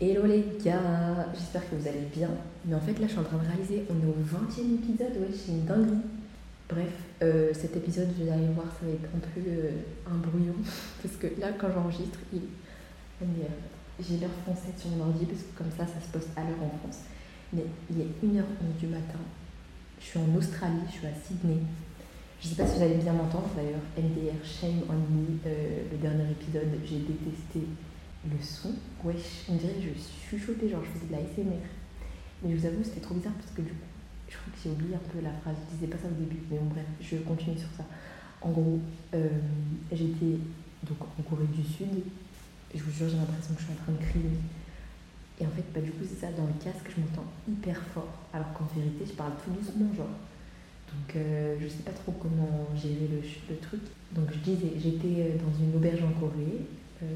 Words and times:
Hello 0.00 0.24
les 0.24 0.44
gars, 0.64 1.26
j'espère 1.34 1.68
que 1.68 1.76
vous 1.76 1.86
allez 1.86 2.08
bien. 2.14 2.30
Mais 2.64 2.74
en 2.74 2.80
fait 2.80 2.92
là 2.98 3.06
je 3.06 3.08
suis 3.08 3.18
en 3.18 3.24
train 3.24 3.36
de 3.36 3.46
réaliser, 3.46 3.84
on 3.90 3.96
est 4.00 4.06
au 4.08 4.14
20ème 4.24 4.76
épisode, 4.76 5.12
ouais 5.20 5.28
c'est 5.34 5.52
une 5.52 5.66
dinguerie. 5.66 5.98
Bref, 6.70 6.88
euh, 7.22 7.52
cet 7.52 7.76
épisode 7.76 8.08
vous 8.18 8.32
allez 8.32 8.46
voir 8.54 8.66
ça 8.80 8.86
va 8.86 8.92
être 8.92 9.10
un 9.14 9.18
peu 9.18 9.40
euh, 9.46 9.72
un 10.10 10.16
brouillon. 10.16 10.54
Parce 11.02 11.16
que 11.16 11.26
là 11.38 11.48
quand 11.58 11.68
j'enregistre, 11.74 12.18
j'ai 12.32 14.16
l'heure 14.16 14.30
française 14.44 14.72
sur 14.78 14.88
mon 14.90 15.04
ordi 15.04 15.26
parce 15.26 15.42
que 15.42 15.58
comme 15.58 15.70
ça 15.76 15.84
ça 15.86 16.00
se 16.00 16.10
poste 16.10 16.30
à 16.34 16.44
l'heure 16.44 16.62
en 16.62 16.78
France. 16.78 17.00
Mais 17.52 17.64
il 17.90 18.00
est 18.00 18.08
1h11 18.24 18.80
du 18.80 18.86
matin, 18.86 19.20
je 20.00 20.06
suis 20.06 20.18
en 20.18 20.34
Australie, 20.34 20.80
je 20.86 20.92
suis 20.92 21.06
à 21.06 21.12
Sydney. 21.12 21.60
Je 22.40 22.46
sais 22.46 22.54
pas 22.54 22.66
si 22.66 22.76
vous 22.76 22.82
allez 22.84 22.94
bien 22.94 23.12
m'entendre 23.12 23.50
d'ailleurs, 23.56 23.82
MDR, 23.96 24.38
Shame 24.44 24.82
on 24.88 24.94
Me, 24.94 25.26
euh, 25.44 25.82
le 25.90 25.98
dernier 25.98 26.30
épisode, 26.30 26.70
j'ai 26.84 26.98
détesté 26.98 27.66
le 28.30 28.38
son. 28.40 28.74
Wesh, 29.02 29.46
on 29.48 29.56
dirait 29.56 29.74
que 29.74 29.82
je 29.82 30.30
chuchotais, 30.30 30.68
genre 30.68 30.82
je 30.84 30.90
faisais 30.90 31.10
de 31.10 31.12
la 31.12 31.18
SMR. 31.18 31.66
Mais 32.42 32.54
je 32.54 32.56
vous 32.56 32.66
avoue, 32.66 32.84
c'était 32.84 33.00
trop 33.00 33.14
bizarre 33.14 33.32
parce 33.32 33.50
que 33.50 33.62
du 33.62 33.70
coup, 33.70 33.90
je 34.28 34.36
crois 34.36 34.52
que 34.54 34.58
j'ai 34.62 34.70
oublié 34.70 34.94
un 34.94 35.02
peu 35.10 35.18
la 35.20 35.32
phrase, 35.42 35.56
je 35.66 35.74
disais 35.74 35.88
pas 35.88 35.98
ça 35.98 36.06
au 36.06 36.14
début, 36.14 36.38
mais 36.48 36.58
bon, 36.58 36.66
bref, 36.70 36.86
je 37.00 37.16
continue 37.26 37.58
sur 37.58 37.70
ça. 37.76 37.82
En 38.40 38.50
gros, 38.50 38.78
euh, 39.14 39.28
j'étais 39.90 40.38
donc 40.86 41.02
en 41.02 41.22
Corée 41.26 41.50
du 41.50 41.64
Sud, 41.64 42.06
je 42.72 42.82
vous 42.84 42.92
jure, 42.92 43.08
j'ai 43.08 43.16
l'impression 43.16 43.54
que 43.54 43.60
je 43.60 43.66
suis 43.66 43.74
en 43.74 43.82
train 43.82 43.98
de 43.98 44.04
crier. 44.10 44.38
Et 45.40 45.46
en 45.46 45.50
fait, 45.50 45.66
bah, 45.74 45.80
du 45.80 45.90
coup, 45.90 46.06
c'est 46.06 46.22
ça, 46.22 46.30
dans 46.38 46.46
le 46.46 46.54
casque, 46.62 46.86
je 46.86 47.00
m'entends 47.02 47.26
hyper 47.50 47.82
fort, 47.94 48.14
alors 48.32 48.52
qu'en 48.54 48.70
vérité, 48.78 49.10
je 49.10 49.14
parle 49.18 49.32
tout 49.42 49.50
doucement, 49.50 49.90
genre. 49.96 50.14
Donc, 50.88 51.16
euh, 51.16 51.56
je 51.60 51.68
sais 51.68 51.82
pas 51.82 51.92
trop 51.92 52.12
comment 52.12 52.68
gérer 52.74 53.08
le, 53.10 53.20
le 53.20 53.56
truc. 53.60 53.80
Donc, 54.12 54.26
je 54.32 54.38
disais, 54.38 54.72
j'étais 54.78 55.36
dans 55.36 55.52
une 55.62 55.76
auberge 55.76 56.02
en 56.02 56.12
Corée, 56.18 56.64
euh, 57.02 57.06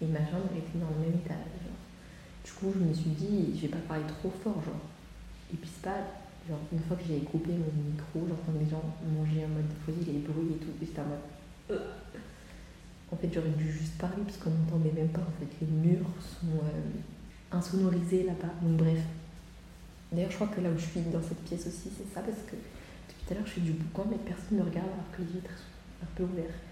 et 0.00 0.06
ma 0.06 0.20
chambre 0.20 0.50
était 0.56 0.78
dans 0.78 0.90
le 0.98 1.10
même 1.10 1.18
étage. 1.18 1.50
Genre. 1.62 1.82
Du 2.44 2.52
coup, 2.52 2.70
je 2.74 2.84
me 2.84 2.94
suis 2.94 3.10
dit, 3.10 3.56
je 3.56 3.62
vais 3.62 3.74
pas 3.74 3.82
parler 3.88 4.04
trop 4.06 4.30
fort, 4.30 4.62
genre. 4.64 4.86
Et 5.52 5.56
puis, 5.56 5.68
c'est 5.72 5.82
pas, 5.82 5.98
genre, 6.48 6.60
une 6.72 6.80
fois 6.80 6.96
que 6.96 7.04
j'ai 7.06 7.20
coupé 7.20 7.50
mon 7.50 7.72
micro, 7.90 8.22
j'entends 8.26 8.58
les 8.58 8.70
gens 8.70 8.82
manger 9.02 9.44
en 9.44 9.54
mode, 9.54 9.70
faisait 9.86 10.12
les 10.12 10.18
bruits 10.18 10.54
et 10.54 10.64
tout, 10.64 10.72
et 10.80 10.86
c'était 10.86 11.00
en. 11.00 11.74
Euh. 11.74 11.90
En 13.10 13.16
fait, 13.16 13.28
j'aurais 13.32 13.50
dû 13.50 13.70
juste 13.70 13.98
parler 13.98 14.22
parce 14.24 14.38
qu'on 14.38 14.50
n'entendait 14.50 14.92
même 14.92 15.08
pas. 15.08 15.20
En 15.20 15.34
fait, 15.38 15.50
les 15.60 15.66
murs 15.66 16.08
sont 16.22 16.56
euh, 16.64 17.56
insonorisés 17.56 18.24
là-bas. 18.24 18.54
Donc, 18.62 18.78
bref. 18.78 18.98
D'ailleurs, 20.10 20.30
je 20.30 20.36
crois 20.36 20.48
que 20.48 20.60
là 20.60 20.70
où 20.70 20.78
je 20.78 20.84
suis 20.84 21.00
dans 21.12 21.22
cette 21.22 21.42
pièce 21.44 21.66
aussi, 21.66 21.88
c'est 21.96 22.14
ça 22.14 22.20
parce 22.20 22.42
que 22.46 22.56
je 23.44 23.50
fais 23.50 23.60
du 23.60 23.72
boucan, 23.72 24.06
mais 24.10 24.18
personne 24.18 24.58
ne 24.58 24.62
me 24.62 24.68
regarde 24.68 24.88
alors 24.88 25.10
que 25.12 25.22
les 25.22 25.28
vitres 25.40 25.56
sont 25.56 26.04
un 26.04 26.08
peu 26.14 26.24
ouvertes. 26.24 26.62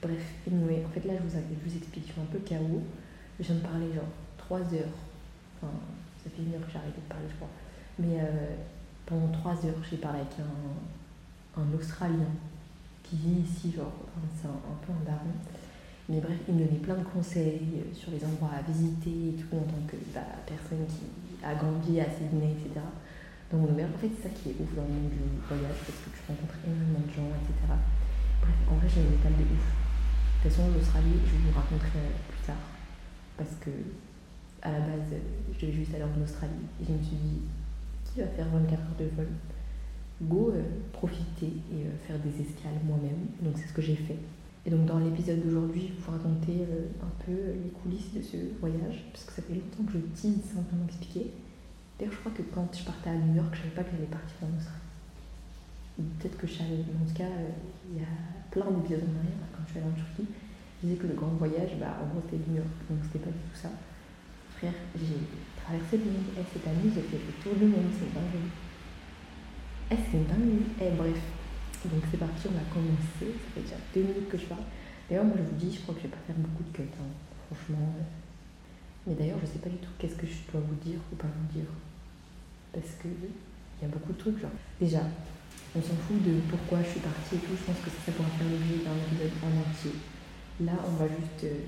Bref, 0.00 0.22
anyway, 0.46 0.84
en 0.84 0.88
fait, 0.90 1.06
là, 1.06 1.14
je 1.16 1.22
vous, 1.22 1.76
explique, 1.76 2.12
un 2.20 2.24
peu 2.30 2.38
KO. 2.38 2.82
Je 3.38 3.44
viens 3.44 3.56
de 3.56 3.60
parler 3.60 3.92
genre 3.94 4.10
3 4.38 4.58
heures. 4.58 4.96
Enfin, 5.56 5.72
ça 6.22 6.30
fait 6.30 6.42
une 6.42 6.54
heure 6.54 6.64
que 6.66 6.72
j'ai 6.72 6.78
arrêté 6.78 7.00
de 7.02 7.08
parler, 7.08 7.26
je 7.28 7.36
crois. 7.36 7.50
Mais 7.98 8.20
euh, 8.20 8.54
pendant 9.06 9.32
3 9.32 9.52
heures, 9.66 9.82
j'ai 9.88 9.96
parlé 9.96 10.20
avec 10.20 10.32
un, 10.38 11.76
Australien 11.76 12.30
qui 13.02 13.16
vit 13.16 13.40
ici, 13.40 13.72
genre, 13.72 13.92
c'est 14.40 14.46
un, 14.46 14.78
peu 14.86 14.92
un 14.92 15.04
baron. 15.04 15.34
Mais 16.08 16.20
bref, 16.20 16.38
il 16.46 16.54
me 16.54 16.64
donnait 16.64 16.78
plein 16.78 16.94
de 16.94 17.04
conseils 17.04 17.82
sur 17.92 18.12
les 18.12 18.24
endroits 18.24 18.50
à 18.56 18.62
visiter 18.62 19.10
et 19.10 19.32
tout, 19.32 19.56
en 19.56 19.62
tant 19.62 19.82
que 19.88 19.96
bah, 20.14 20.20
personne 20.46 20.86
qui 20.86 21.44
a 21.44 21.56
grandi 21.56 22.00
à 22.00 22.04
Sydney, 22.04 22.52
etc. 22.52 22.80
Dans 23.50 23.58
mon 23.58 23.68
auberge. 23.68 23.90
En 23.94 23.98
fait, 23.98 24.10
c'est 24.16 24.28
ça 24.28 24.34
qui 24.34 24.50
est 24.50 24.56
ouf 24.60 24.68
dans 24.76 24.84
le 24.84 24.92
monde 24.92 25.08
du 25.08 25.24
voyage, 25.48 25.80
parce 25.80 25.98
que 26.04 26.10
tu 26.12 26.20
rencontres 26.28 26.60
énormément 26.68 27.00
de 27.00 27.12
gens, 27.12 27.32
etc. 27.32 27.72
Bref, 28.44 28.58
en 28.68 28.76
vrai, 28.76 28.88
j'ai 28.88 29.00
une 29.00 29.16
étape 29.16 29.36
de 29.40 29.48
ouf. 29.48 29.64
De 29.64 30.42
toute 30.42 30.52
façon, 30.52 30.68
l'Australie, 30.68 31.16
je 31.24 31.34
vous 31.40 31.52
raconterai 31.56 32.12
plus 32.28 32.44
tard. 32.44 32.64
Parce 33.36 33.56
que, 33.56 33.72
à 34.60 34.70
la 34.70 34.80
base, 34.80 35.16
je 35.52 35.58
devais 35.64 35.72
juste 35.72 35.94
aller 35.94 36.04
en 36.04 36.22
Australie. 36.22 36.68
Et 36.80 36.84
je 36.84 36.92
me 36.92 37.02
suis 37.02 37.16
dit, 37.16 37.40
qui 38.04 38.20
va 38.20 38.28
faire 38.28 38.46
24 38.52 38.72
heures 38.76 39.00
de 39.00 39.08
vol? 39.16 39.28
Go 40.22 40.52
euh, 40.52 40.62
profiter 40.92 41.46
et 41.72 41.86
euh, 41.86 41.96
faire 42.06 42.18
des 42.18 42.42
escales 42.42 42.78
moi-même. 42.84 43.32
Donc, 43.40 43.54
c'est 43.56 43.68
ce 43.68 43.72
que 43.72 43.82
j'ai 43.82 43.96
fait. 43.96 44.18
Et 44.66 44.70
donc, 44.70 44.84
dans 44.84 44.98
l'épisode 44.98 45.40
d'aujourd'hui, 45.42 45.88
je 45.88 45.92
vais 45.94 46.00
vous 46.04 46.12
raconter 46.12 46.68
euh, 46.68 46.90
un 47.00 47.24
peu 47.24 47.32
les 47.32 47.70
coulisses 47.70 48.12
de 48.12 48.20
ce 48.20 48.36
voyage. 48.60 49.08
Parce 49.12 49.24
que 49.24 49.32
ça 49.32 49.42
fait 49.42 49.54
longtemps 49.54 49.84
que 49.86 49.92
je 49.96 50.04
tease 50.12 50.42
sans 50.52 50.60
vraiment 50.68 50.84
expliquer. 50.86 51.30
D'ailleurs, 51.98 52.14
je 52.14 52.18
crois 52.20 52.32
que 52.32 52.42
quand 52.54 52.68
je 52.72 52.84
partais 52.84 53.10
à 53.10 53.14
New 53.14 53.34
York, 53.34 53.50
je 53.52 53.58
savais 53.58 53.74
pas 53.74 53.82
que 53.82 53.90
j'allais 53.90 54.06
partir 54.06 54.36
en 54.46 54.54
Australie. 54.54 54.86
Peut-être 55.98 56.38
que 56.38 56.46
je 56.46 56.54
savais, 56.54 56.78
mais 56.86 56.94
en 56.94 57.06
tout 57.08 57.18
cas, 57.18 57.34
il 57.90 57.98
y 57.98 58.04
a 58.06 58.14
plein 58.54 58.70
d'épisodes 58.70 59.02
en 59.02 59.18
arrière, 59.18 59.42
quand 59.50 59.66
je 59.66 59.70
suis 59.74 59.80
allée 59.82 59.90
en 59.90 59.98
Turquie, 59.98 60.30
je 60.78 60.86
disais 60.86 60.98
que 61.02 61.08
le 61.10 61.14
grand 61.18 61.34
voyage, 61.34 61.74
bah, 61.80 61.98
en 61.98 62.06
gros, 62.06 62.22
c'était 62.22 62.38
New 62.46 62.62
York, 62.62 62.70
donc 62.86 63.02
c'était 63.02 63.18
pas 63.18 63.34
du 63.34 63.42
tout 63.50 63.58
ça. 63.58 63.70
Frère, 64.54 64.78
j'ai 64.94 65.18
traversé 65.58 65.98
le 65.98 66.06
monde. 66.06 66.30
Eh, 66.38 66.46
cette 66.46 66.66
année, 66.70 66.86
j'ai 66.94 67.02
fait 67.02 67.18
le 67.18 67.34
tour 67.42 67.54
du 67.58 67.66
monde, 67.66 67.90
c'est 67.98 68.14
dingue. 68.14 68.46
Eh, 69.90 69.98
c'est 69.98 70.22
dingue. 70.22 70.70
Eh, 70.78 70.94
bref. 70.94 71.18
Donc 71.82 72.02
c'est 72.10 72.18
parti, 72.18 72.46
on 72.46 72.58
a 72.58 72.66
commencé. 72.70 73.26
Ça 73.34 73.48
fait 73.54 73.62
déjà 73.62 73.78
deux 73.94 74.02
minutes 74.02 74.30
que 74.30 74.38
je 74.38 74.46
parle. 74.46 74.62
D'ailleurs, 75.10 75.26
moi, 75.26 75.34
je 75.38 75.42
vous 75.42 75.58
dis, 75.58 75.74
je 75.74 75.82
crois 75.82 75.94
que 75.94 76.00
je 76.02 76.06
vais 76.06 76.14
pas 76.14 76.22
faire 76.26 76.38
beaucoup 76.38 76.62
de 76.62 76.70
cuts, 76.70 76.94
hein, 76.94 77.10
franchement. 77.50 77.90
Mais 79.06 79.14
d'ailleurs, 79.14 79.38
je 79.40 79.46
sais 79.46 79.58
pas 79.58 79.70
du 79.70 79.78
tout 79.78 79.90
qu'est-ce 79.98 80.16
que 80.16 80.26
je 80.26 80.46
dois 80.52 80.60
vous 80.60 80.78
dire 80.78 80.98
ou 81.12 81.16
pas 81.16 81.26
vous 81.26 81.58
dire. 81.58 81.66
Parce 82.72 82.94
que 83.02 83.08
il 83.08 83.88
y 83.88 83.90
a 83.90 83.94
beaucoup 83.94 84.12
de 84.12 84.18
trucs, 84.18 84.40
genre. 84.40 84.50
Déjà, 84.80 85.02
on 85.74 85.80
s'en 85.80 85.94
fout 85.94 86.22
de 86.22 86.40
pourquoi 86.50 86.82
je 86.82 86.90
suis 86.90 87.00
partie 87.00 87.36
et 87.36 87.38
tout. 87.38 87.54
Je 87.54 87.64
pense 87.64 87.78
que 87.84 87.90
ça, 87.90 88.06
ça 88.06 88.12
pourra 88.12 88.28
faire 88.30 88.48
l'objet 88.48 88.82
d'un 88.82 88.96
épisode 88.96 89.36
en 89.44 89.52
entier. 89.62 89.94
Là, 90.60 90.72
on 90.86 90.96
va 90.96 91.06
juste 91.06 91.44
euh, 91.44 91.62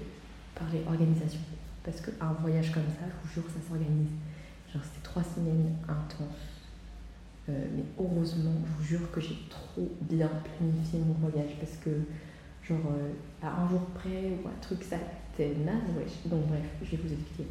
parler 0.55 0.83
organisation. 0.87 1.41
Parce 1.85 2.01
qu'un 2.01 2.33
voyage 2.41 2.73
comme 2.73 2.89
ça, 2.99 3.07
je 3.07 3.15
vous 3.23 3.35
jure, 3.35 3.45
ça 3.47 3.61
s'organise. 3.67 4.11
Genre, 4.73 4.83
c'était 4.83 5.05
trois 5.05 5.23
semaines 5.23 5.77
intenses. 5.89 6.51
Euh, 7.49 7.67
mais 7.75 7.85
heureusement, 7.99 8.59
je 8.67 8.73
vous 8.79 8.85
jure 8.85 9.11
que 9.13 9.21
j'ai 9.21 9.39
trop 9.49 9.89
bien 10.03 10.31
planifié 10.59 10.99
mon 10.99 11.15
voyage. 11.29 11.55
Parce 11.61 11.77
que, 11.79 11.91
genre, 12.67 12.91
euh, 12.91 13.13
à 13.43 13.63
un 13.63 13.69
jour 13.69 13.87
près 13.95 14.35
ou 14.35 14.49
un 14.49 14.61
truc, 14.61 14.83
ça, 14.83 14.97
c'était 15.31 15.55
naze, 15.63 15.95
wesh. 15.97 16.27
Donc, 16.27 16.49
bref, 16.49 16.67
je 16.83 16.97
vais 16.97 17.03
vous 17.03 17.13
expliquer. 17.13 17.47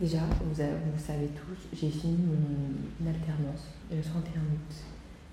Déjà, 0.00 0.18
vous, 0.44 0.60
avez, 0.60 0.74
savez 0.96 1.26
tous, 1.28 1.76
j'ai 1.76 1.90
fini 1.90 2.16
mon 2.22 3.10
alternance 3.10 3.66
le 3.90 4.00
31 4.00 4.42
août. 4.42 4.74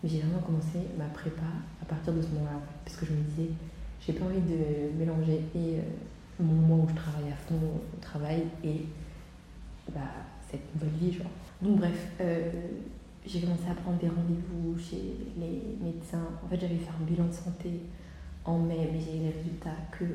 Mais 0.02 0.10
j'ai 0.10 0.22
vraiment 0.22 0.40
commencé 0.40 0.80
ma 0.98 1.06
prépa 1.06 1.46
à 1.80 1.86
partir 1.86 2.14
de 2.14 2.22
ce 2.24 2.30
moment-là. 2.30 2.60
Parce 2.84 2.98
que 2.98 3.06
je 3.06 3.12
me 3.12 3.22
disais, 3.22 3.50
j'ai 4.02 4.14
pas 4.14 4.26
envie 4.26 4.42
de 4.42 4.98
mélanger 4.98 5.42
et 5.54 5.78
euh, 5.78 5.82
mon 6.40 6.54
moment 6.54 6.84
où 6.84 6.90
je 6.90 6.96
travaille 6.96 7.32
à 7.32 7.36
fond 7.36 7.54
au 7.54 8.00
travail 8.02 8.46
et 8.64 8.88
bah, 9.94 10.02
cette 10.50 10.74
nouvelle 10.74 10.98
vie, 11.00 11.14
genre. 11.14 11.28
Donc, 11.62 11.78
bref, 11.78 12.08
euh, 12.22 12.50
j'ai 13.24 13.42
commencé 13.42 13.70
à 13.70 13.76
prendre 13.76 14.00
des 14.00 14.10
rendez-vous 14.10 14.76
chez 14.80 15.14
les 15.38 15.62
médecins. 15.80 16.28
En 16.44 16.48
fait, 16.48 16.60
j'avais 16.60 16.78
fait 16.78 16.90
un 16.90 17.06
bilan 17.06 17.26
de 17.26 17.34
santé 17.34 17.82
en 18.44 18.58
mai, 18.58 18.90
mais 18.92 19.00
j'ai 19.00 19.18
eu 19.18 19.22
les 19.22 19.32
résultats 19.32 19.78
que 19.92 20.06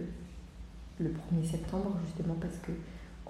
le 0.98 1.10
1er 1.10 1.48
septembre, 1.48 1.96
justement 2.04 2.34
parce 2.40 2.58
que 2.58 2.72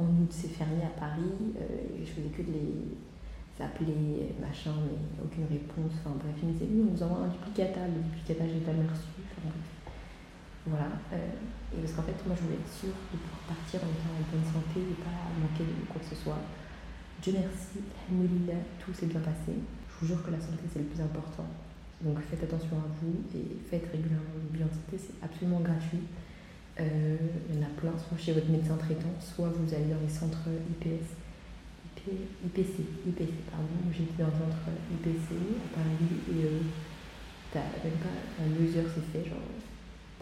en 0.00 0.08
août, 0.08 0.30
c'est 0.30 0.48
fermé 0.48 0.82
à 0.82 0.92
Paris. 0.98 1.54
Euh, 1.60 2.00
je 2.00 2.08
faisais 2.08 2.32
que 2.32 2.42
de 2.42 2.52
les 2.52 3.60
appeler, 3.60 4.32
machin, 4.40 4.72
mais 4.88 4.96
aucune 5.20 5.44
réponse. 5.44 5.92
Enfin 6.00 6.16
bref, 6.16 6.34
ils 6.42 6.48
me 6.48 6.52
disaient, 6.52 6.68
oui, 6.72 6.80
on 6.88 6.96
vous 6.96 7.02
envoie 7.04 7.28
un 7.28 7.28
duplicata. 7.28 7.84
Le 7.84 8.00
duplicata, 8.00 8.48
j'ai 8.48 8.64
jamais 8.64 8.88
reçu. 8.88 9.20
Enfin. 9.36 9.52
Voilà. 10.66 10.88
Euh, 11.12 11.76
et 11.76 11.80
parce 11.84 11.92
qu'en 11.92 12.06
fait, 12.08 12.16
moi, 12.26 12.34
je 12.36 12.42
voulais 12.48 12.60
être 12.60 12.72
sûre 12.72 12.96
de 13.12 13.16
pouvoir 13.20 13.56
partir 13.56 13.80
en 13.84 13.88
étant 13.92 14.12
en 14.16 14.24
bonne 14.32 14.48
santé 14.48 14.80
et 14.80 14.98
pas 15.00 15.20
manquer 15.36 15.64
de 15.68 15.84
quoi 15.88 16.00
que 16.00 16.08
ce 16.08 16.16
soit. 16.16 16.40
Dieu 17.20 17.36
merci, 17.36 17.84
alhamdoulilah, 18.08 18.64
tout 18.80 18.92
s'est 18.96 19.06
bien 19.06 19.20
passé. 19.20 19.52
Je 19.52 19.94
vous 20.00 20.06
jure 20.08 20.24
que 20.24 20.32
la 20.32 20.40
santé, 20.40 20.64
c'est 20.72 20.80
le 20.80 20.88
plus 20.88 21.00
important. 21.00 21.44
Donc 22.00 22.18
faites 22.30 22.42
attention 22.42 22.76
à 22.80 22.88
vous 23.00 23.12
et 23.36 23.60
faites 23.68 23.84
régulièrement 23.92 24.40
le 24.40 24.48
bilan 24.56 24.66
de 24.66 24.72
santé, 24.72 24.96
c'est 24.96 25.24
absolument 25.24 25.60
gratuit. 25.60 26.00
Euh, 26.78 27.16
il 27.50 27.56
y 27.56 27.58
en 27.58 27.66
a 27.66 27.70
plein, 27.76 27.92
soit 27.98 28.16
chez 28.16 28.32
votre 28.32 28.48
médecin 28.48 28.76
traitant, 28.76 29.12
soit 29.18 29.48
vous 29.48 29.74
allez 29.74 29.90
dans 29.90 30.00
les 30.00 30.08
centres 30.08 30.48
IPS, 30.48 31.12
IP, 31.84 32.08
IPC, 32.46 32.86
IPC, 33.08 33.32
pardon. 33.50 33.66
J'étais 33.92 34.22
dans 34.22 34.28
le 34.30 34.38
centre 34.38 34.62
IPC 34.94 35.34
à 35.34 35.68
Paris 35.76 36.08
et 36.30 36.44
euh, 36.46 36.60
t'as 37.52 37.66
même 37.84 37.98
pas 38.00 38.14
en 38.40 38.46
deux 38.48 38.70
heures 38.78 38.90
c'est 38.94 39.18
fait, 39.18 39.28
genre 39.28 39.42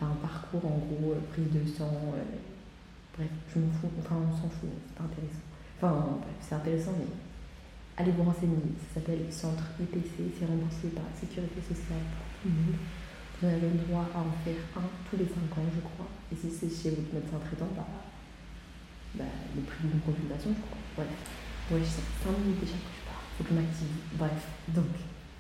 t'as 0.01 0.07
un 0.07 0.19
parcours 0.23 0.65
en 0.65 0.79
gros, 0.79 1.13
euh, 1.13 1.21
prise 1.31 1.53
de 1.53 1.69
sang, 1.69 2.15
euh, 2.17 2.23
bref, 3.17 3.29
je 3.55 3.61
m'en 3.61 3.71
fous, 3.73 3.91
enfin 4.01 4.17
on 4.17 4.33
s'en 4.33 4.49
fout, 4.49 4.71
c'est 4.89 4.97
pas 4.97 5.05
intéressant. 5.05 5.47
Enfin 5.77 6.19
bref, 6.23 6.35
c'est 6.41 6.55
intéressant 6.55 6.95
mais 6.99 7.13
allez 7.99 8.13
vous 8.13 8.25
renseigner, 8.25 8.57
ça 8.89 9.01
s'appelle 9.01 9.27
centre 9.31 9.65
IPC, 9.79 10.35
c'est 10.39 10.47
remboursé 10.47 10.89
par 10.95 11.05
la 11.05 11.15
sécurité 11.21 11.61
sociale 11.61 12.03
pour 12.17 12.27
tout 12.43 12.49
le 12.49 12.55
monde. 12.55 12.81
Vous 13.41 13.47
avez 13.47 13.71
le 13.71 13.79
droit 13.87 14.07
à 14.15 14.19
en 14.19 14.35
faire 14.45 14.59
un 14.77 14.89
tous 15.09 15.17
les 15.17 15.27
5 15.27 15.37
ans, 15.59 15.71
je 15.71 15.81
crois. 15.81 16.11
Et 16.33 16.37
si 16.37 16.51
c'est 16.51 16.71
chez 16.71 16.91
votre 16.91 17.15
médecin 17.15 17.39
traitant, 17.39 17.71
bah, 17.77 17.87
bah, 19.15 19.31
le 19.55 19.63
prix 19.63 19.87
d'une 19.87 20.01
consultation, 20.01 20.51
je 20.51 20.63
crois. 20.67 20.79
Bref. 20.97 21.15
Ouais, 21.71 21.79
je 21.79 21.85
sais, 21.87 22.03
5 22.25 22.35
minutes 22.39 22.61
déjà 22.61 22.75
que 22.75 22.91
je 22.99 23.03
pars. 23.07 23.23
Faut 23.39 23.45
que 23.45 23.51
je 23.51 23.55
m'active. 23.55 23.95
Bref. 24.19 24.43
Donc, 24.75 24.91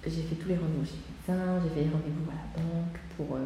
j'ai 0.07 0.23
fait 0.23 0.37
tous 0.37 0.49
les 0.49 0.57
rendez-vous 0.57 0.87
chez 0.87 1.01
le 1.03 1.11
médecin, 1.11 1.61
j'ai 1.63 1.71
fait 1.75 1.85
les 1.85 1.93
rendez-vous 1.93 2.31
à 2.31 2.39
la 2.39 2.49
banque 2.55 2.99
pour 3.17 3.37
euh, 3.37 3.45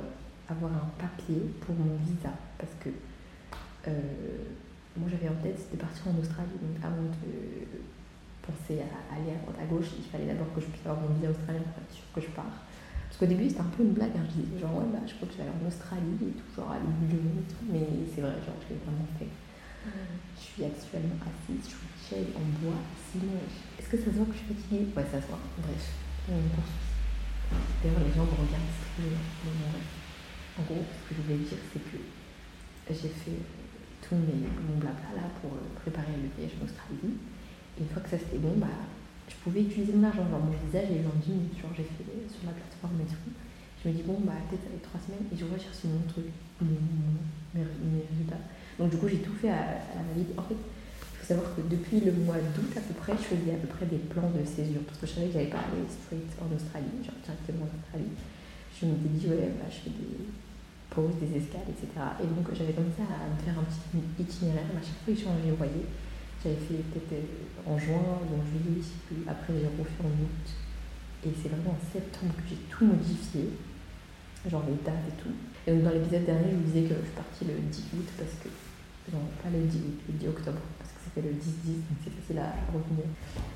avoir 0.48 0.72
un 0.72 0.90
papier 1.00 1.40
pour 1.64 1.74
mon 1.74 1.96
visa 2.04 2.30
parce 2.58 2.72
que 2.78 2.90
euh, 3.88 3.90
moi 4.96 5.08
j'avais 5.10 5.28
en 5.28 5.40
tête 5.42 5.58
de 5.72 5.76
partir 5.76 6.08
en 6.08 6.20
Australie. 6.20 6.60
Donc 6.60 6.76
avant 6.84 7.02
de 7.02 7.32
penser 8.44 8.84
à 8.84 9.16
aller 9.16 9.32
à 9.32 9.38
droite 9.40 9.56
à 9.60 9.66
gauche, 9.66 9.96
il 9.96 10.04
fallait 10.04 10.26
d'abord 10.26 10.52
que 10.54 10.60
je 10.60 10.66
puisse 10.66 10.84
avoir 10.86 11.00
mon 11.00 11.14
visa 11.16 11.30
australien 11.30 11.62
pour 11.72 11.82
être 11.82 11.94
sûr 11.94 12.04
que 12.14 12.20
je 12.20 12.30
pars. 12.36 12.62
Parce 13.12 13.28
qu'au 13.28 13.28
début 13.28 13.44
c'était 13.44 13.60
un 13.60 13.68
peu 13.76 13.84
une 13.84 13.92
blague, 13.92 14.16
hein. 14.16 14.24
je 14.24 14.40
disais 14.40 14.56
genre 14.56 14.72
ouais 14.80 14.88
bah 14.88 15.04
je 15.04 15.12
crois 15.20 15.28
que 15.28 15.36
je 15.36 15.44
vais 15.44 15.44
aller 15.44 15.52
en 15.52 15.68
Australie 15.68 16.16
et 16.16 16.32
tout, 16.32 16.48
genre 16.56 16.72
à 16.72 16.80
l'île 16.80 17.12
et 17.12 17.44
tout, 17.44 17.60
mais 17.68 17.84
c'est 18.08 18.24
vrai, 18.24 18.40
genre 18.40 18.56
je 18.64 18.72
l'ai 18.72 18.80
vraiment 18.80 19.04
fait. 19.20 19.28
Je 19.84 20.40
suis 20.40 20.64
actuellement 20.64 21.20
assise, 21.20 21.60
je 21.60 21.76
suis 21.76 21.92
chaise 22.08 22.32
en 22.32 22.40
bois, 22.64 22.80
sinon 23.12 23.36
est-ce 23.76 23.92
que 23.92 24.00
ça 24.00 24.08
se 24.08 24.16
voit 24.16 24.24
que 24.24 24.32
je 24.32 24.40
suis 24.40 24.48
fatiguée? 24.56 24.88
Ouais 24.96 25.04
ça 25.04 25.20
se 25.20 25.28
voit, 25.28 25.44
bref, 25.60 25.92
on 26.32 26.40
poursuit. 26.56 26.88
D'ailleurs, 27.84 28.00
les 28.00 28.16
gens 28.16 28.24
me 28.24 28.32
regardent 28.32 28.80
En 30.56 30.62
gros, 30.64 30.80
ce 30.80 31.02
que 31.04 31.12
je 31.12 31.20
voulais 31.20 31.44
dire, 31.44 31.60
c'est 31.68 31.84
que 31.84 32.00
j'ai 32.96 33.12
fait 33.12 33.44
tout 34.00 34.16
mes, 34.16 34.40
mon 34.40 34.80
blabla 34.80 35.20
là 35.20 35.28
pour 35.44 35.52
préparer 35.84 36.16
le 36.16 36.32
voyage 36.32 36.56
en 36.56 36.64
Australie. 36.64 37.20
Et 37.76 37.84
une 37.84 37.92
fois 37.92 38.00
que 38.00 38.08
ça 38.08 38.16
c'était 38.16 38.40
bon, 38.40 38.56
bah, 38.56 38.72
je 39.28 39.36
pouvais 39.42 39.62
utiliser 39.62 39.92
mon 39.92 40.06
argent. 40.06 40.26
Genre, 40.28 40.40
mon 40.40 40.54
visage 40.66 40.90
est 40.90 41.04
en 41.06 41.16
10 41.18 41.30
minutes. 41.30 41.58
Genre, 41.60 41.72
j'ai 41.76 41.84
fait 41.84 42.06
sur 42.30 42.46
la 42.46 42.54
plateforme 42.54 43.00
et 43.02 43.08
tout. 43.10 43.30
Je 43.82 43.88
me 43.88 43.94
dis, 43.94 44.02
bon, 44.02 44.18
bah, 44.22 44.38
peut-être 44.48 44.66
avec 44.66 44.82
3 44.82 45.00
semaines. 45.02 45.26
Et 45.30 45.36
je 45.36 45.44
vois 45.44 45.58
chercher 45.58 45.88
mon 45.88 46.02
truc, 46.06 46.30
mon, 46.60 46.78
mes, 47.54 48.06
résultats. 48.06 48.42
Donc, 48.78 48.90
du 48.90 48.96
coup, 48.96 49.08
j'ai 49.08 49.22
tout 49.22 49.34
fait 49.34 49.50
à, 49.50 49.82
à 49.94 50.00
la. 50.02 50.14
En 50.38 50.46
fait, 50.46 50.58
faut 51.22 51.38
savoir 51.38 51.54
que 51.54 51.62
depuis 51.62 52.02
le 52.02 52.10
mois 52.26 52.42
d'août 52.42 52.74
à 52.74 52.82
peu 52.82 52.94
près, 52.98 53.14
je 53.14 53.30
faisais 53.30 53.54
à 53.54 53.60
peu 53.62 53.70
près 53.70 53.86
des 53.86 54.02
plans 54.10 54.26
de 54.34 54.42
césure 54.42 54.82
parce 54.82 54.98
que 54.98 55.06
je 55.06 55.12
savais 55.14 55.30
que 55.30 55.38
j'allais 55.38 55.54
pas 55.54 55.62
aller 55.70 55.86
straight 55.86 56.26
en 56.42 56.50
Australie, 56.50 56.98
genre 57.06 57.14
directement 57.22 57.70
en 57.70 57.74
Australie. 57.78 58.10
Je 58.74 58.90
m'étais 58.90 59.14
dit, 59.14 59.26
ouais, 59.30 59.54
bah, 59.54 59.70
je 59.70 59.86
fais 59.86 59.94
des 59.94 60.18
pauses, 60.90 61.14
des 61.22 61.30
escales, 61.38 61.70
etc. 61.70 61.94
Et 62.18 62.26
donc 62.26 62.50
j'avais 62.50 62.74
commencé 62.74 63.06
à 63.06 63.30
me 63.30 63.38
faire 63.38 63.54
un 63.54 63.66
petit 63.70 64.02
itinéraire. 64.18 64.66
À 64.74 64.82
chaque 64.82 64.98
fois 64.98 65.14
que 65.14 65.14
j'ai 65.14 65.22
changé, 65.22 65.46
vous 65.46 65.62
voyez, 65.62 65.86
j'avais 66.42 66.56
fait 66.56 66.82
peut-être 66.90 67.12
euh, 67.12 67.70
en 67.70 67.78
juin, 67.78 68.18
donc 68.30 68.42
juillet, 68.50 68.82
puis 69.06 69.22
après 69.26 69.52
j'ai 69.54 69.66
refait 69.66 70.02
en 70.02 70.10
août. 70.10 70.46
Et 71.24 71.30
c'est 71.40 71.48
vraiment 71.48 71.78
en 71.78 71.82
septembre 71.92 72.34
que 72.36 72.50
j'ai 72.50 72.60
tout 72.68 72.84
modifié, 72.84 73.50
genre 74.50 74.64
les 74.66 74.78
dates 74.84 75.06
et 75.08 75.22
tout. 75.22 75.34
Et 75.66 75.72
donc 75.72 75.84
dans 75.84 75.94
l'épisode 75.94 76.24
dernier, 76.24 76.50
je 76.50 76.56
vous 76.56 76.68
disais 76.70 76.82
que 76.82 76.94
je 76.98 77.06
suis 77.06 77.16
partie 77.16 77.44
le 77.44 77.54
10 77.54 77.78
août 77.94 78.08
parce 78.18 78.34
que. 78.42 78.48
Non, 79.12 79.18
pas 79.42 79.50
le 79.50 79.66
10 79.66 79.78
août, 79.78 79.98
le 80.08 80.14
10 80.14 80.28
octobre, 80.28 80.62
c'était 81.14 81.26
le 81.26 81.34
10-10, 81.34 81.90
donc 81.90 81.98
c'est 82.04 82.10
facile 82.10 82.38
à 82.38 82.54
retenir. 82.72 83.04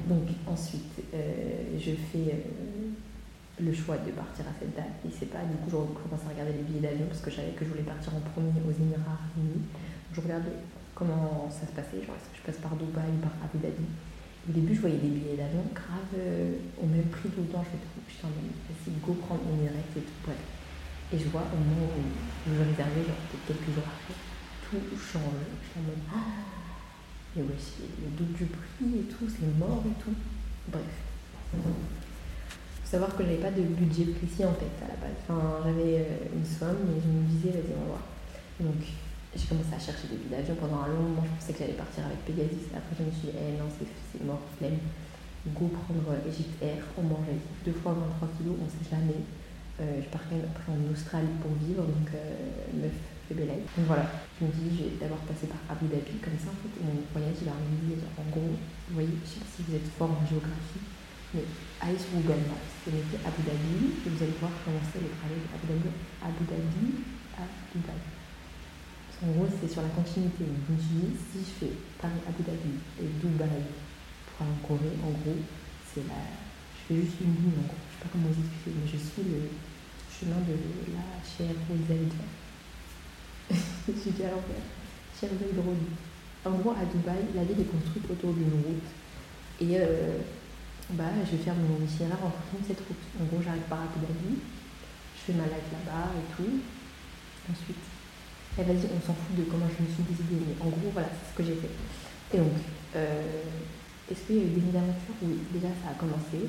Donc 0.08 0.28
ensuite, 0.46 1.02
euh, 1.14 1.78
je 1.78 1.92
fais 1.92 2.34
euh, 2.34 3.62
le 3.62 3.72
choix 3.72 3.96
de 3.98 4.10
partir 4.10 4.44
à 4.44 4.52
cette 4.58 4.74
date. 4.74 5.00
Et 5.06 5.10
c'est 5.10 5.30
pas, 5.30 5.42
du 5.44 5.56
coup, 5.64 5.70
je 5.70 5.76
commence 6.02 6.24
à 6.26 6.30
regarder 6.30 6.52
les 6.52 6.62
billets 6.62 6.80
d'avion 6.80 7.06
parce 7.06 7.20
que 7.20 7.30
je 7.30 7.36
savais 7.36 7.52
que 7.52 7.64
je 7.64 7.70
voulais 7.70 7.86
partir 7.86 8.14
en 8.14 8.20
premier 8.20 8.52
aux 8.60 8.74
Émirats 8.74 9.22
Unis. 9.36 9.64
Je 10.12 10.20
regarde 10.20 10.44
comment 10.96 11.46
ça 11.52 11.68
se 11.68 11.72
passait, 11.76 12.00
genre 12.02 12.16
est-ce 12.16 12.32
que 12.32 12.40
je 12.40 12.44
passe 12.48 12.58
par 12.64 12.74
Dubaï, 12.74 13.12
par 13.20 13.36
Abu 13.44 13.60
Dhabi? 13.60 13.84
Au 14.48 14.52
début, 14.52 14.74
je 14.74 14.80
voyais 14.80 14.96
des 14.96 15.12
billets 15.12 15.36
d'avion 15.36 15.62
grave 15.74 16.10
euh, 16.16 16.56
au 16.80 16.86
même 16.86 17.06
prix 17.12 17.28
tout 17.28 17.44
le 17.44 17.50
temps. 17.52 17.62
Je 17.62 17.76
me 17.76 17.82
dis, 17.82 18.02
putain, 18.08 18.28
mais 18.32 18.48
vas 18.48 18.98
go 19.04 19.12
prendre 19.14 19.42
mon 19.44 19.60
direct 19.60 19.92
et 19.92 20.00
tout. 20.00 20.18
Bref. 20.24 20.40
Et 21.12 21.18
je 21.18 21.28
vois 21.28 21.44
au 21.52 21.58
moment 21.60 21.86
où 21.92 22.02
je 22.48 22.54
vais 22.56 22.70
réserver, 22.70 23.04
genre 23.04 23.20
peut-être 23.28 23.46
quelques 23.46 23.74
jours 23.76 23.86
après, 23.86 24.16
tout 24.64 24.96
change. 24.96 25.44
Je 25.44 25.66
suis 25.68 25.78
en 25.78 25.84
mode, 25.84 26.02
ah, 26.14 26.56
et 27.36 27.42
aussi 27.42 27.90
le 28.00 28.08
double 28.16 28.38
du 28.38 28.46
prix 28.46 28.90
et 28.96 29.06
tout, 29.12 29.28
c'est 29.28 29.50
mort 29.58 29.82
et 29.84 29.96
tout. 30.00 30.16
Bref. 30.72 30.94
Faut 31.52 32.90
savoir 32.90 33.14
que 33.16 33.22
j'avais 33.22 33.42
pas 33.42 33.50
de 33.50 33.62
budget 33.62 34.14
précis 34.14 34.44
en 34.46 34.54
tête 34.54 34.78
à 34.78 34.88
la 34.88 34.96
base. 34.96 35.18
Enfin, 35.26 35.60
j'avais 35.66 36.06
euh, 36.06 36.38
une 36.38 36.46
somme, 36.46 36.86
mais 36.86 37.02
je 37.02 37.08
me 37.10 37.26
disais, 37.26 37.50
vas-y, 37.50 37.74
on 37.76 37.82
va 37.82 37.98
voir. 37.98 38.04
Donc, 38.60 38.82
j'ai 39.36 39.46
commencé 39.46 39.72
à 39.76 39.78
chercher 39.78 40.08
des 40.08 40.16
billets 40.16 40.40
d'avion 40.40 40.56
pendant 40.56 40.82
un 40.82 40.88
long 40.88 41.12
moment. 41.12 41.24
Je 41.24 41.32
pensais 41.36 41.52
que 41.52 41.60
j'allais 41.60 41.78
partir 41.78 42.04
avec 42.08 42.24
Pegasus. 42.24 42.72
Après, 42.72 42.96
je 42.96 43.04
me 43.04 43.12
suis 43.12 43.28
dit, 43.28 43.36
eh 43.36 43.60
non, 43.60 43.68
c'est 43.70 44.24
mort, 44.24 44.42
flemme. 44.58 44.80
Go 45.54 45.70
prendre 45.70 46.16
Egypt 46.26 46.58
Air. 46.64 46.82
On 46.98 47.04
mangeait 47.06 47.38
deux 47.64 47.76
fois 47.76 47.94
23 47.94 48.28
kilos, 48.38 48.56
on 48.58 48.66
sait 48.66 48.88
jamais. 48.90 49.22
Euh, 49.78 50.00
je 50.00 50.08
pars 50.08 50.24
quand 50.24 50.34
même 50.34 50.48
après 50.48 50.72
en 50.72 50.80
Australie 50.90 51.36
pour 51.44 51.52
vivre, 51.60 51.84
donc 51.84 52.08
euh, 52.16 52.80
meuf 52.80 52.96
donc 53.26 53.86
voilà, 53.90 54.06
je 54.38 54.46
me 54.46 54.52
dis, 54.52 54.70
je 54.70 54.82
vais 54.84 54.96
d'abord 55.02 55.18
passer 55.26 55.50
par 55.50 55.58
Abu 55.68 55.90
Dhabi, 55.90 56.22
comme 56.22 56.38
ça 56.38 56.46
en 56.46 56.58
fait, 56.62 56.70
mon 56.78 56.94
voyage 57.10 57.34
il 57.42 57.48
a 57.50 57.58
organisé. 57.58 57.98
En 58.14 58.22
gros, 58.30 58.54
vous 58.54 58.94
voyez, 58.94 59.10
je 59.26 59.26
sais 59.26 59.40
pas 59.42 59.50
si 59.50 59.62
vous 59.66 59.74
êtes 59.74 59.90
fort 59.98 60.14
en 60.14 60.22
géographie, 60.22 60.86
mais 61.34 61.42
allez 61.82 61.98
sur 61.98 62.14
Google 62.22 62.46
Maps, 62.46 62.70
vous 62.86 62.94
Abu 63.26 63.40
Dhabi, 63.42 63.98
et 64.06 64.08
vous 64.14 64.22
allez 64.22 64.38
voir 64.38 64.54
comment 64.62 64.78
c'est 64.94 65.02
le 65.02 65.10
trajet 65.10 65.42
d'Abu 65.42 65.66
Dhabi, 65.74 65.90
Abu 66.22 66.42
Dhabi 66.46 66.86
à 67.34 67.42
Dubaï. 67.74 68.15
En 69.24 69.32
gros, 69.32 69.48
c'est 69.48 69.72
sur 69.72 69.80
la 69.80 69.88
continuité. 69.88 70.44
Je 70.44 70.72
me 70.72 70.78
suis 70.78 70.96
dit, 71.00 71.16
si 71.16 71.38
je 71.40 71.52
fais 71.64 71.72
Paris-Abu 72.00 72.42
Dhabi 72.44 72.76
et 73.00 73.08
Dubaï 73.16 73.64
pour 74.28 74.44
aller 74.44 74.52
en 74.52 74.60
Corée, 74.66 74.96
en 75.00 75.10
gros, 75.24 75.40
c'est 75.88 76.04
la. 76.04 76.20
Je 76.76 76.94
fais 76.94 77.00
juste 77.00 77.16
une 77.24 77.32
ligne 77.32 77.56
en 77.56 77.66
gros. 77.66 77.80
Je 77.80 77.96
sais 77.96 78.02
pas 78.04 78.10
comment 78.12 78.28
vous 78.28 78.44
expliquer, 78.44 78.76
mais 78.76 78.84
je 78.84 79.00
suis 79.00 79.24
le 79.24 79.48
chemin 80.12 80.36
de 80.44 80.52
la 80.92 81.16
chère 81.24 81.56
Elisabeth 81.56 82.12
J'ai 83.88 84.10
dit 84.12 84.24
à 84.24 84.36
l'envers. 84.36 84.68
En 86.44 86.50
gros, 86.60 86.76
à 86.76 86.84
Dubaï, 86.84 87.24
la 87.34 87.44
ville 87.44 87.60
est 87.60 87.72
construite 87.72 88.04
autour 88.10 88.34
d'une 88.34 88.52
route. 88.52 88.88
Et 89.60 89.80
euh, 89.80 90.18
bah, 90.90 91.08
je 91.24 91.36
vais 91.36 91.42
faire 91.42 91.54
mon 91.54 91.82
itinéraire 91.82 92.20
en 92.20 92.30
fonction 92.30 92.60
de 92.60 92.66
cette 92.68 92.84
route. 92.86 93.04
En 93.18 93.24
gros, 93.24 93.40
j'arrive 93.42 93.64
par 93.64 93.80
Abu 93.80 94.04
Dhabi, 94.04 94.36
je 95.16 95.20
fais 95.24 95.32
ma 95.32 95.44
life 95.44 95.72
là-bas 95.72 96.12
et 96.12 96.36
tout. 96.36 96.60
Ensuite, 97.50 97.95
eh, 98.58 98.64
vas-y, 98.64 98.88
on 98.88 99.00
s'en 99.04 99.12
fout 99.12 99.36
de 99.36 99.44
comment 99.44 99.68
je 99.68 99.84
me 99.84 99.88
suis 99.88 100.04
décidée. 100.08 100.40
Mais 100.40 100.56
en 100.60 100.72
gros, 100.72 100.90
voilà, 100.92 101.08
c'est 101.12 101.32
ce 101.32 101.34
que 101.36 101.44
j'ai 101.44 101.58
fait. 101.60 101.74
Et 102.34 102.38
donc, 102.40 102.56
euh, 102.96 103.44
est-ce 104.10 104.24
qu'il 104.26 104.36
y 104.36 104.40
a 104.40 104.48
eu 104.48 104.60
des 104.64 104.76
aventures 104.76 105.16
Oui, 105.22 105.36
déjà, 105.52 105.68
ça 105.84 105.92
a 105.92 105.94
commencé? 105.94 106.40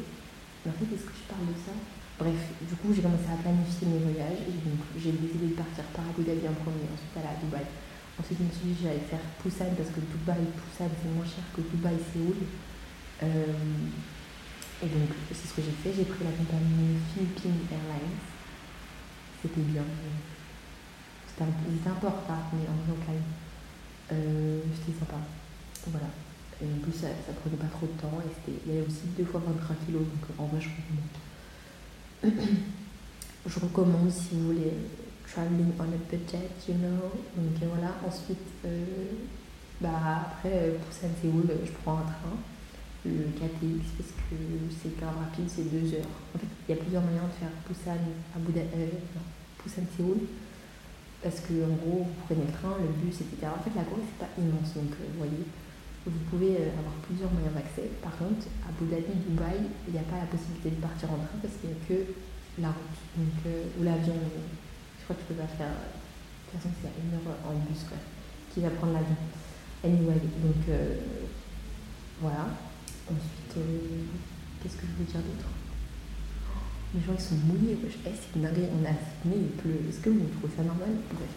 Mais 0.63 0.71
en 0.71 0.75
fait, 0.79 0.87
est-ce 0.87 1.05
que 1.05 1.15
je 1.15 1.25
parle 1.27 1.45
de 1.51 1.57
ça? 1.59 1.75
Bref, 2.17 2.39
du 2.63 2.73
coup, 2.79 2.89
j'ai 2.95 3.03
commencé 3.05 3.29
à 3.29 3.37
planifier 3.37 3.87
mes 3.93 4.01
voyages 4.01 4.41
et 4.41 4.57
donc 4.65 4.81
j'ai 4.97 5.13
décidé 5.13 5.53
de 5.53 5.57
partir 5.59 5.85
par 5.93 6.01
Abu 6.09 6.25
Dhabi 6.25 6.49
en 6.49 6.57
premier, 6.57 6.89
ensuite 6.89 7.13
aller 7.13 7.29
à 7.29 7.37
Dubaï. 7.37 7.67
Ensuite, 8.17 8.41
je 8.41 8.45
me 8.49 8.53
suis 8.55 8.65
dit 8.71 8.75
que 8.81 8.83
j'allais 8.89 9.05
faire 9.05 9.21
Busan 9.37 9.69
parce 9.77 9.93
que 9.93 10.01
Dubaï, 10.01 10.41
Busan, 10.49 10.89
c'est 10.89 11.13
moins 11.13 11.29
cher 11.29 11.45
que 11.53 11.61
Dubaï, 11.61 11.93
Séoul. 12.09 12.41
Euh, 13.21 14.81
et 14.81 14.89
donc, 14.89 15.13
c'est 15.29 15.45
ce 15.45 15.53
que 15.53 15.61
j'ai 15.61 15.77
fait. 15.77 15.93
J'ai 15.93 16.09
pris 16.09 16.25
la 16.25 16.33
compagnie 16.33 16.97
Philippine 17.13 17.69
Airlines. 17.69 18.17
C'était 19.41 19.61
bien. 19.61 19.85
Peu 21.37 21.43
en 21.43 22.11
retard, 22.11 22.49
mais 22.53 22.67
en 22.67 23.05
calme. 23.05 23.21
Euh, 24.11 24.61
c'était 24.75 24.97
sympa. 24.99 25.17
Voilà. 25.87 26.07
En 26.63 26.79
plus, 26.81 26.93
ça, 26.93 27.07
ça 27.07 27.33
prenait 27.41 27.57
pas 27.57 27.67
trop 27.67 27.85
de 27.85 28.01
temps. 28.01 28.19
Et 28.25 28.51
il 28.65 28.73
y 28.73 28.77
avait 28.77 28.87
aussi 28.87 29.05
deux 29.17 29.25
fois 29.25 29.41
23 29.45 29.75
kilos, 29.85 30.01
donc 30.01 30.39
en 30.39 30.45
vrai, 30.47 30.59
je 30.61 30.69
recommande. 32.23 32.47
je 33.45 33.59
recommande 33.59 34.11
si 34.11 34.29
vous 34.33 34.47
voulez 34.47 34.73
traveling 35.27 35.71
on 35.77 35.83
a 35.83 35.97
budget, 36.09 36.49
you 36.67 36.75
know. 36.75 37.11
Donc 37.35 37.69
voilà, 37.69 37.93
ensuite, 38.05 38.37
euh, 38.65 38.85
bah, 39.79 40.25
après, 40.25 40.73
pour 40.81 40.93
Séoul, 40.93 41.45
je 41.65 41.71
prends 41.83 41.99
un 41.99 42.03
train, 42.03 42.37
le 43.05 43.25
KTX, 43.35 43.85
parce 43.97 44.09
que 44.09 44.35
c'est 44.81 44.99
quand 44.99 45.07
rapide, 45.07 45.45
c'est 45.47 45.69
deux 45.69 45.93
heures. 45.93 46.15
En 46.33 46.39
fait, 46.39 46.47
il 46.67 46.75
y 46.75 46.77
a 46.77 46.81
plusieurs 46.81 47.03
moyens 47.03 47.25
de 47.27 47.45
faire 47.45 47.53
Busan 47.67 47.91
à 48.33 48.39
euh, 48.39 48.87
Busan 49.63 49.83
Séoul, 49.95 50.17
parce 51.27 51.43
que 51.43 51.59
en 51.59 51.75
gros, 51.75 52.07
vous 52.07 52.19
prenez 52.23 52.47
le 52.47 52.55
train, 52.55 52.79
le 52.79 52.87
bus, 53.03 53.19
etc. 53.19 53.51
En 53.51 53.59
fait, 53.59 53.75
la 53.75 53.83
Corée, 53.83 54.07
c'est 54.07 54.23
pas 54.23 54.31
immense, 54.39 54.71
donc 54.79 54.95
euh, 54.95 55.11
vous 55.11 55.27
voyez, 55.27 55.43
vous 56.07 56.23
pouvez 56.31 56.55
avoir 56.71 56.95
plusieurs 57.03 57.27
moyens 57.35 57.51
d'accès. 57.51 57.91
Par 57.99 58.15
contre, 58.15 58.47
à 58.63 58.71
Abu 58.71 58.87
Dhabi, 58.87 59.11
Dubaï, 59.27 59.59
il 59.87 59.91
n'y 59.91 59.99
a 59.99 60.07
pas 60.07 60.23
la 60.23 60.31
possibilité 60.31 60.71
de 60.71 60.79
partir 60.79 61.11
en 61.11 61.19
train 61.19 61.35
parce 61.43 61.59
qu'il 61.59 61.67
n'y 61.67 61.75
a 61.75 61.83
que 61.83 61.99
la 62.63 62.71
route 62.71 62.99
donc, 63.19 63.35
euh, 63.43 63.75
ou 63.75 63.83
l'avion. 63.83 64.15
Je 64.15 65.03
crois 65.03 65.19
que 65.19 65.27
tu 65.27 65.35
peux 65.35 65.39
pas 65.43 65.51
faire. 65.51 65.75
De 65.75 66.47
toute 66.47 66.63
façon, 66.63 66.71
c'est 66.79 66.95
une 66.95 67.11
heure 67.11 67.35
en 67.43 67.59
bus 67.59 67.83
quoi, 67.91 67.99
qui 68.55 68.63
va 68.63 68.71
prendre 68.71 68.95
l'avion. 68.95 69.19
Anyway, 69.83 70.23
donc 70.39 70.63
euh, 70.71 70.95
voilà. 72.23 72.55
Ensuite, 73.11 73.51
euh, 73.59 74.07
qu'est-ce 74.63 74.79
que 74.79 74.87
je 74.87 74.95
veux 74.95 75.11
dire 75.11 75.19
d'autre? 75.27 75.51
Les 76.97 77.05
gens 77.05 77.13
ils 77.13 77.21
sont 77.21 77.37
mouillés. 77.45 77.77
Eh, 77.85 78.09
c'est 78.09 78.39
une 78.39 78.47
on 78.49 78.85
a 78.85 78.97
mais 79.25 79.37
il 79.37 79.53
pleut. 79.61 79.85
Est-ce 79.87 80.01
que 80.01 80.09
vous 80.09 80.25
trouvez 80.41 80.53
ça 80.57 80.63
normal 80.63 80.97
Bref, 81.13 81.29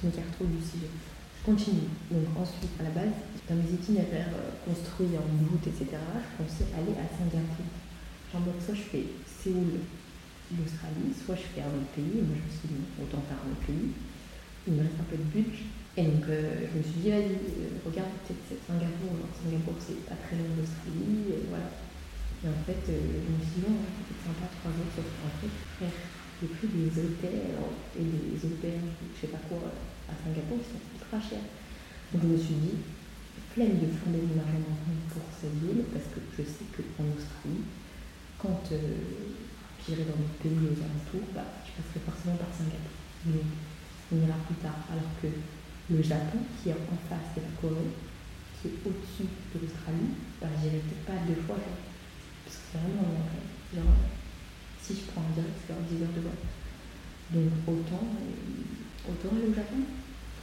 je 0.00 0.08
m'écarte 0.08 0.32
trop 0.32 0.46
du 0.48 0.56
sujet 0.64 0.88
continue. 1.46 1.86
Donc 2.10 2.26
ensuite, 2.34 2.74
à 2.82 2.82
la 2.82 2.90
base, 2.90 3.14
dans 3.46 3.54
mes 3.54 3.70
itinéraires 3.70 4.34
euh, 4.34 4.50
construits 4.66 5.14
en 5.14 5.22
route, 5.46 5.62
etc., 5.62 5.94
je 5.94 6.30
pensais 6.42 6.66
aller 6.74 6.98
à 6.98 7.06
Singapour. 7.06 7.70
Genre, 8.34 8.42
soit 8.58 8.74
je 8.74 8.86
fais 8.90 9.06
Séoul, 9.30 9.78
l'Australie, 10.50 11.14
soit 11.14 11.38
je 11.38 11.46
fais 11.54 11.62
un 11.62 11.70
autre 11.70 11.94
pays. 11.94 12.18
Moi, 12.18 12.34
je 12.34 12.42
me 12.42 12.50
suis 12.50 12.66
dit, 12.66 12.82
autant 12.98 13.22
faire 13.30 13.38
un 13.46 13.54
autre 13.54 13.62
pays. 13.62 13.94
Il 14.66 14.74
me 14.74 14.82
reste 14.82 14.98
un 14.98 15.06
peu 15.06 15.14
de 15.14 15.28
budget. 15.30 15.70
Et 15.94 16.02
donc, 16.02 16.26
euh, 16.26 16.66
je 16.66 16.72
me 16.74 16.82
suis 16.82 16.98
dit, 17.06 17.10
vas-y, 17.14 17.38
euh, 17.38 17.78
regarde 17.86 18.10
peut-être 18.26 18.66
Singapour. 18.66 19.14
Alors, 19.14 19.30
Singapour, 19.38 19.78
c'est 19.78 20.02
pas 20.10 20.18
très 20.18 20.34
loin 20.34 20.50
de 20.50 20.58
l'Australie, 20.58 21.46
voilà. 21.46 21.70
Et 22.44 22.48
en 22.48 22.60
fait, 22.66 22.82
je 22.86 23.30
me 23.32 23.40
suis 23.40 23.60
dit, 23.60 23.64
non, 23.64 23.80
c'est 23.80 24.20
sympa, 24.20 24.46
trois 24.60 24.72
jours, 24.72 24.90
sauf 24.92 25.08
qu'en 25.18 25.32
fait, 25.40 25.54
frère, 25.76 25.96
le 26.42 26.48
prix 26.48 26.68
des 26.68 26.92
hôtels 27.00 27.56
et 27.96 28.04
des 28.04 28.36
je 28.36 29.20
sais 29.20 29.32
pas 29.32 29.40
quoi 29.48 29.72
à 30.08 30.12
Singapour 30.12 30.58
qui 30.60 30.76
sont 30.76 30.84
ultra 30.92 31.16
chers. 31.16 31.48
Donc 32.12 32.22
je 32.22 32.28
me 32.28 32.36
suis 32.36 32.60
dit, 32.60 32.76
pleine 33.56 33.80
de 33.80 33.88
fonder 33.88 34.20
mon 34.20 34.36
argent 34.36 34.76
pour 35.08 35.24
cette 35.32 35.56
ville, 35.64 35.88
parce 35.88 36.12
que 36.12 36.20
je 36.36 36.44
sais 36.44 36.68
qu'en 36.76 37.08
Australie, 37.08 37.64
quand 38.36 38.60
euh, 38.72 39.32
j'irai 39.80 40.04
dans 40.04 40.20
d'autres 40.20 40.40
pays 40.44 40.60
aux 40.60 40.76
alentours, 40.76 41.28
bah, 41.32 41.48
je 41.64 41.72
passerai 41.80 42.00
forcément 42.04 42.36
par 42.36 42.52
Singapour. 42.52 43.00
Donc 43.24 43.48
on 44.12 44.16
ira 44.20 44.36
plus 44.44 44.60
tard. 44.60 44.76
Alors 44.92 45.08
que 45.24 45.32
le 45.32 46.02
Japon, 46.04 46.44
qui 46.60 46.68
est 46.68 46.76
en 46.76 47.00
face 47.08 47.32
de 47.32 47.40
la 47.40 47.52
Corée, 47.56 47.96
qui 48.60 48.68
est 48.68 48.76
au-dessus 48.84 49.24
de 49.24 49.56
l'Australie, 49.56 50.12
bah, 50.36 50.52
j'irai 50.60 50.84
peut-être 50.84 51.08
pas 51.08 51.18
deux 51.24 51.40
fois, 51.48 51.56
c'est 52.56 52.78
vraiment. 52.78 53.26
Genre, 53.74 53.96
si 54.80 54.94
je 54.94 55.10
prends 55.10 55.22
un 55.22 55.34
direct, 55.34 55.58
c'est 55.66 55.74
10 55.74 56.02
heures 56.02 56.16
de 56.16 56.22
vol. 56.22 56.40
Donc 57.34 57.50
autant, 57.66 58.06
euh, 58.06 59.10
autant 59.10 59.34
aller 59.34 59.50
au 59.50 59.54
Japon. 59.54 59.82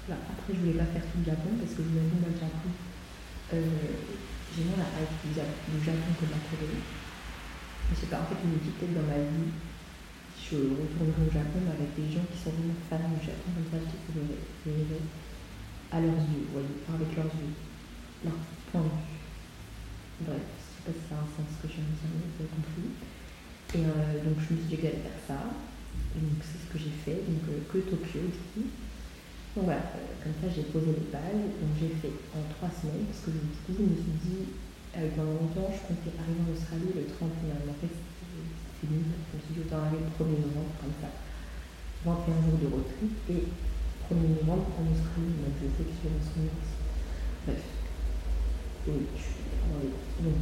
Là, 0.09 0.19
après, 0.19 0.51
je 0.51 0.59
voulais 0.59 0.77
pas 0.77 0.91
faire 0.91 1.05
tout 1.07 1.23
le 1.23 1.25
Japon 1.31 1.49
parce 1.55 1.73
que 1.79 1.83
je 1.83 1.95
moi, 1.95 2.27
le 2.27 2.35
Japon, 2.35 2.69
euh, 3.53 3.63
j'ai 4.51 4.63
moins 4.67 4.83
la 4.83 4.91
hype 4.99 5.15
du 5.23 5.33
Japon 5.33 6.11
que 6.19 6.25
de 6.27 6.31
la 6.35 6.43
Corée. 6.43 6.83
Pas, 8.11 8.19
en 8.19 8.25
fait, 8.27 8.35
je 8.43 8.47
me 8.51 8.57
dis 8.59 8.73
dans 8.93 9.07
ma 9.07 9.15
vie, 9.15 9.53
je 10.35 10.55
retournerai 10.57 11.23
au 11.23 11.31
Japon 11.31 11.61
avec 11.71 11.95
des 11.95 12.11
gens 12.11 12.25
qui 12.27 12.37
sont 12.37 12.51
vraiment 12.51 12.75
fans 12.89 12.99
du 12.99 13.23
Japon, 13.23 13.47
comme 13.55 13.69
ça, 13.71 13.79
je 13.79 14.19
verrai 14.69 15.01
à 15.91 16.01
leurs 16.01 16.19
yeux, 16.19 16.45
voyez, 16.51 16.67
avec 16.89 17.15
leurs 17.15 17.25
yeux, 17.25 17.53
leur 18.25 18.33
point 18.71 18.81
de 18.81 18.87
vue. 18.87 19.23
Bref, 20.25 20.62
sais 20.83 20.91
pas 20.91 20.99
ça 21.07 21.15
a 21.15 21.23
un 21.23 21.29
sens 21.31 21.51
que 21.63 21.67
je 21.71 21.79
viens 21.79 21.87
de 21.87 22.43
vous 22.43 22.51
compris. 22.51 22.91
Et 23.73 23.83
euh, 23.87 24.19
donc, 24.19 24.35
je 24.43 24.53
me 24.53 24.59
suis 24.59 24.67
dit 24.67 24.75
que 24.75 24.83
j'allais 24.83 25.03
faire 25.07 25.21
ça. 25.23 25.39
Donc, 25.39 26.37
c'est 26.43 26.59
ce 26.59 26.67
que 26.67 26.77
j'ai 26.77 26.93
fait, 27.07 27.23
donc 27.25 27.41
euh, 27.49 27.63
que 27.71 27.79
Tokyo 27.87 28.21
ici. 28.27 28.67
Donc 29.55 29.69
voilà, 29.69 29.85
euh, 29.97 30.13
comme 30.21 30.33
ça 30.41 30.49
j'ai 30.49 30.65
posé 30.73 30.93
les 30.93 31.09
bases. 31.13 31.45
Donc 31.61 31.71
j'ai 31.77 31.93
fait 32.01 32.13
en 32.33 32.41
trois 32.57 32.69
semaines, 32.73 33.05
parce 33.07 33.21
que 33.25 33.31
je, 33.33 33.39
me 33.39 33.53
suis 33.53 34.17
dit, 34.25 34.43
pendant 35.13 35.37
longtemps, 35.39 35.69
je 35.73 35.81
comptais 35.89 36.13
arriver 36.19 36.41
en 36.41 36.51
Australie 36.53 36.91
le 36.93 37.05
31. 37.05 37.63
En 37.69 37.77
fait, 37.79 37.93
c'est 37.93 38.77
fini. 38.81 39.01
Je 39.05 39.33
me 39.37 39.39
suis 39.41 39.53
dit, 39.57 39.61
autant 39.65 39.85
arriver 39.85 40.03
le 40.05 40.11
1er 40.13 40.41
novembre, 40.41 40.73
comme 40.81 40.97
ça. 41.01 41.09
21 42.03 42.49
jours 42.49 42.59
de 42.59 42.69
retraite 42.69 43.17
et 43.29 43.45
1er 44.09 44.29
novembre 44.41 44.69
en 44.75 44.85
Australie. 44.89 45.37
Donc 45.37 45.53
je 45.61 45.69
sais 45.69 45.85
que 45.85 45.93
je 45.93 46.01
vais 46.03 46.17
aussi. 46.17 46.41
Bref. 47.45 47.63
Donc, 48.85 49.05
donc, 50.19 50.41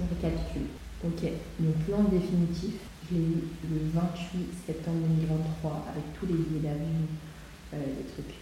on 0.00 0.06
récapitule. 0.14 0.68
Ok, 1.04 1.22
mon 1.58 1.72
plan 1.82 2.04
définitif, 2.06 2.78
je 3.10 3.16
l'ai 3.16 3.22
eu 3.22 3.42
le 3.66 3.90
28 3.92 4.54
septembre 4.66 5.02
2023 5.26 5.90
avec 5.90 6.04
tous 6.14 6.26
les 6.26 6.38
billets 6.38 6.62
d'avion, 6.62 7.10
euh, 7.74 7.82
des 7.82 8.06
trucs, 8.06 8.38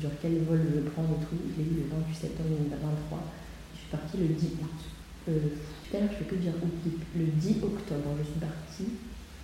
genre 0.00 0.14
quel 0.22 0.38
vol 0.46 0.62
je 0.62 0.78
veux 0.78 0.86
prendre 0.86 1.18
et 1.18 1.24
tout. 1.26 1.34
Je 1.50 1.62
l'ai 1.62 1.68
eu 1.68 1.82
le 1.82 1.90
28 1.90 2.14
septembre 2.14 2.50
2023. 2.70 3.18
Je 3.74 3.78
suis 3.78 3.90
partie 3.90 4.16
le 4.18 4.28
10 4.38 4.46
août. 4.62 4.80
Euh, 5.28 5.50
je 5.90 5.98
fais 5.98 6.24
que 6.24 6.36
dire 6.36 6.54
août. 6.62 6.92
Le 7.16 7.26
10 7.26 7.58
octobre, 7.62 8.14
je 8.18 8.24
suis 8.24 8.40
partie. 8.40 8.90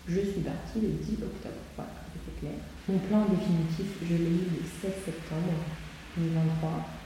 Je 0.07 0.21
suis 0.21 0.43
partie 0.47 0.79
le 0.79 0.95
10 1.03 1.19
octobre. 1.19 1.63
Voilà, 1.75 1.99
c'est 2.15 2.39
clair. 2.39 2.59
Mon 2.89 2.99
plan 2.99 3.27
définitif, 3.27 3.91
je 4.07 4.15
l'ai 4.15 4.39
eu 4.39 4.47
le 4.55 4.63
16 4.63 4.93
septembre 5.05 5.59
2023. 6.17 7.02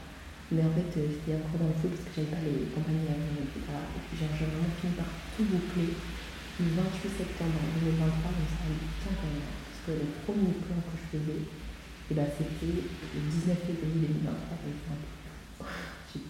Mais 0.52 0.62
en 0.62 0.70
fait, 0.70 0.86
euh, 0.94 1.10
c'était 1.10 1.42
dans 1.42 1.66
le 1.66 1.74
feu 1.74 1.90
parce 1.90 2.06
que 2.06 2.12
j'avais 2.14 2.30
pas 2.30 2.42
les 2.46 2.70
compagnies 2.70 3.10
aériennes, 3.10 3.50
etc. 3.50 3.66
Et 3.66 4.00
puis 4.06 4.14
j'ai 4.14 4.30
vraiment 4.30 4.70
fini 4.78 4.94
par 4.94 5.10
tout 5.34 5.42
boucler 5.42 5.90
le 5.90 6.66
28 6.70 6.86
septembre 7.18 7.58
2023, 7.82 8.30
donc 8.30 8.48
ça 8.54 8.62
a 8.62 8.70
eu 8.70 8.78
du 8.78 8.88
quand 9.02 9.26
même. 9.26 9.42
Parce 9.42 9.80
que 9.82 9.92
le 9.98 10.08
premier 10.22 10.54
plan 10.62 10.78
que 10.86 10.94
je 10.94 11.06
faisais, 11.18 11.42
eh 11.42 12.14
ben, 12.14 12.28
c'était 12.30 12.78
le 12.78 13.20
19 13.26 13.58
février 13.58 14.06
2023. 14.22 15.66
J'ai 16.14 16.22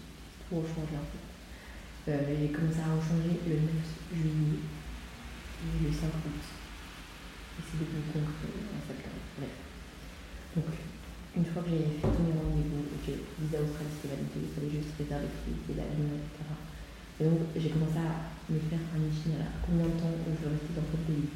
trop 0.49 0.65
changé 0.65 0.97
en 0.97 1.05
fait. 1.13 1.27
Euh, 2.07 2.23
j'ai 2.39 2.49
commencé 2.55 2.79
à 2.79 2.95
changer 3.03 3.35
le 3.45 3.55
9 3.67 3.69
juillet 4.15 4.63
et 4.63 5.77
le 5.85 5.91
5 5.91 6.07
août. 6.07 6.41
Et 6.41 7.61
c'est 7.61 7.77
devenu 7.83 8.01
concret 8.09 8.49
en 8.49 8.81
septembre. 8.81 9.21
Bref. 9.37 9.53
Donc, 10.55 10.65
une 11.37 11.45
fois 11.45 11.61
que 11.61 11.69
j'ai 11.69 11.85
fait 12.01 12.09
tous 12.09 12.23
mes 12.25 12.33
rendez-vous 12.33 12.89
que 13.05 13.13
visa 13.13 13.61
Australie 13.61 13.93
c'était 13.93 14.09
validé, 14.17 14.41
il 14.41 14.51
fallait 14.57 14.73
juste 14.73 14.97
réserver 14.97 15.29
le 15.29 15.69
et 15.69 15.77
l'avion, 15.77 16.09
etc. 16.17 16.49
Et 17.21 17.23
donc 17.29 17.39
j'ai 17.53 17.69
commencé 17.69 18.01
à 18.01 18.33
me 18.49 18.57
faire 18.57 18.81
un 18.97 19.01
itinéraire. 19.05 19.53
Combien 19.61 19.85
de 19.85 19.97
temps 20.01 20.09
je 20.17 20.33
veux 20.41 20.53
rester 20.57 20.73
dans 20.73 20.87
ce 20.89 20.97
pays? 21.05 21.29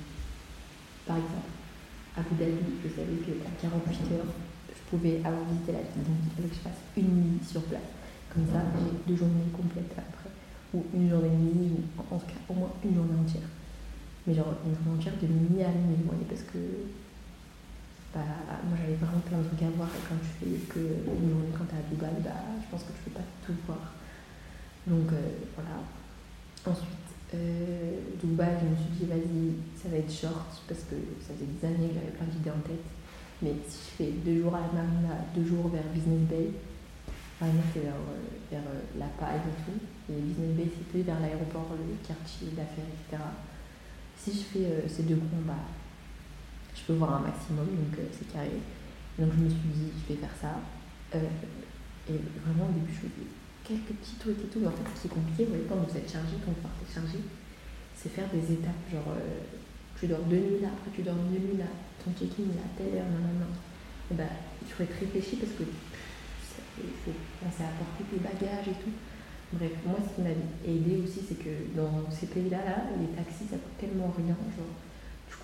Par 1.05 1.22
exemple, 1.22 1.53
à 2.17 2.25
Abu 2.25 2.34
Dhabi, 2.34 2.81
je 2.81 2.89
savais 2.89 3.17
qu'en 3.22 3.53
48 3.62 4.17
heures, 4.17 4.34
je 4.74 4.81
pouvais 4.89 5.22
avoir 5.22 5.46
visité 5.53 5.77
la 5.77 5.86
ville. 5.86 6.01
Donc 6.01 6.17
il 6.25 6.34
fallait 6.34 6.50
que 6.50 6.58
je 6.58 6.65
fasse 6.65 6.81
une 6.98 7.38
nuit 7.38 7.41
sur 7.46 7.62
place. 7.70 7.89
Comme 8.34 8.50
ça, 8.50 8.65
j'ai 8.81 8.93
deux 9.05 9.17
journées 9.17 9.53
complètes 9.53 9.93
après. 9.93 10.34
Ou 10.74 10.81
une 10.98 11.10
journée 11.10 11.29
et 11.29 11.46
demie, 11.53 11.77
ou 11.77 12.01
en 12.01 12.17
tout 12.17 12.25
cas 12.25 12.41
au 12.50 12.58
moins 12.58 12.74
une 12.81 12.96
journée 12.98 13.17
entière. 13.22 13.50
Mais 14.25 14.34
genre 14.34 14.58
une 14.65 14.74
journée 14.74 14.98
entière 14.98 15.13
de 15.22 15.27
nuit 15.29 15.62
à 15.62 15.70
nuit, 15.70 16.25
parce 16.25 16.41
que 16.50 16.58
bah, 18.13 18.20
moi 18.68 18.77
j'avais 18.77 18.96
vraiment 18.96 19.24
plein 19.24 19.39
de 19.39 19.48
trucs 19.48 19.63
à 19.63 19.72
voir 19.72 19.88
et 19.88 20.03
quand 20.03 20.20
tu 20.20 20.32
fais 20.36 20.51
que 20.68 20.84
une 21.08 21.32
journée 21.32 21.56
quand 21.56 21.63
t'es 21.63 21.80
à 21.80 21.86
Dubaï, 21.88 22.20
bah, 22.20 22.44
je 22.60 22.68
pense 22.68 22.84
que 22.84 22.91
tu 22.91 23.08
peux 23.08 23.15
pas 23.15 23.27
tout 23.46 23.56
voir. 23.65 23.96
Donc 24.86 25.08
euh, 25.13 25.48
voilà. 25.56 25.80
Ensuite, 26.68 27.08
euh, 27.34 28.20
Dubaï, 28.22 28.60
je 28.60 28.68
me 28.68 28.75
suis 28.75 28.91
dit 29.00 29.06
vas-y, 29.08 29.56
ça 29.80 29.88
va 29.88 29.98
être 29.98 30.12
short 30.12 30.60
parce 30.68 30.84
que 30.91 31.00
ça 31.24 31.32
faisait 31.34 31.48
des 31.48 31.63
années 31.63 31.88
que 31.88 31.96
j'avais 31.96 32.15
plein 32.20 32.27
d'idées 32.27 32.51
en 32.51 32.63
tête. 32.68 32.88
Mais 33.41 33.56
si 33.65 33.80
je 33.80 33.91
fais 33.96 34.12
deux 34.12 34.44
jours 34.44 34.56
à 34.56 34.60
la 34.60 34.72
marina, 34.75 35.15
deux 35.34 35.48
jours 35.48 35.70
vers 35.70 35.88
Business 35.96 36.27
Bay, 36.27 36.51
c'est 37.39 37.80
vers, 37.80 37.96
euh, 37.96 38.27
vers 38.51 38.68
la 39.00 39.08
paille 39.18 39.39
et 39.39 39.58
tout, 39.63 39.80
et 40.13 40.20
Business 40.20 40.51
Bay 40.51 40.68
c'était 40.68 41.03
vers 41.08 41.20
l'aéroport, 41.22 41.74
le 41.74 41.96
quartier 42.06 42.50
d'affaires, 42.51 42.86
etc. 42.86 43.24
Si 44.15 44.32
je 44.34 44.44
fais 44.53 44.88
ces 44.88 45.03
deux 45.03 45.15
combats, 45.15 45.65
je 46.81 46.88
peux 46.88 46.97
voir 46.97 47.21
un 47.21 47.29
maximum, 47.29 47.65
donc 47.65 47.93
euh, 48.00 48.09
c'est 48.09 48.31
carré. 48.33 48.57
Donc 49.19 49.29
je 49.38 49.43
me 49.43 49.50
suis 49.50 49.69
dit, 49.69 49.93
je 49.93 50.13
vais 50.13 50.19
faire 50.19 50.33
ça. 50.41 50.57
Euh, 51.13 51.29
et 52.09 52.17
vraiment, 52.41 52.65
au 52.65 52.73
début, 52.73 52.89
je 52.89 53.05
faisais 53.05 53.29
quelques 53.63 53.93
petits 54.01 54.17
trucs 54.17 54.41
et 54.41 54.50
tout, 54.50 54.59
mais 54.59 54.67
en 54.67 54.73
fait, 54.73 54.89
ce 54.95 55.01
qui 55.01 55.07
est 55.07 55.15
compliqué, 55.15 55.45
vous 55.45 55.53
voyez, 55.53 55.69
quand 55.69 55.77
vous 55.77 55.93
êtes 55.93 56.09
chargé, 56.09 56.41
quand 56.41 56.50
vous 56.50 56.65
partez 56.65 56.89
chargé, 56.89 57.21
c'est 57.93 58.09
faire 58.09 58.25
des 58.33 58.41
étapes, 58.57 58.81
genre, 58.89 59.13
euh, 59.13 59.45
tu 60.00 60.07
dors 60.07 60.25
deux 60.25 60.41
nuits 60.41 60.65
là, 60.65 60.73
après 60.73 60.89
tu 60.89 61.05
dors 61.05 61.13
une 61.13 61.38
nuit 61.38 61.57
là, 61.61 61.69
ton 62.01 62.09
check-in 62.17 62.50
là, 62.57 62.65
telle 62.73 62.97
heure, 62.97 63.05
non, 63.13 63.21
non, 63.21 63.45
non. 63.45 63.53
Et 64.09 64.15
bah, 64.17 64.33
il 64.65 64.71
faut 64.73 64.81
être 64.81 64.97
réfléchi 64.97 65.38
parce 65.38 65.53
que 65.53 65.69
il 66.81 66.97
faut 67.05 67.13
penser 67.38 67.61
à 67.61 67.77
porter 67.77 68.09
tes 68.09 68.17
bagages 68.17 68.73
et 68.73 68.77
tout. 68.81 68.95
Bref, 69.53 69.71
moi, 69.85 70.00
ce 70.01 70.15
qui 70.15 70.21
m'a 70.25 70.33
aidé 70.65 71.03
aussi, 71.03 71.21
c'est 71.21 71.38
que 71.38 71.75
dans 71.75 72.09
ces 72.09 72.25
pays-là, 72.27 72.65
là, 72.65 72.77
les 72.97 73.13
taxis, 73.13 73.45
ça 73.45 73.61
coûte 73.61 73.77
tellement 73.77 74.09
rien, 74.17 74.33
genre 74.33 74.73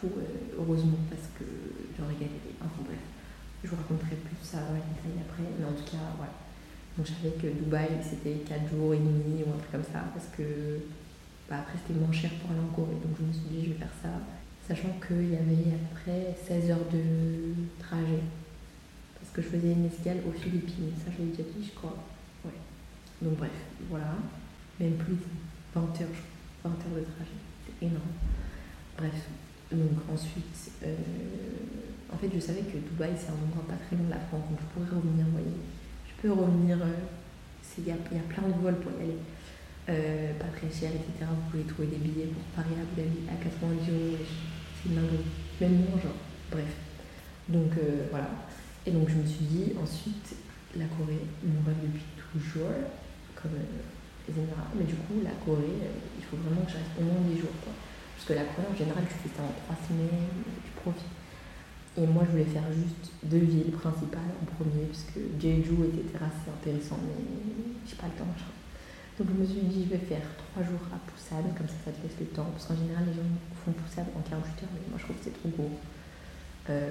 euh, 0.06 0.60
heureusement, 0.60 1.00
parce 1.10 1.28
que 1.38 1.46
j'aurais 1.98 2.14
galéré. 2.14 2.54
Enfin 2.62 2.84
bref, 2.86 3.02
je 3.64 3.70
vous 3.70 3.76
raconterai 3.76 4.16
plus 4.16 4.38
ça 4.42 4.60
en 4.70 4.78
détail 4.78 5.18
après, 5.26 5.44
mais 5.58 5.66
en 5.66 5.74
tout 5.74 5.90
cas, 5.90 6.14
voilà. 6.18 6.34
Donc 6.98 7.06
je 7.06 7.14
savais 7.14 7.36
que 7.38 7.48
Dubaï, 7.48 7.90
c'était 8.02 8.42
4 8.46 8.70
jours 8.70 8.94
et 8.94 8.98
demi 8.98 9.44
ou 9.46 9.54
un 9.54 9.58
truc 9.58 9.72
comme 9.72 9.84
ça, 9.84 10.06
parce 10.14 10.28
que 10.36 10.82
bah, 11.50 11.62
après 11.62 11.78
c'était 11.78 12.00
moins 12.00 12.12
cher 12.12 12.32
pour 12.42 12.52
aller 12.52 12.60
en 12.60 12.74
Corée, 12.74 12.98
donc 13.02 13.14
je 13.18 13.24
me 13.26 13.32
suis 13.34 13.50
dit, 13.50 13.66
je 13.66 13.70
vais 13.74 13.80
faire 13.80 13.96
ça, 14.02 14.10
sachant 14.68 14.94
qu'il 15.06 15.30
y 15.30 15.38
avait 15.38 15.74
à 15.74 15.80
peu 15.80 15.94
près 16.02 16.36
16 16.46 16.72
heures 16.72 16.90
de 16.92 17.54
trajet. 17.80 18.26
Parce 19.20 19.32
que 19.34 19.42
je 19.42 19.48
faisais 19.48 19.74
une 19.74 19.86
escale 19.86 20.22
aux 20.28 20.32
Philippines, 20.32 20.92
ça 21.04 21.12
je 21.12 21.24
l'ai 21.24 21.32
déjà 21.32 21.44
dit, 21.44 21.66
je 21.66 21.76
crois. 21.78 21.98
Ouais. 22.46 22.58
Donc 23.22 23.38
bref, 23.38 23.52
voilà. 23.90 24.16
Même 24.80 24.94
plus 24.94 25.18
20 25.74 25.82
heures, 25.82 26.18
20 26.64 26.70
heures 26.70 26.98
de 26.98 27.06
trajet. 27.06 27.38
C'est 27.66 27.86
énorme. 27.86 28.14
Bref, 28.98 29.28
donc 29.72 30.00
ensuite, 30.14 30.72
euh, 30.84 30.96
en 32.14 32.18
fait, 32.18 32.30
je 32.34 32.40
savais 32.40 32.62
que 32.62 32.78
Dubaï, 32.78 33.12
c'est 33.18 33.30
un 33.30 33.36
endroit 33.36 33.68
pas 33.68 33.76
très 33.76 33.98
loin 33.98 34.06
de 34.06 34.12
la 34.12 34.24
France, 34.32 34.48
donc 34.50 34.60
je 34.64 34.68
pourrais 34.72 34.96
revenir, 34.96 35.26
vous 35.26 35.44
voyez. 35.44 35.58
Je 36.08 36.14
peux 36.22 36.32
revenir, 36.32 36.78
euh, 36.80 37.04
il 37.78 37.88
y, 37.88 37.92
a, 37.92 37.96
y, 37.96 38.20
a 38.20 38.28
plein 38.32 38.48
de 38.48 38.54
vols 38.62 38.80
pour 38.80 38.92
y 38.94 39.04
aller. 39.04 39.20
Euh, 39.90 40.34
pas 40.40 40.48
très 40.56 40.72
cher, 40.72 40.92
etc. 40.92 41.28
Vous 41.28 41.52
pouvez 41.52 41.64
trouver 41.64 41.88
des 41.88 41.98
billets 42.00 42.28
pour 42.28 42.44
Paris 42.56 42.76
à 42.76 42.84
Abu 42.84 42.96
Dhabi 42.96 43.28
à 43.28 43.36
90 43.44 43.92
euros, 43.92 44.18
c'est 44.20 44.90
une 44.90 44.96
Même 44.96 45.84
moins, 45.84 46.00
genre, 46.00 46.20
bref. 46.52 46.72
Donc 47.48 47.72
voilà. 48.12 48.28
Et 48.86 48.92
donc 48.92 49.08
je 49.10 49.16
me 49.16 49.26
suis 49.26 49.46
dit, 49.46 49.72
ensuite, 49.80 50.36
la 50.76 50.86
Corée, 50.86 51.24
mon 51.44 51.64
rêve 51.64 51.80
depuis 51.84 52.04
toujours, 52.32 52.72
comme 53.36 53.56
les 53.56 54.34
Émirats. 54.36 54.72
Mais 54.76 54.84
du 54.84 54.96
coup, 54.96 55.24
la 55.24 55.36
Corée, 55.44 55.76
il 56.20 56.24
faut 56.24 56.36
vraiment 56.36 56.64
que 56.64 56.72
je 56.72 56.78
reste 56.78 56.96
au 57.00 57.04
moins 57.04 57.24
10 57.32 57.40
jours. 57.40 57.56
Parce 58.18 58.30
que 58.30 58.34
la 58.34 58.50
Corée, 58.50 58.66
en 58.74 58.76
général, 58.76 59.06
ça 59.06 59.46
en 59.46 59.54
trois 59.54 59.78
semaines, 59.86 60.26
tu 60.66 60.72
profites. 60.82 61.06
Et 61.98 62.06
moi, 62.06 62.26
je 62.26 62.32
voulais 62.34 62.50
faire 62.50 62.66
juste 62.74 63.14
deux 63.22 63.46
villes 63.46 63.70
principales 63.70 64.34
en 64.42 64.46
premier, 64.58 64.90
parce 64.90 65.06
que 65.14 65.22
Jeju, 65.38 65.86
etc., 65.86 66.26
c'est 66.42 66.50
intéressant, 66.50 66.98
mais 67.06 67.22
j'ai 67.86 67.96
pas 67.96 68.10
le 68.10 68.18
temps. 68.18 68.34
Donc, 69.18 69.28
je 69.30 69.38
me 69.38 69.46
suis 69.46 69.62
dit, 69.70 69.86
je 69.86 69.98
vais 69.98 70.02
faire 70.02 70.26
trois 70.34 70.66
jours 70.66 70.82
à 70.90 70.98
Busan, 71.06 71.46
comme 71.54 71.70
ça, 71.70 71.78
ça 71.86 71.92
te 71.94 72.02
laisse 72.02 72.18
le 72.20 72.26
temps. 72.34 72.50
Parce 72.54 72.66
qu'en 72.66 72.78
général, 72.78 73.06
les 73.06 73.14
gens 73.14 73.30
font 73.62 73.74
Busan 73.78 74.06
en 74.18 74.22
48 74.26 74.66
heures, 74.66 74.74
mais 74.74 74.82
moi, 74.90 74.98
je 74.98 75.04
trouve 75.06 75.18
que 75.18 75.26
c'est 75.26 75.38
trop 75.38 75.50
gros. 75.54 75.78
Euh, 76.70 76.90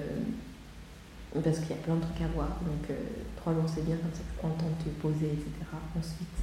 parce 1.43 1.59
qu'il 1.59 1.75
y 1.75 1.79
a 1.79 1.83
plein 1.83 1.95
de 1.95 2.07
trucs 2.07 2.23
à 2.23 2.27
voir. 2.31 2.55
Donc, 2.63 2.87
euh, 2.87 2.95
trois 3.35 3.51
jours, 3.51 3.67
c'est 3.67 3.83
bien, 3.83 3.99
comme 3.99 4.15
ça, 4.15 4.23
tu 4.23 4.35
prends 4.39 4.51
le 4.51 4.59
temps 4.59 4.71
de 4.71 4.79
te 4.79 4.95
poser, 5.03 5.35
etc. 5.35 5.51
Ensuite, 5.91 6.39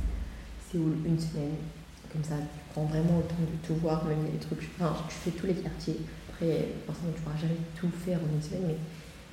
c'est 0.60 0.76
une 0.76 1.20
semaine. 1.20 1.56
Comme 2.14 2.22
ça, 2.22 2.36
tu 2.38 2.60
prends 2.72 2.84
vraiment 2.84 3.18
le 3.18 3.26
temps 3.26 3.42
de 3.42 3.66
tout 3.66 3.74
voir, 3.82 4.04
même 4.04 4.22
les 4.30 4.38
trucs. 4.38 4.70
Enfin, 4.78 4.94
tu 5.08 5.14
fais 5.16 5.30
tous 5.32 5.46
les 5.46 5.54
quartiers. 5.54 5.98
Après, 6.30 6.70
forcément, 6.86 7.10
tu 7.10 7.20
pourras 7.22 7.36
jamais 7.36 7.58
tout 7.74 7.90
faire 7.90 8.18
en 8.22 8.30
une 8.32 8.40
semaine, 8.40 8.70
mais 8.70 8.78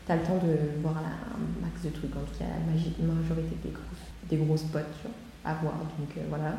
tu 0.06 0.12
as 0.12 0.16
le 0.18 0.24
temps 0.24 0.42
de 0.42 0.82
voir 0.82 0.98
un 0.98 1.38
max 1.62 1.86
de 1.86 1.92
trucs. 1.94 2.10
En 2.18 2.26
tout 2.26 2.42
cas, 2.42 2.50
la 2.50 2.66
majorité 2.66 3.56
des 3.62 3.70
gros, 3.70 4.02
des 4.28 4.38
gros 4.38 4.58
spots 4.58 4.98
à 5.46 5.54
voir. 5.62 5.78
Donc, 5.78 6.10
euh, 6.18 6.26
voilà. 6.28 6.58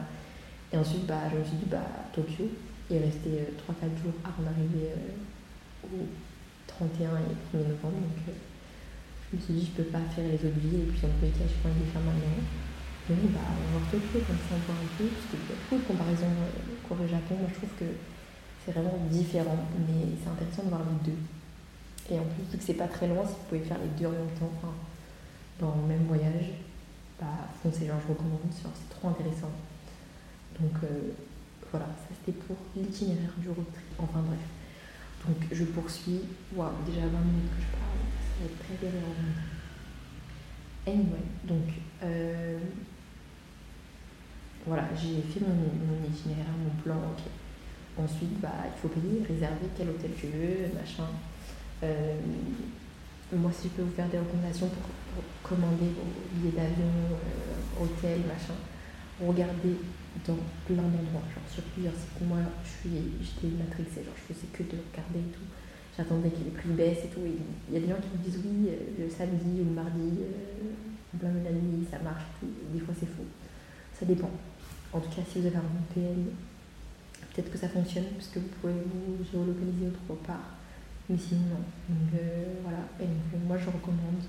Et 0.73 0.79
ensuite, 0.79 1.07
bah, 1.07 1.27
je 1.27 1.39
me 1.39 1.45
suis 1.45 1.57
dit, 1.57 1.67
bah, 1.67 2.07
Tokyo. 2.15 2.47
Il 2.91 2.97
est 2.97 3.05
resté 3.07 3.31
3-4 3.57 3.91
jours 4.03 4.15
avant 4.23 4.43
d'arriver 4.47 4.95
au 5.83 6.07
31 6.67 7.19
et 7.19 7.35
1er 7.51 7.67
novembre. 7.67 7.99
Donc, 7.99 8.35
je 9.33 9.37
me 9.37 9.43
suis 9.43 9.55
dit, 9.55 9.67
je 9.67 9.83
peux 9.83 9.89
pas 9.91 10.03
faire 10.15 10.25
les 10.29 10.37
autres 10.37 10.61
villes, 10.61 10.87
et 10.87 10.93
puis 10.93 11.03
en 11.03 11.11
plus, 11.19 11.29
je 11.35 11.57
prends 11.59 11.71
les 11.73 11.91
faire 11.91 12.03
maintenant. 12.03 12.47
Bah, 13.13 13.41
on 13.45 13.61
va 13.61 13.79
voir 13.79 13.91
Tokyo, 13.91 14.25
comme 14.27 14.41
ça 14.49 14.57
on 14.57 14.65
voit 14.65 14.81
un 14.81 14.89
peu, 14.97 15.05
parce 15.05 15.27
qu'il 15.29 15.39
y 15.39 15.53
a 15.53 15.57
beaucoup 15.69 15.85
comparaisons 15.85 16.33
euh, 16.33 16.89
Corée-Japon. 16.89 17.37
Moi, 17.37 17.49
je 17.53 17.57
trouve 17.61 17.75
que 17.79 17.85
c'est 18.65 18.73
vraiment 18.73 18.97
différent, 19.11 19.59
mais 19.85 20.17
c'est 20.17 20.31
intéressant 20.31 20.65
de 20.65 20.69
voir 20.71 20.81
les 20.89 21.13
deux. 21.13 21.21
Et 22.09 22.19
en 22.19 22.25
plus, 22.25 22.45
vu 22.51 22.57
que 22.57 22.65
c'est 22.65 22.81
pas 22.81 22.89
très 22.89 23.09
loin, 23.09 23.21
si 23.27 23.37
vous 23.37 23.47
pouvez 23.49 23.61
faire 23.61 23.79
les 23.79 23.93
deux 24.01 24.09
en 24.09 24.17
même 24.17 24.33
temps, 24.41 24.53
dans 25.61 25.77
le 25.77 25.89
même 25.89 26.07
voyage, 26.09 26.57
bah, 27.21 27.53
foncez, 27.63 27.87
genre, 27.87 28.01
je 28.01 28.13
recommande, 28.13 28.49
c'est 28.51 28.97
trop 28.97 29.09
intéressant. 29.09 29.53
Donc, 30.59 30.73
euh, 30.85 31.13
voilà, 31.71 31.87
ça 32.01 32.17
c'était 32.17 32.39
pour 32.49 32.57
l'itinéraire 32.75 33.37
du 33.39 33.49
road 33.49 33.69
trip. 33.73 33.93
Enfin, 33.99 34.25
bref. 34.25 34.41
Donc, 35.29 35.37
je 35.53 35.65
poursuis. 35.65 36.25
Waouh, 36.57 36.73
déjà 36.87 37.05
20 37.05 37.09
minutes 37.13 37.53
que 37.53 37.61
je 37.61 37.71
parle 37.77 37.93
très 38.57 38.77
dérangeant. 38.81 39.37
Anyway, 40.87 41.23
donc 41.45 41.69
euh, 42.03 42.59
voilà, 44.67 44.89
j'ai 44.95 45.21
fait 45.23 45.41
mon, 45.41 46.09
itinéraire, 46.09 46.55
mon 46.59 46.83
plan, 46.83 46.97
ok. 46.97 47.25
Ensuite, 47.99 48.41
bah, 48.41 48.65
il 48.67 48.81
faut 48.81 48.89
payer, 48.89 49.23
réserver 49.27 49.67
quel 49.77 49.91
hôtel 49.91 50.11
tu 50.19 50.27
veux, 50.27 50.73
machin. 50.75 51.09
Euh, 51.83 52.17
moi, 53.33 53.51
si 53.53 53.69
je 53.69 53.73
peux 53.75 53.83
vous 53.83 53.95
faire 53.95 54.09
des 54.09 54.19
recommandations 54.19 54.69
pour, 54.69 55.23
commander 55.43 55.93
vos 55.93 56.09
billets 56.35 56.57
d'avion, 56.57 56.89
euh, 57.13 57.83
hôtel, 57.83 58.21
machin, 58.27 58.57
regardez 59.21 59.77
dans 60.27 60.39
plein 60.65 60.89
d'endroits, 60.89 61.27
genre 61.35 61.49
sur 61.51 61.63
plusieurs 61.75 61.95
sites. 61.95 62.27
Moi, 62.27 62.39
j'étais 62.85 63.53
matrixée, 63.59 64.05
genre 64.05 64.17
je 64.17 64.33
faisais 64.33 64.47
que 64.53 64.63
de 64.63 64.81
regarder 64.81 65.21
et 65.21 65.33
tout 65.33 65.45
j'attendais 65.97 66.31
que 66.31 66.45
les 66.45 66.51
prix 66.51 66.71
baissent 66.71 67.05
et 67.05 67.09
tout. 67.09 67.21
Il 67.69 67.75
y 67.75 67.77
a 67.77 67.81
des 67.81 67.89
gens 67.89 68.01
qui 68.01 68.17
me 68.17 68.25
disent 68.25 68.41
oui, 68.45 68.69
euh, 68.69 69.05
le 69.05 69.11
samedi 69.11 69.61
ou 69.61 69.65
le 69.65 69.75
mardi, 69.75 70.21
euh, 70.21 71.19
plein 71.19 71.31
de 71.31 71.45
la 71.45 71.53
nuit, 71.53 71.87
ça 71.91 71.99
marche 71.99 72.25
tout. 72.41 72.49
Des 72.73 72.81
fois, 72.81 72.95
c'est 72.99 73.07
faux. 73.07 73.27
Ça 73.99 74.07
dépend. 74.07 74.31
En 74.93 75.01
tout 75.01 75.09
cas, 75.09 75.23
si 75.27 75.41
vous 75.41 75.47
avez 75.47 75.57
un 75.57 75.63
VPN, 75.95 76.27
peut-être 77.33 77.51
que 77.51 77.59
ça 77.59 77.69
fonctionne 77.69 78.05
parce 78.17 78.29
que 78.29 78.39
vous 78.39 78.49
pouvez 78.61 78.75
vous 78.75 79.25
géolocaliser 79.25 79.87
autre 79.89 80.21
part. 80.23 80.59
Mais 81.09 81.17
sinon, 81.17 81.41
non. 81.49 81.65
Donc 81.89 82.21
euh, 82.21 82.45
voilà. 82.63 82.85
Et 83.01 83.07
donc, 83.07 83.43
moi, 83.47 83.57
je 83.57 83.67
recommande 83.67 84.23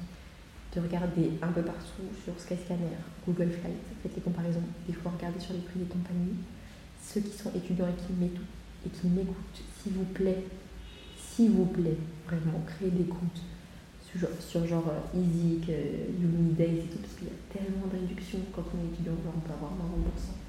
de 0.76 0.80
regarder 0.80 1.32
un 1.42 1.52
peu 1.52 1.62
partout 1.62 2.08
sur 2.24 2.34
Skyscanner, 2.40 2.98
Google 3.28 3.52
Flight, 3.52 3.78
faites 4.02 4.16
les 4.16 4.22
comparaisons. 4.22 4.64
Des 4.88 4.94
fois, 4.94 5.12
regardez 5.16 5.40
sur 5.40 5.54
les 5.54 5.60
prix 5.60 5.80
des 5.80 5.86
compagnies. 5.86 6.40
Ceux 7.02 7.22
qui 7.22 7.38
sont 7.38 7.52
étudiants 7.54 7.88
et 7.88 8.02
qui 8.02 8.14
m'écoutent, 8.14 8.42
et 8.86 8.90
qui 8.90 9.08
m'écoutent, 9.08 9.62
s'il 9.78 9.94
vous 9.94 10.06
plaît, 10.06 10.44
s'il 11.18 11.52
vous 11.52 11.66
plaît, 11.66 11.98
vraiment, 12.26 12.64
créez 12.66 12.90
des 12.90 13.04
comptes 13.04 13.44
sur, 14.02 14.28
sur 14.40 14.66
genre 14.66 14.88
euh, 14.90 15.20
Easy, 15.20 15.60
Uni 15.68 16.54
Days 16.54 16.80
et 16.80 16.88
tout, 16.90 17.00
parce 17.00 17.14
qu'il 17.16 17.28
y 17.28 17.32
a 17.32 17.40
tellement 17.54 17.88
de 17.88 18.00
réductions 18.00 18.40
quand 18.56 18.64
on 18.74 18.82
est 18.84 18.94
étudiant, 18.94 19.14
on 19.14 19.40
peut 19.42 19.54
avoir 19.54 19.74
20%. 19.74 20.43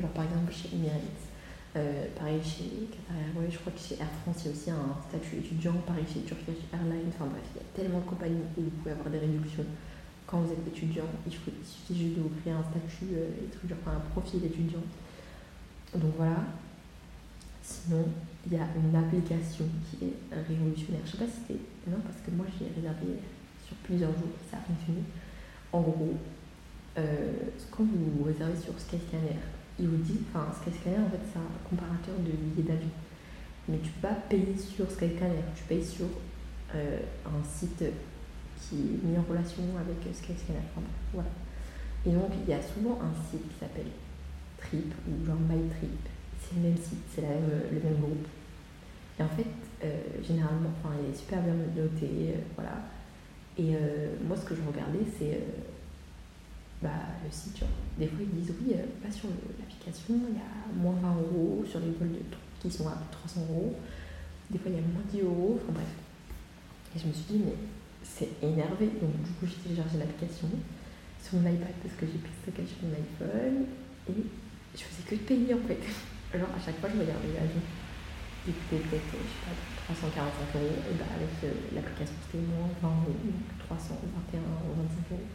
Genre 0.00 0.10
par 0.10 0.24
exemple 0.24 0.52
chez 0.52 0.74
Emirates, 0.74 1.30
euh, 1.76 2.06
pareil 2.18 2.40
chez 2.42 2.88
Qatar 2.90 3.14
Airways, 3.20 3.50
je 3.50 3.58
crois 3.58 3.72
que 3.72 3.78
chez 3.78 3.94
Air 4.00 4.08
France, 4.22 4.42
il 4.42 4.46
y 4.46 4.48
a 4.48 4.52
aussi 4.52 4.70
un 4.70 4.96
statut 5.08 5.36
étudiant, 5.36 5.74
pareil 5.86 6.04
chez 6.08 6.20
Turkish 6.20 6.66
Airlines, 6.72 7.12
enfin 7.14 7.26
bref, 7.26 7.44
il 7.54 7.60
y 7.60 7.64
a 7.64 7.68
tellement 7.76 8.00
de 8.00 8.08
compagnies 8.08 8.42
où 8.56 8.62
vous 8.62 8.70
pouvez 8.70 8.92
avoir 8.92 9.10
des 9.10 9.18
réductions. 9.18 9.64
Quand 10.26 10.40
vous 10.40 10.52
êtes 10.52 10.66
étudiant, 10.66 11.04
il, 11.26 11.32
suffit 11.32 11.52
juste 11.90 12.16
de 12.16 12.22
vous 12.22 12.32
créer 12.40 12.52
un 12.52 12.62
statut, 12.62 13.14
euh, 13.14 13.68
genre 13.68 13.94
un 13.94 14.00
profil 14.10 14.44
étudiant. 14.44 14.82
Donc 15.94 16.12
voilà. 16.16 16.36
Sinon, 17.62 18.04
il 18.46 18.52
y 18.52 18.56
a 18.56 18.66
une 18.74 18.96
application 18.96 19.64
qui 19.86 20.06
est 20.06 20.34
révolutionnaire. 20.48 21.02
Je 21.04 21.12
sais 21.12 21.18
pas 21.18 21.26
si 21.26 21.40
c'était. 21.46 21.60
Non, 21.86 21.98
parce 22.02 22.18
que 22.24 22.30
moi 22.30 22.46
j'ai 22.58 22.66
réservé 22.74 23.20
sur 23.66 23.76
plusieurs 23.84 24.12
jours, 24.12 24.34
ça 24.50 24.56
a 24.56 24.60
fonctionné. 24.60 25.02
En 25.72 25.80
gros, 25.82 26.14
euh, 26.98 27.32
quand 27.70 27.84
vous 27.84 28.24
réservez 28.24 28.58
sur 28.58 28.78
Skyscanner, 28.78 29.38
il 29.80 29.88
vous 29.88 30.02
dit. 30.02 30.20
Enfin, 30.28 30.46
Skyscanner 30.60 30.98
en 30.98 31.10
fait 31.10 31.20
c'est 31.32 31.38
un 31.38 31.68
comparateur 31.68 32.14
de 32.18 32.30
billets 32.30 32.68
d'avion. 32.68 32.90
Mais 33.68 33.78
tu 33.78 33.90
peux 33.90 34.08
pas 34.08 34.14
payer 34.28 34.56
sur 34.56 34.90
Skyscanner, 34.90 35.42
tu 35.54 35.64
payes 35.64 35.84
sur 35.84 36.06
euh, 36.74 36.98
un 37.26 37.44
site 37.44 37.84
qui 38.56 38.76
est 38.76 39.06
mis 39.06 39.18
en 39.18 39.24
relation 39.28 39.62
avec 39.78 40.14
Skyscanner. 40.14 40.60
Enfin, 40.76 40.86
voilà. 41.12 41.30
Et 42.06 42.10
donc 42.10 42.30
il 42.46 42.50
y 42.50 42.54
a 42.54 42.62
souvent 42.62 43.00
un 43.02 43.12
site 43.30 43.48
qui 43.48 43.58
s'appelle 43.58 43.90
Trip 44.58 44.94
ou 45.08 45.26
genre 45.26 45.40
MyTrip 45.48 46.08
c'est 46.40 46.56
le 46.56 46.68
même 46.68 46.76
site, 46.76 46.98
c'est 47.14 47.22
le 47.22 47.80
même 47.80 48.00
groupe. 48.00 48.26
Et 49.18 49.22
en 49.22 49.28
fait, 49.28 49.46
euh, 49.84 50.00
généralement, 50.22 50.70
enfin, 50.82 50.94
il 51.02 51.12
est 51.12 51.16
super 51.16 51.42
bien 51.42 51.54
noté, 51.54 52.06
euh, 52.06 52.40
voilà. 52.56 52.76
Et 53.58 53.74
euh, 53.74 54.14
moi, 54.26 54.36
ce 54.36 54.44
que 54.44 54.54
je 54.54 54.62
regardais, 54.62 55.04
c'est 55.18 55.40
bah, 56.82 56.88
le 57.24 57.30
site. 57.30 57.62
Des 57.98 58.06
fois, 58.06 58.18
ils 58.20 58.40
disent 58.40 58.54
oui, 58.60 58.74
pas 59.02 59.10
sur 59.10 59.28
l'application, 59.58 60.14
il 60.28 60.36
y 60.36 60.38
a 60.38 60.82
moins 60.82 60.94
20 61.00 61.16
euros 61.20 61.64
sur 61.68 61.80
les 61.80 61.90
vols 61.92 62.12
de, 62.12 62.36
qui 62.60 62.70
sont 62.70 62.88
à 62.88 62.96
300 63.10 63.42
euros. 63.50 63.74
Des 64.50 64.58
fois, 64.58 64.70
il 64.70 64.76
y 64.76 64.78
a 64.78 64.82
moins 64.82 65.02
10 65.12 65.20
euros, 65.20 65.60
enfin 65.62 65.72
bref. 65.72 65.92
Et 66.96 66.98
je 66.98 67.06
me 67.06 67.12
suis 67.12 67.24
dit, 67.34 67.42
mais 67.44 67.54
c'est 68.02 68.30
énervé. 68.42 68.86
Donc, 69.00 69.12
du 69.22 69.30
coup, 69.38 69.46
j'ai 69.46 69.56
téléchargé 69.62 69.98
l'application 69.98 70.48
sur 71.22 71.38
mon 71.38 71.48
iPad 71.50 71.74
parce 71.82 71.94
que 71.94 72.06
j'ai 72.06 72.18
pris 72.18 72.32
ce 72.32 72.50
stockage 72.50 72.72
sur 72.72 72.88
mon 72.88 72.96
iPhone 72.96 73.68
et 74.08 74.24
je 74.74 74.82
faisais 74.82 75.04
que 75.04 75.14
de 75.14 75.24
payer 75.28 75.54
en 75.54 75.62
fait. 75.68 75.80
Alors 76.34 76.48
à 76.56 76.60
chaque 76.60 76.78
fois, 76.80 76.88
je 76.88 76.98
regardais 77.00 77.34
l'avion. 77.34 77.62
Il 78.48 78.54
coûtait 78.56 78.80
peut-être, 78.88 79.12
je 79.12 79.28
sais 79.28 79.44
pas, 79.44 79.92
345 79.92 80.56
euros. 80.56 80.80
Et 80.88 80.94
bah, 80.96 81.04
avec 81.12 81.34
euh, 81.44 81.52
l'application, 81.76 82.16
c'était 82.24 82.40
moins 82.40 82.72
20 82.80 82.88
euros, 82.88 83.20
donc 83.20 83.44
321 83.68 84.40
euros, 84.40 84.80
25 84.80 85.12
euros. 85.12 85.28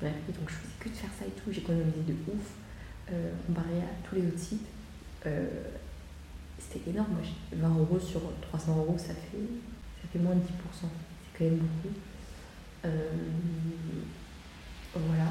Bref, 0.00 0.14
et 0.28 0.32
donc 0.32 0.48
je 0.48 0.54
faisais 0.54 0.72
que 0.80 0.88
de 0.88 0.94
faire 0.94 1.10
ça 1.18 1.26
et 1.26 1.30
tout. 1.30 1.52
J'économisais 1.52 2.02
de 2.06 2.12
ouf 2.32 2.50
euh, 3.12 3.32
comparé 3.46 3.78
à 3.80 4.08
tous 4.08 4.16
les 4.16 4.26
autres 4.26 4.38
sites. 4.38 4.66
Euh, 5.26 5.46
c'était 6.58 6.90
énorme. 6.90 7.12
Moi, 7.12 7.22
20 7.52 7.78
euros 7.78 8.00
sur 8.00 8.20
300 8.42 8.76
euros, 8.76 8.96
ça 8.98 9.14
fait, 9.14 9.46
ça 10.02 10.08
fait 10.12 10.18
moins 10.18 10.34
de 10.34 10.40
10%. 10.40 10.44
C'est 10.82 11.38
quand 11.38 11.44
même 11.44 11.58
beaucoup. 11.58 11.94
voilà. 14.94 15.30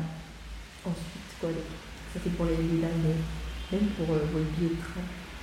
Ensuite, 0.85 1.39
quoi 1.39 1.49
Ça, 2.13 2.19
c'est 2.23 2.35
pour 2.35 2.45
les 2.45 2.55
villes 2.55 2.81
même 3.73 3.89
pour 3.97 4.13
euh, 4.13 4.19
vos 4.31 4.45
billets 4.53 4.75
de 4.75 4.81
train, 4.81 5.01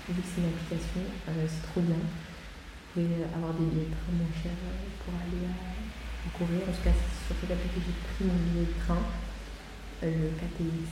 vu 0.08 0.22
que 0.22 0.28
c'est 0.28 0.40
une 0.40 0.54
application, 0.54 1.02
euh, 1.28 1.46
c'est 1.48 1.66
trop 1.66 1.80
bien. 1.80 1.98
Vous 1.98 3.02
pouvez 3.02 3.24
avoir 3.34 3.54
des 3.54 3.66
billets 3.66 3.90
de 3.90 3.94
train 3.94 4.14
moins 4.14 4.34
chers 4.38 4.54
euh, 4.54 4.86
pour 5.02 5.14
aller 5.18 5.50
en 5.50 5.89
Corée. 6.36 6.62
En 6.64 6.72
tout 6.72 6.84
cas, 6.84 6.94
c'est 6.94 7.14
sur 7.26 7.36
cette 7.40 7.50
application 7.50 7.80
que 7.80 7.86
j'ai 7.86 7.98
pris 8.04 8.24
mon 8.28 8.38
billet 8.48 8.66
de 8.68 8.76
train, 8.84 9.02
le 10.02 10.28
KTX. 10.36 10.88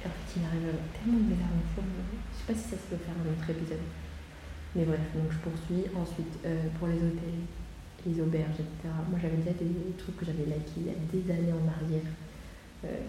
En 0.00 0.08
fait, 0.08 0.28
il 0.36 0.42
m'arrive 0.42 0.68
tellement 0.96 1.20
de 1.20 1.28
mésaventures. 1.36 1.84
Je 1.84 2.32
ne 2.32 2.36
sais 2.36 2.46
pas 2.48 2.56
si 2.56 2.64
ça 2.72 2.76
se 2.80 2.86
peut 2.88 3.00
faire 3.00 3.16
un 3.16 3.28
autre 3.28 3.48
épisode. 3.50 3.84
Mais 4.74 4.84
bref, 4.84 5.04
donc 5.12 5.28
je 5.28 5.40
poursuis. 5.44 5.84
Ensuite, 5.92 6.40
pour 6.78 6.88
les 6.88 7.00
hôtels, 7.00 7.44
les 8.06 8.16
auberges, 8.20 8.64
etc. 8.64 8.88
Moi, 9.12 9.20
j'avais 9.20 9.36
déjà 9.44 9.52
des 9.52 9.92
trucs 10.00 10.16
que 10.16 10.24
j'avais 10.24 10.48
likés 10.48 10.80
il 10.80 10.88
y 10.88 10.94
a 10.94 10.98
des 11.12 11.24
années 11.28 11.52
en 11.52 11.68
arrière 11.68 12.08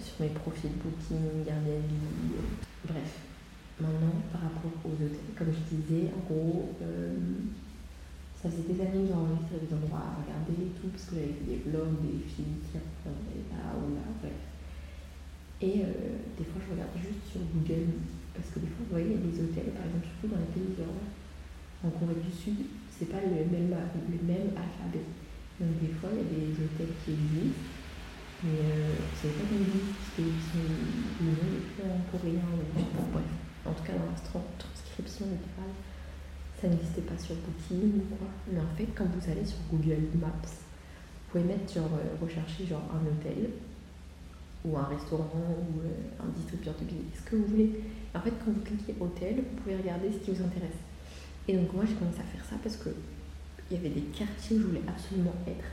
sur 0.04 0.20
mes 0.20 0.36
profils 0.36 0.76
Booking, 0.84 1.48
Airbnb, 1.48 1.96
bref 2.84 3.24
maintenant 3.82 4.22
par 4.32 4.42
rapport 4.42 4.72
aux 4.86 4.94
hôtels. 4.94 5.34
Comme 5.38 5.48
je 5.52 5.76
disais, 5.76 6.12
en 6.14 6.22
gros, 6.32 6.70
euh, 6.82 7.16
ça 8.42 8.50
faisait 8.50 8.74
des 8.74 8.82
années 8.82 9.06
que 9.06 9.14
j'enregistrais 9.14 9.62
des 9.62 9.70
endroits 9.70 10.02
à 10.02 10.18
regarder 10.18 10.58
et 10.58 10.74
tout, 10.74 10.90
parce 10.90 11.06
que 11.14 11.22
j'avais 11.22 11.38
fait 11.38 11.46
des 11.46 11.62
vlogs, 11.62 12.02
des 12.02 12.26
films, 12.26 12.58
tiens, 12.66 12.82
là 13.06 13.78
ou 13.78 13.94
là, 13.94 14.06
bref. 14.18 14.34
Et 15.62 15.86
euh, 15.86 16.18
des 16.34 16.46
fois, 16.50 16.58
je 16.58 16.74
regarde 16.74 16.98
juste 16.98 17.22
sur 17.30 17.42
Google, 17.54 18.02
parce 18.34 18.50
que 18.50 18.66
des 18.66 18.72
fois, 18.74 18.82
vous 18.90 18.98
voyez, 18.98 19.14
il 19.14 19.18
y 19.18 19.22
a 19.22 19.26
des 19.30 19.38
hôtels, 19.46 19.70
par 19.78 19.86
exemple, 19.86 20.10
surtout 20.10 20.34
dans 20.34 20.42
les 20.42 20.52
pays 20.58 20.74
genre, 20.74 21.06
en 21.86 21.90
Corée 21.94 22.18
du 22.18 22.34
Sud, 22.34 22.66
c'est 22.90 23.14
pas 23.14 23.22
le 23.22 23.46
même, 23.46 23.70
le 23.70 24.22
même 24.26 24.50
alphabet. 24.58 25.06
Donc, 25.62 25.78
des 25.78 25.94
fois, 25.94 26.10
il 26.10 26.26
y 26.26 26.26
a 26.26 26.30
des 26.34 26.54
hôtels 26.58 26.98
qui 27.06 27.14
existent, 27.14 27.70
mais 28.42 28.58
euh, 28.58 28.98
c'est 29.14 29.38
pas 29.38 29.46
des 29.46 29.62
parce 29.62 30.18
qu'ils 30.18 30.42
sont 30.42 30.66
le 30.66 31.30
nom 31.30 31.62
en 31.78 32.02
coréen, 32.10 32.50
bref 32.74 33.22
en 33.66 33.74
tout 33.74 33.84
cas 33.84 33.94
dans 33.94 34.10
la 34.10 34.18
transcription 34.58 35.26
littérale, 35.30 35.76
ça 36.62 36.68
n'existait 36.68 37.02
pas 37.02 37.18
sur 37.18 37.36
Booking 37.36 38.02
ou 38.02 38.16
quoi. 38.16 38.28
Mais 38.52 38.60
en 38.60 38.76
fait, 38.78 38.88
quand 38.96 39.06
vous 39.06 39.32
allez 39.32 39.46
sur 39.46 39.58
Google 39.72 40.04
Maps, 40.20 40.62
pouvez 41.32 41.44
mettre 41.46 41.74
genre 41.74 41.90
euh, 41.94 42.24
rechercher 42.24 42.66
genre 42.66 42.84
un 42.94 43.08
hôtel 43.08 43.50
ou 44.66 44.78
un 44.78 44.84
restaurant 44.84 45.56
ou 45.58 45.80
euh, 45.80 46.24
un 46.24 46.30
distributeur 46.36 46.76
de 46.80 46.86
billets, 46.86 47.16
ce 47.16 47.30
que 47.30 47.36
vous 47.36 47.46
voulez. 47.46 47.82
En 48.14 48.20
fait, 48.20 48.34
quand 48.44 48.52
vous 48.52 48.62
cliquez 48.62 48.96
hôtel, 49.00 49.36
vous 49.38 49.62
pouvez 49.64 49.78
regarder 49.78 50.12
ce 50.12 50.18
qui 50.18 50.32
vous 50.32 50.44
intéresse. 50.44 50.78
Et 51.48 51.56
donc 51.56 51.74
moi 51.74 51.84
j'ai 51.88 51.96
commencé 51.96 52.20
à 52.20 52.24
faire 52.24 52.46
ça 52.46 52.56
parce 52.62 52.78
que 52.78 52.90
il 53.70 53.78
y 53.78 53.80
avait 53.80 53.90
des 53.90 54.02
quartiers 54.02 54.58
où 54.58 54.62
je 54.62 54.68
voulais 54.68 54.84
absolument 54.88 55.34
être 55.48 55.66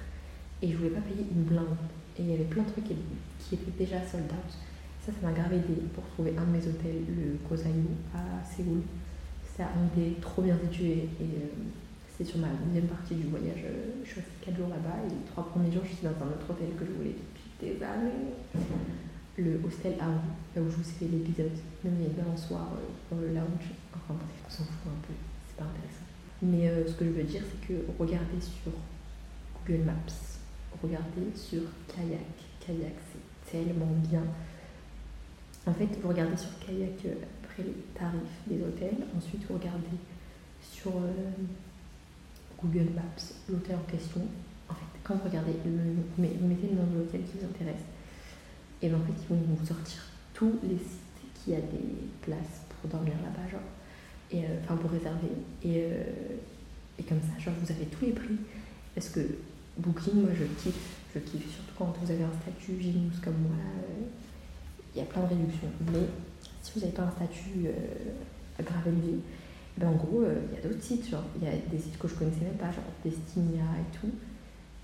et 0.63 0.71
je 0.71 0.77
voulais 0.77 0.91
pas 0.91 1.01
payer 1.01 1.27
une 1.31 1.43
blinde. 1.43 1.77
Et 2.19 2.23
il 2.23 2.31
y 2.31 2.35
avait 2.35 2.45
plein 2.45 2.63
de 2.63 2.71
trucs 2.71 2.85
qui, 2.85 3.55
étaient 3.55 3.85
déjà 3.85 4.01
sold 4.07 4.25
out. 4.25 4.53
Ça, 5.05 5.13
ça 5.13 5.27
m'a 5.27 5.33
grave 5.33 5.53
aidé 5.53 5.83
pour 5.95 6.05
trouver 6.15 6.35
un 6.37 6.45
de 6.45 6.51
mes 6.51 6.67
hôtels, 6.67 7.03
le 7.09 7.39
Kosayu 7.49 7.85
à 8.15 8.45
Séoul. 8.45 8.83
À 9.59 9.65
anglais, 9.77 10.15
trop 10.21 10.43
bien 10.43 10.57
situé 10.71 11.09
et 11.19 11.23
euh, 11.23 11.51
c'est 12.17 12.25
sur 12.25 12.39
ma 12.39 12.47
deuxième 12.65 12.87
partie 12.87 13.17
du 13.17 13.25
voyage. 13.27 13.59
euh, 13.65 13.91
je 14.05 14.09
suis 14.09 14.21
restée 14.21 14.47
4 14.47 14.57
jours 14.57 14.69
là-bas 14.69 15.03
et 15.05 15.11
les 15.11 15.27
trois 15.27 15.49
premiers 15.51 15.73
jours, 15.73 15.83
je 15.83 15.97
suis 15.97 16.05
dans 16.07 16.15
un 16.15 16.31
autre 16.31 16.47
hôtel 16.49 16.69
que 16.79 16.87
je 16.87 16.93
voulais 16.93 17.17
depuis 17.19 17.75
des 17.75 17.83
années. 17.83 18.39
Le 19.37 19.61
hostel 19.67 19.95
Haru, 19.99 20.15
là 20.55 20.63
où 20.63 20.71
je 20.71 20.77
vous 20.77 20.89
ai 20.89 20.93
fait 20.93 21.07
l'épisode. 21.07 21.59
Même 21.83 21.95
il 21.99 22.07
y 22.07 22.21
un 22.23 22.37
soir 22.37 22.71
euh, 22.71 22.87
dans 23.11 23.21
le 23.21 23.35
lounge. 23.35 23.75
Enfin 23.93 24.15
on 24.15 24.51
s'en 24.51 24.63
fout 24.63 24.93
un 24.95 25.03
peu, 25.03 25.15
c'est 25.49 25.57
pas 25.57 25.65
intéressant. 25.65 26.07
Mais 26.41 26.71
ce 26.87 26.95
que 26.95 27.05
je 27.05 27.11
veux 27.11 27.25
dire, 27.25 27.43
c'est 27.43 27.67
que 27.67 27.83
regardez 27.99 28.41
sur 28.41 28.71
Google 29.67 29.83
Maps, 29.83 30.39
regardez 30.81 31.35
sur 31.35 31.63
Kayak. 31.89 32.31
Kayak, 32.65 32.95
c'est 33.11 33.51
tellement 33.51 33.91
bien. 34.09 34.23
En 35.67 35.73
fait, 35.75 35.89
vous 36.01 36.09
regardez 36.09 36.37
sur 36.37 36.57
Kayak 36.65 37.03
les 37.59 37.73
tarifs 37.95 38.39
des 38.47 38.63
hôtels. 38.63 38.97
Ensuite, 39.17 39.45
vous 39.49 39.55
regardez 39.55 39.97
sur 40.61 40.91
euh, 40.91 41.31
Google 42.63 42.91
Maps 42.95 43.35
l'hôtel 43.49 43.77
en 43.77 43.91
question. 43.91 44.21
En 44.69 44.75
fait, 44.75 44.85
quand 45.05 45.15
vous 45.15 45.25
regardez 45.29 45.53
le 45.65 45.71
vous 45.71 46.23
met- 46.23 46.37
vous 46.41 46.47
mettez 46.49 46.69
le 46.69 46.77
nom 46.77 46.87
de 46.87 46.99
l'hôtel 46.99 47.23
qui 47.23 47.39
vous 47.39 47.47
intéresse. 47.47 47.83
Et 48.83 48.89
ben, 48.89 48.97
en 48.97 49.01
fait, 49.01 49.13
ils 49.23 49.29
vont 49.29 49.41
vous 49.57 49.67
sortir 49.67 50.03
tous 50.35 50.59
les 50.63 50.79
sites 50.79 51.33
qui 51.45 51.55
a 51.55 51.61
des 51.61 51.97
places 52.23 52.63
pour 52.81 52.91
dormir 52.91 53.15
là-bas, 53.23 53.49
genre. 53.51 53.61
Et, 54.31 54.45
euh, 54.45 54.59
enfin, 54.63 54.77
pour 54.77 54.91
réserver. 54.91 55.29
Et, 55.65 55.83
euh, 55.83 56.03
et 56.99 57.03
comme 57.03 57.21
ça, 57.21 57.39
genre, 57.43 57.55
vous 57.63 57.73
avez 57.73 57.87
tous 57.87 58.05
les 58.05 58.13
prix. 58.13 58.37
Parce 58.95 59.09
que 59.09 59.21
Booking, 59.79 60.15
moi, 60.23 60.31
je 60.35 60.45
kiffe. 60.63 60.97
Je 61.15 61.21
kiffe, 61.21 61.51
surtout 61.55 61.73
quand 61.79 61.95
vous 62.03 62.11
avez 62.11 62.23
un 62.25 62.33
statut 62.43 62.81
Genius 62.83 63.19
comme 63.25 63.39
moi, 63.39 63.57
Il 64.95 64.99
y 64.99 65.03
a 65.03 65.05
plein 65.07 65.23
de 65.23 65.29
réductions. 65.29 65.69
Mais 65.93 66.01
si 66.63 66.73
vous 66.75 66.81
n'avez 66.81 66.93
pas 66.93 67.03
un 67.03 67.11
statut 67.11 67.67
euh, 67.67 68.63
grave 68.63 68.89
élevé, 68.89 69.21
ben, 69.79 69.89
en 69.89 69.93
gros, 69.93 70.23
euh, 70.23 70.35
il 70.51 70.57
y 70.57 70.59
a 70.59 70.69
d'autres 70.69 70.83
sites. 70.83 71.09
Genre, 71.09 71.23
il 71.37 71.47
y 71.47 71.49
a 71.49 71.53
des 71.57 71.79
sites 71.79 71.99
que 71.99 72.09
je 72.09 72.15
connaissais 72.15 72.45
même 72.45 72.57
pas, 72.57 72.71
genre 72.73 72.85
Destinia 73.05 73.63
et 73.63 73.97
tout. 73.97 74.11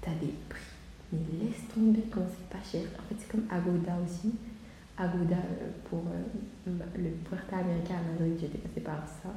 T'as 0.00 0.12
des 0.12 0.32
prix. 0.48 0.60
Mais 1.12 1.18
laisse 1.42 1.68
tomber 1.74 2.04
quand 2.10 2.22
c'est 2.30 2.48
pas 2.48 2.64
cher. 2.64 2.82
En 2.98 3.02
fait, 3.08 3.16
c'est 3.18 3.28
comme 3.28 3.46
Agoda 3.50 3.96
aussi. 4.04 4.32
Agoda 4.96 5.36
euh, 5.36 5.70
pour 5.88 6.04
euh, 6.06 6.72
le 6.96 7.10
Puerta 7.28 7.56
América 7.58 7.94
à 7.94 8.12
Madrid, 8.12 8.38
j'étais 8.40 8.58
passée 8.58 8.80
par 8.80 9.02
ça. 9.22 9.30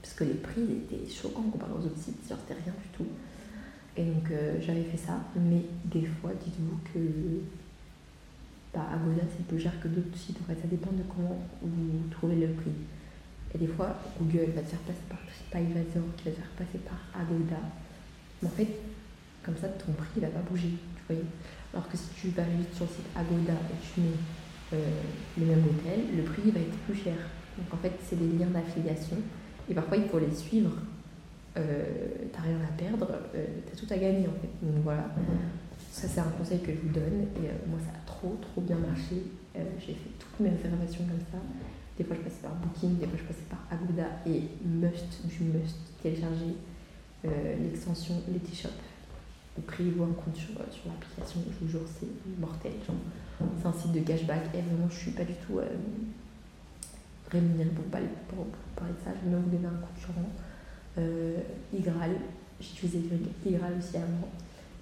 Parce 0.00 0.14
que 0.14 0.24
les 0.24 0.34
prix 0.34 0.62
étaient 0.62 1.08
choquants 1.10 1.42
comparé 1.42 1.72
aux 1.72 1.84
autres 1.84 1.98
sites, 1.98 2.28
genre 2.28 2.38
c'était 2.46 2.60
rien 2.62 2.72
du 2.72 2.88
tout. 2.96 3.06
Et 3.96 4.04
donc 4.04 4.32
j'avais 4.60 4.84
fait 4.84 4.96
ça, 4.96 5.20
mais 5.36 5.62
des 5.84 6.06
fois, 6.06 6.30
dites-vous 6.42 6.78
que 6.94 7.00
bah, 8.74 8.86
Agoda 8.92 9.22
c'est 9.36 9.46
plus 9.46 9.60
cher 9.60 9.72
que 9.80 9.88
d'autres 9.88 10.16
sites. 10.16 10.38
En 10.42 10.44
fait, 10.44 10.60
ça 10.60 10.68
dépend 10.68 10.92
de 10.92 11.02
comment 11.08 11.38
vous 11.62 12.08
trouvez 12.10 12.36
le 12.36 12.52
prix. 12.54 12.72
Et 13.54 13.58
des 13.58 13.66
fois, 13.66 13.96
Google 14.18 14.52
va 14.54 14.62
te 14.62 14.68
faire 14.68 14.80
passer 14.80 15.02
par 15.08 15.18
TripAdvisor, 15.26 16.04
qui 16.16 16.24
va 16.24 16.30
te 16.30 16.36
faire 16.36 16.50
passer 16.56 16.78
par 16.78 17.20
Agoda. 17.20 17.60
Mais 18.42 18.48
en 18.48 18.52
fait, 18.52 18.68
comme 19.44 19.56
ça, 19.56 19.68
ton 19.68 19.92
prix 19.92 20.08
il 20.16 20.22
va 20.22 20.28
pas 20.28 20.42
bouger, 20.48 20.70
tu 20.96 21.12
vois. 21.12 21.22
Alors 21.72 21.88
que 21.88 21.96
si 21.96 22.08
tu 22.14 22.28
vas 22.28 22.44
juste 22.56 22.74
sur 22.74 22.84
le 22.84 22.90
site 22.90 23.10
Agoda 23.16 23.52
et 23.52 23.94
tu 23.94 24.00
mets 24.00 24.06
euh, 24.74 24.90
le 25.38 25.46
même 25.46 25.64
hôtel, 25.64 26.16
le 26.16 26.22
prix 26.22 26.50
va 26.50 26.60
être 26.60 26.78
plus 26.86 26.94
cher. 26.94 27.16
Donc 27.58 27.74
en 27.74 27.76
fait, 27.78 27.92
c'est 28.04 28.16
des 28.16 28.38
liens 28.38 28.50
d'affiliation. 28.50 29.16
Et 29.68 29.74
parfois, 29.74 29.96
il 29.96 30.04
faut 30.04 30.18
les 30.18 30.34
suivre. 30.34 30.72
Euh, 31.56 31.84
t'as 32.32 32.42
rien 32.42 32.58
à 32.62 32.72
perdre, 32.78 33.08
euh, 33.34 33.44
t'as 33.66 33.76
tout 33.76 33.92
à 33.92 33.96
gagner 33.96 34.28
en 34.28 34.38
fait. 34.40 34.50
Donc 34.62 34.84
voilà, 34.84 35.06
ça 35.90 36.06
c'est 36.06 36.20
un 36.20 36.30
conseil 36.38 36.60
que 36.60 36.70
je 36.72 36.78
vous 36.78 36.92
donne. 36.94 37.26
Et 37.36 37.48
euh, 37.48 37.52
moi, 37.66 37.78
ça 37.84 37.90
a 37.90 38.09
trop, 38.20 38.36
trop 38.40 38.60
bien 38.60 38.76
marché. 38.76 39.22
Euh, 39.56 39.64
J'ai 39.78 39.94
fait 39.94 40.10
toutes 40.18 40.40
mes 40.40 40.50
réservations 40.50 41.04
comme 41.04 41.24
ça. 41.32 41.38
Des 41.98 42.04
fois, 42.04 42.16
je 42.16 42.22
passais 42.22 42.42
par 42.42 42.54
Booking, 42.54 42.98
des 42.98 43.06
fois, 43.06 43.18
je 43.18 43.24
passais 43.24 43.48
par 43.48 43.60
Agoda. 43.70 44.06
Et 44.26 44.42
must 44.64 45.26
du 45.26 45.44
must, 45.44 45.76
télécharger 46.02 46.54
euh, 47.24 47.56
l'extension 47.62 48.14
Letty 48.32 48.54
Shop. 48.54 48.68
Créez-vous 49.66 50.04
un 50.04 50.12
compte 50.12 50.36
sur, 50.36 50.54
l'application, 50.58 51.40
je 51.50 51.64
vous 51.64 51.70
jure, 51.70 51.80
c'est 51.98 52.06
mortel. 52.40 52.72
C'est 53.60 53.66
un 53.66 53.72
site 53.72 53.92
de 53.92 54.00
cashback 54.00 54.44
et 54.54 54.60
vraiment, 54.62 54.88
je 54.88 54.96
suis 54.96 55.10
pas 55.10 55.24
du 55.24 55.34
tout 55.46 55.58
euh, 55.58 55.64
rémunérée 57.30 57.70
pour, 57.70 57.84
parler- 57.86 58.06
parler 58.76 58.92
de 58.94 59.04
ça. 59.04 59.10
Je 59.18 59.28
vais 59.28 59.34
même 59.34 59.44
vous 59.44 59.50
donner 59.56 59.66
un 59.66 59.80
concurrent. 59.80 60.30
Euh, 60.98 61.36
Igral, 61.76 62.12
j'ai 62.60 62.72
utilisé 62.86 63.02
Igral 63.46 63.72
aussi 63.78 63.96
avant. 63.96 64.28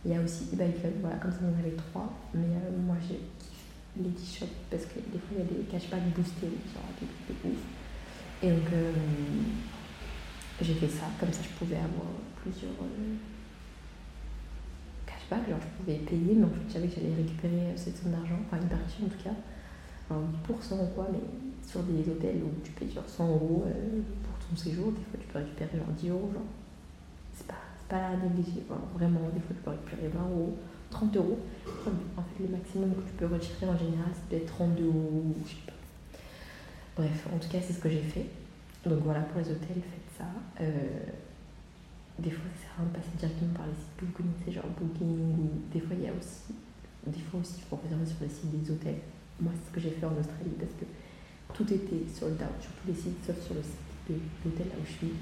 Il 0.04 0.12
y 0.12 0.14
a 0.14 0.20
aussi 0.22 0.44
eBay 0.52 0.72
Club, 0.80 0.94
voilà, 1.00 1.16
comme 1.16 1.32
ça, 1.32 1.38
on 1.42 1.54
en 1.54 1.58
avait 1.58 1.76
trois. 1.76 2.12
Mais 2.34 2.40
euh, 2.56 2.70
moi, 2.86 2.96
j'ai 3.02 3.18
kiffé 3.38 4.02
Lady 4.02 4.26
Shop 4.26 4.46
parce 4.70 4.84
que 4.86 4.94
des 5.00 5.18
fois, 5.18 5.32
il 5.32 5.38
y 5.38 5.42
a 5.42 5.44
des 5.44 5.64
cashbacks 5.70 6.14
boostés, 6.14 6.46
genre 6.72 6.84
des 7.00 7.06
trucs 7.06 7.42
de 7.44 7.48
ouf. 7.50 7.62
Et 8.42 8.50
donc, 8.50 8.72
euh, 8.72 8.92
j'ai 10.60 10.74
fait 10.74 10.88
ça, 10.88 11.06
comme 11.18 11.32
ça, 11.32 11.40
je 11.42 11.48
pouvais 11.58 11.76
avoir 11.76 12.10
plusieurs. 12.42 12.70
euh, 12.72 13.14
cashback, 15.06 15.48
genre 15.48 15.58
je 15.60 15.82
pouvais 15.82 15.98
payer, 15.98 16.34
mais 16.34 16.44
en 16.44 16.48
fait 16.48 16.60
je 16.68 16.72
savais 16.74 16.88
que 16.88 16.94
j'allais 16.96 17.14
récupérer 17.14 17.72
cette 17.76 17.96
somme 17.96 18.12
d'argent, 18.12 18.38
enfin 18.46 18.60
une 18.60 18.68
partie 18.68 19.02
en 19.04 19.08
tout 19.08 19.22
cas, 19.22 19.34
enfin 20.10 20.20
8% 20.46 20.82
ou 20.82 20.86
quoi, 20.94 21.08
mais 21.12 21.20
sur 21.66 21.82
des 21.82 22.00
hôtels 22.10 22.42
où 22.42 22.50
tu 22.64 22.72
payes 22.72 22.90
genre 22.90 23.08
100 23.08 23.28
euros 23.28 23.64
pour 24.22 24.48
ton 24.48 24.56
séjour, 24.56 24.92
des 24.92 25.02
fois 25.04 25.18
tu 25.20 25.26
peux 25.28 25.38
récupérer 25.38 25.78
genre 25.78 25.94
10 25.96 26.08
euros, 26.10 26.30
genre 26.32 26.42
pas, 27.88 28.16
négliger, 28.22 28.62
Enfin, 28.68 28.80
vraiment, 28.94 29.20
des 29.34 29.40
fois 29.40 29.54
tu 29.56 29.62
peux 29.62 29.70
récupérer 29.70 30.08
20 30.08 30.20
euros, 30.30 30.56
30 30.90 31.16
euros, 31.16 31.38
en 32.16 32.22
fait 32.22 32.42
le 32.42 32.48
maximum 32.48 32.94
que 32.94 33.08
tu 33.08 33.14
peux 33.16 33.26
retirer 33.26 33.66
en 33.66 33.76
général 33.76 34.10
c'est 34.14 34.28
peut-être 34.28 34.54
32 34.54 34.84
euros, 34.84 35.34
je 35.44 35.50
sais 35.50 35.56
pas. 35.66 35.72
Bref, 36.96 37.28
en 37.34 37.38
tout 37.38 37.48
cas 37.48 37.58
c'est 37.60 37.72
ce 37.72 37.80
que 37.80 37.88
j'ai 37.88 38.02
fait, 38.02 38.26
donc 38.84 39.00
voilà 39.04 39.20
pour 39.20 39.40
les 39.40 39.50
hôtels, 39.50 39.82
faites 39.82 40.18
ça. 40.18 40.24
Euh, 40.60 40.70
des 42.18 42.30
fois, 42.30 42.50
ça 42.58 42.66
sert 42.66 42.82
à 42.82 42.90
passer 42.90 43.14
directement 43.16 43.54
par 43.54 43.66
les 43.66 43.78
sites 43.78 43.94
que 43.96 44.04
vous 44.04 44.12
connaissez, 44.12 44.50
genre 44.50 44.66
Booking, 44.74 45.38
ou 45.38 45.50
des 45.72 45.78
fois, 45.78 45.94
il 45.94 46.02
y 46.02 46.08
a 46.08 46.12
aussi, 46.12 46.50
des 47.06 47.22
fois 47.30 47.40
aussi, 47.40 47.62
il 47.62 47.64
faut 47.70 47.78
réserver 47.78 48.06
sur 48.06 48.18
les 48.20 48.28
sites 48.28 48.50
des 48.50 48.70
hôtels. 48.70 48.98
Moi, 49.40 49.52
c'est 49.54 49.70
ce 49.70 49.74
que 49.74 49.80
j'ai 49.80 49.94
fait 49.94 50.06
en 50.06 50.18
Australie 50.18 50.58
parce 50.58 50.74
que 50.74 50.86
tout 51.54 51.72
était 51.72 52.02
sold 52.10 52.34
out 52.42 52.58
sur 52.58 52.72
tous 52.82 52.88
les 52.88 52.94
sites, 52.94 53.22
sauf 53.24 53.38
sur 53.38 53.54
le 53.54 53.62
site 53.62 53.78
de 54.10 54.18
l'hôtel 54.44 54.66
là 54.66 54.74
où 54.82 54.84
je 54.84 54.92
suis. 54.98 55.14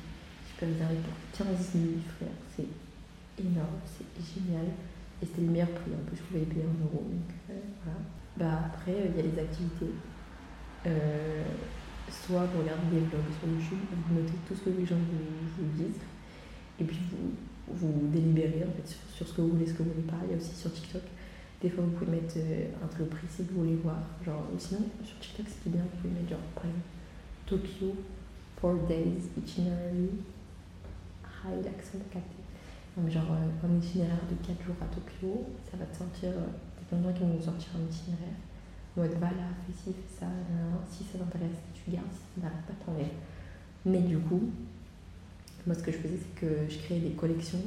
Peux 0.58 0.66
réserver 0.66 0.96
pour 1.04 1.46
15 1.46 1.48
000 1.72 1.84
frères, 2.16 2.28
c'est 2.56 2.68
énorme, 3.38 3.76
c'est 3.84 4.40
génial. 4.40 4.66
Et 5.22 5.26
c'était 5.26 5.42
le 5.42 5.48
meilleur 5.48 5.68
prix, 5.68 5.92
en 5.92 6.04
plus, 6.08 6.16
je 6.16 6.22
pouvais 6.22 6.44
payer 6.44 6.64
en 6.64 6.76
euros. 6.84 7.04
Euh, 7.50 7.54
voilà. 7.84 8.00
Bah, 8.36 8.60
après, 8.66 8.92
euh, 8.92 9.08
il 9.10 9.16
y 9.16 9.20
a 9.20 9.32
les 9.32 9.38
activités. 9.38 9.92
Euh, 10.86 11.44
soit 12.10 12.44
vous 12.46 12.60
regardez 12.60 12.88
des 12.92 13.00
vlogs 13.00 13.32
sur 13.40 13.48
YouTube, 13.48 13.84
vous 14.08 14.14
notez 14.14 14.36
tout 14.46 14.54
ce 14.54 14.60
que 14.60 14.70
les 14.70 14.86
gens 14.86 14.96
vous, 14.96 15.82
disent 15.82 16.00
et 16.78 16.84
puis 16.84 17.00
vous, 17.10 17.32
vous 17.74 18.08
délibérez 18.08 18.62
en 18.62 18.72
fait 18.76 18.94
sur, 19.12 19.26
ce 19.26 19.32
que 19.32 19.40
vous 19.40 19.48
voulez, 19.48 19.66
ce 19.66 19.72
que 19.72 19.82
vous 19.82 19.90
voulez 19.90 20.06
pas. 20.06 20.20
Il 20.24 20.30
y 20.30 20.34
a 20.34 20.36
aussi 20.36 20.54
sur 20.54 20.72
TikTok, 20.72 21.02
des 21.60 21.70
fois 21.70 21.82
vous 21.82 21.90
pouvez 21.90 22.12
mettre 22.12 22.36
un 22.84 22.86
truc 22.86 23.10
précis 23.10 23.44
que 23.44 23.52
vous 23.52 23.62
voulez 23.62 23.76
voir. 23.82 23.98
Genre, 24.24 24.44
sinon, 24.58 24.82
sur 25.02 25.18
TikTok, 25.18 25.46
est 25.46 25.70
bien, 25.70 25.82
vous 25.82 26.00
pouvez 26.00 26.14
mettre 26.14 26.30
genre, 26.30 26.64
Tokyo, 27.46 27.96
4 28.60 28.86
days 28.86 29.30
itinerary, 29.36 30.10
high 31.46 31.64
l'accent 31.64 31.98
capté. 32.10 32.42
Donc, 32.96 33.10
genre, 33.10 33.30
euh, 33.32 33.66
un 33.66 33.76
itinéraire 33.78 34.24
de 34.30 34.34
4 34.46 34.62
jours 34.64 34.76
à 34.80 34.86
Tokyo, 34.86 35.44
ça 35.70 35.76
va 35.76 35.84
te 35.86 35.96
sortir, 35.96 36.30
euh, 36.30 36.46
il 36.80 36.86
plein 36.86 36.98
de 36.98 37.04
gens 37.04 37.12
qui 37.12 37.20
vont 37.20 37.36
vous 37.36 37.44
sortir 37.44 37.68
un 37.76 37.84
itinéraire. 37.84 38.36
En 38.96 39.00
mode, 39.02 39.12
va 39.20 39.26
là, 39.26 39.48
fais 39.66 39.72
ci, 39.72 39.92
fais 39.92 40.20
ça, 40.20 40.26
si 40.88 41.04
ça 41.04 41.18
t'intéresse, 41.18 41.58
tu 41.74 41.90
gardes, 41.90 42.06
si 42.12 42.40
ça 42.40 42.46
n'arrête 42.46 42.64
pas, 42.64 42.72
t'enlèves. 42.84 43.12
Mais 43.84 44.00
du 44.00 44.18
coup, 44.18 44.50
moi, 45.66 45.74
ce 45.74 45.82
que 45.82 45.92
je 45.92 45.98
faisais, 45.98 46.16
c'est 46.16 46.40
que 46.40 46.66
je 46.68 46.78
créais 46.78 47.00
des 47.00 47.10
collections. 47.10 47.58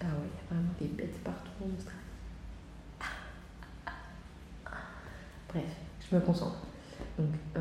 Ah 0.00 0.04
ouais, 0.06 0.26
il 0.26 0.36
y 0.36 0.40
a 0.40 0.54
vraiment 0.54 0.72
des 0.80 0.86
bêtes 0.88 1.18
partout 1.24 1.50
en 1.62 1.74
Australie. 1.76 1.98
Bref, 5.48 5.64
je 6.10 6.16
me 6.16 6.20
concentre. 6.20 6.58
Donc, 7.16 7.28
euh, 7.56 7.60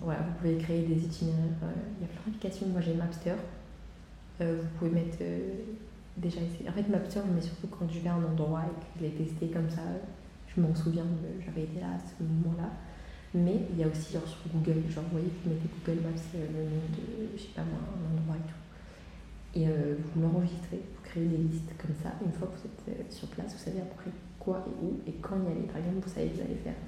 voilà, 0.00 0.20
vous 0.22 0.32
pouvez 0.38 0.56
créer 0.58 0.86
des 0.86 1.04
itinéraires. 1.04 1.42
euh, 1.64 1.72
Il 1.98 2.02
y 2.02 2.04
a 2.04 2.08
plein 2.08 2.22
d'applications. 2.32 2.68
Moi, 2.68 2.80
j'ai 2.80 2.94
Mapster. 2.94 3.34
Euh, 4.40 4.60
vous 4.62 4.78
pouvez 4.78 4.90
mettre. 4.90 5.18
euh, 5.20 5.62
déjà 6.16 6.40
essayer. 6.40 6.68
En 6.68 6.72
fait, 6.72 6.84
je 6.86 7.32
mets 7.32 7.40
surtout 7.40 7.66
quand 7.68 7.88
je 7.90 8.00
vais 8.00 8.08
à 8.08 8.14
un 8.14 8.24
endroit 8.24 8.62
et 8.64 8.80
que 8.80 8.86
je 8.98 9.04
l'ai 9.04 9.10
testé 9.24 9.48
comme 9.48 9.68
ça. 9.70 9.82
Je 10.54 10.60
m'en 10.60 10.74
souviens, 10.74 11.02
euh, 11.02 11.40
j'avais 11.44 11.62
été 11.62 11.80
là 11.80 11.88
à 11.96 11.98
ce 11.98 12.22
moment-là. 12.22 12.70
Mais 13.34 13.66
il 13.72 13.78
y 13.78 13.82
a 13.82 13.88
aussi 13.88 14.12
genre 14.12 14.26
sur 14.26 14.38
Google, 14.52 14.88
genre 14.88 15.02
vous 15.10 15.18
voyez, 15.18 15.30
vous 15.42 15.50
mettez 15.50 15.68
Google 15.84 16.02
Maps, 16.06 16.22
le 16.34 16.62
nom 16.70 16.86
de, 16.94 17.36
je 17.36 17.42
sais 17.42 17.48
pas 17.54 17.62
moi, 17.62 17.80
un 17.82 18.18
endroit 18.18 18.36
et 18.36 18.46
tout. 18.48 19.58
Et 19.58 19.68
euh, 19.68 19.96
vous 20.14 20.22
l'enregistrez, 20.22 20.78
vous 20.94 21.02
créez 21.02 21.26
des 21.26 21.38
listes 21.38 21.74
comme 21.76 21.94
ça. 22.00 22.14
Une 22.24 22.32
fois 22.32 22.46
que 22.46 22.54
vous 22.62 22.90
êtes 22.92 23.12
sur 23.12 23.26
place, 23.28 23.52
vous 23.52 23.58
savez 23.58 23.80
à 23.80 23.84
peu 23.84 23.96
près 23.96 24.10
quoi 24.38 24.64
et 24.68 24.84
où 24.84 25.00
et 25.08 25.14
quand 25.20 25.34
y 25.42 25.50
aller. 25.50 25.66
Par 25.66 25.78
exemple, 25.78 26.06
vous 26.06 26.14
savez 26.14 26.28
que 26.28 26.36
vous 26.36 26.42
allez 26.42 26.60
faire, 26.62 26.78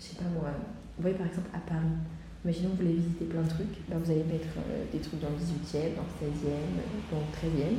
je 0.00 0.04
sais 0.04 0.16
pas 0.16 0.28
moi, 0.34 0.50
vous 0.96 1.02
voyez 1.02 1.16
par 1.16 1.26
exemple 1.28 1.50
à 1.54 1.58
Paris, 1.60 1.94
imaginons 2.44 2.70
que 2.70 2.76
vous 2.76 2.82
voulez 2.82 2.94
visiter 2.94 3.24
plein 3.24 3.42
de 3.42 3.48
trucs, 3.48 3.88
bah, 3.88 3.96
vous 4.02 4.10
allez 4.10 4.24
mettre 4.24 4.52
euh, 4.58 4.84
des 4.92 4.98
trucs 4.98 5.20
dans 5.20 5.30
le 5.30 5.36
18e, 5.36 5.96
dans 5.96 6.06
le 6.06 6.14
16e, 6.22 6.78
dans 7.10 7.18
le 7.18 7.30
13e. 7.34 7.76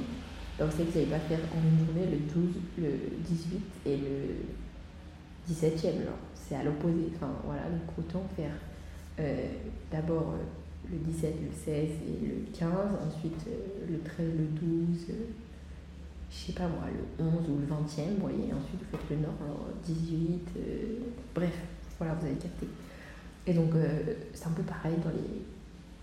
Donc 0.59 0.71
savez 0.71 0.83
que 0.85 0.91
vous 0.91 0.99
n'allez 0.99 1.11
pas 1.11 1.19
faire 1.19 1.39
en 1.55 1.61
une 1.63 1.85
journée 1.85 2.07
le 2.11 2.19
12, 2.33 2.55
le 2.79 2.91
18 3.25 3.61
et 3.85 3.97
le 3.97 5.53
17e. 5.53 6.07
C'est 6.35 6.55
à 6.55 6.63
l'opposé. 6.63 7.11
Enfin 7.15 7.31
voilà, 7.45 7.63
donc 7.63 7.97
autant 7.97 8.25
faire 8.35 8.51
d'abord 9.91 10.35
le 10.91 10.97
17, 10.97 11.35
le 11.41 11.51
16 11.51 11.73
et 11.73 12.25
le 12.25 12.57
15, 12.57 12.71
ensuite 13.07 13.45
euh, 13.47 13.91
le 13.91 13.99
13, 13.99 14.27
le 14.37 14.45
12, 14.45 15.05
euh, 15.09 15.13
je 16.31 16.35
sais 16.35 16.53
pas 16.53 16.67
moi, 16.67 16.85
le 16.87 17.25
11 17.25 17.33
ou 17.49 17.59
le 17.59 17.65
20e, 17.65 18.15
vous 18.15 18.21
voyez, 18.21 18.53
ensuite 18.53 18.79
vous 18.79 18.97
faites 18.97 19.09
le 19.11 19.17
nord, 19.17 19.33
18, 19.85 20.47
euh, 20.57 20.61
bref, 21.35 21.53
voilà, 21.97 22.15
vous 22.15 22.25
avez 22.25 22.35
capté. 22.35 22.67
Et 23.49 23.53
donc 23.53 23.71
c'est 24.33 24.45
un 24.45 24.51
peu 24.51 24.61
pareil 24.61 24.93
dans 25.03 25.09
les. 25.09 25.41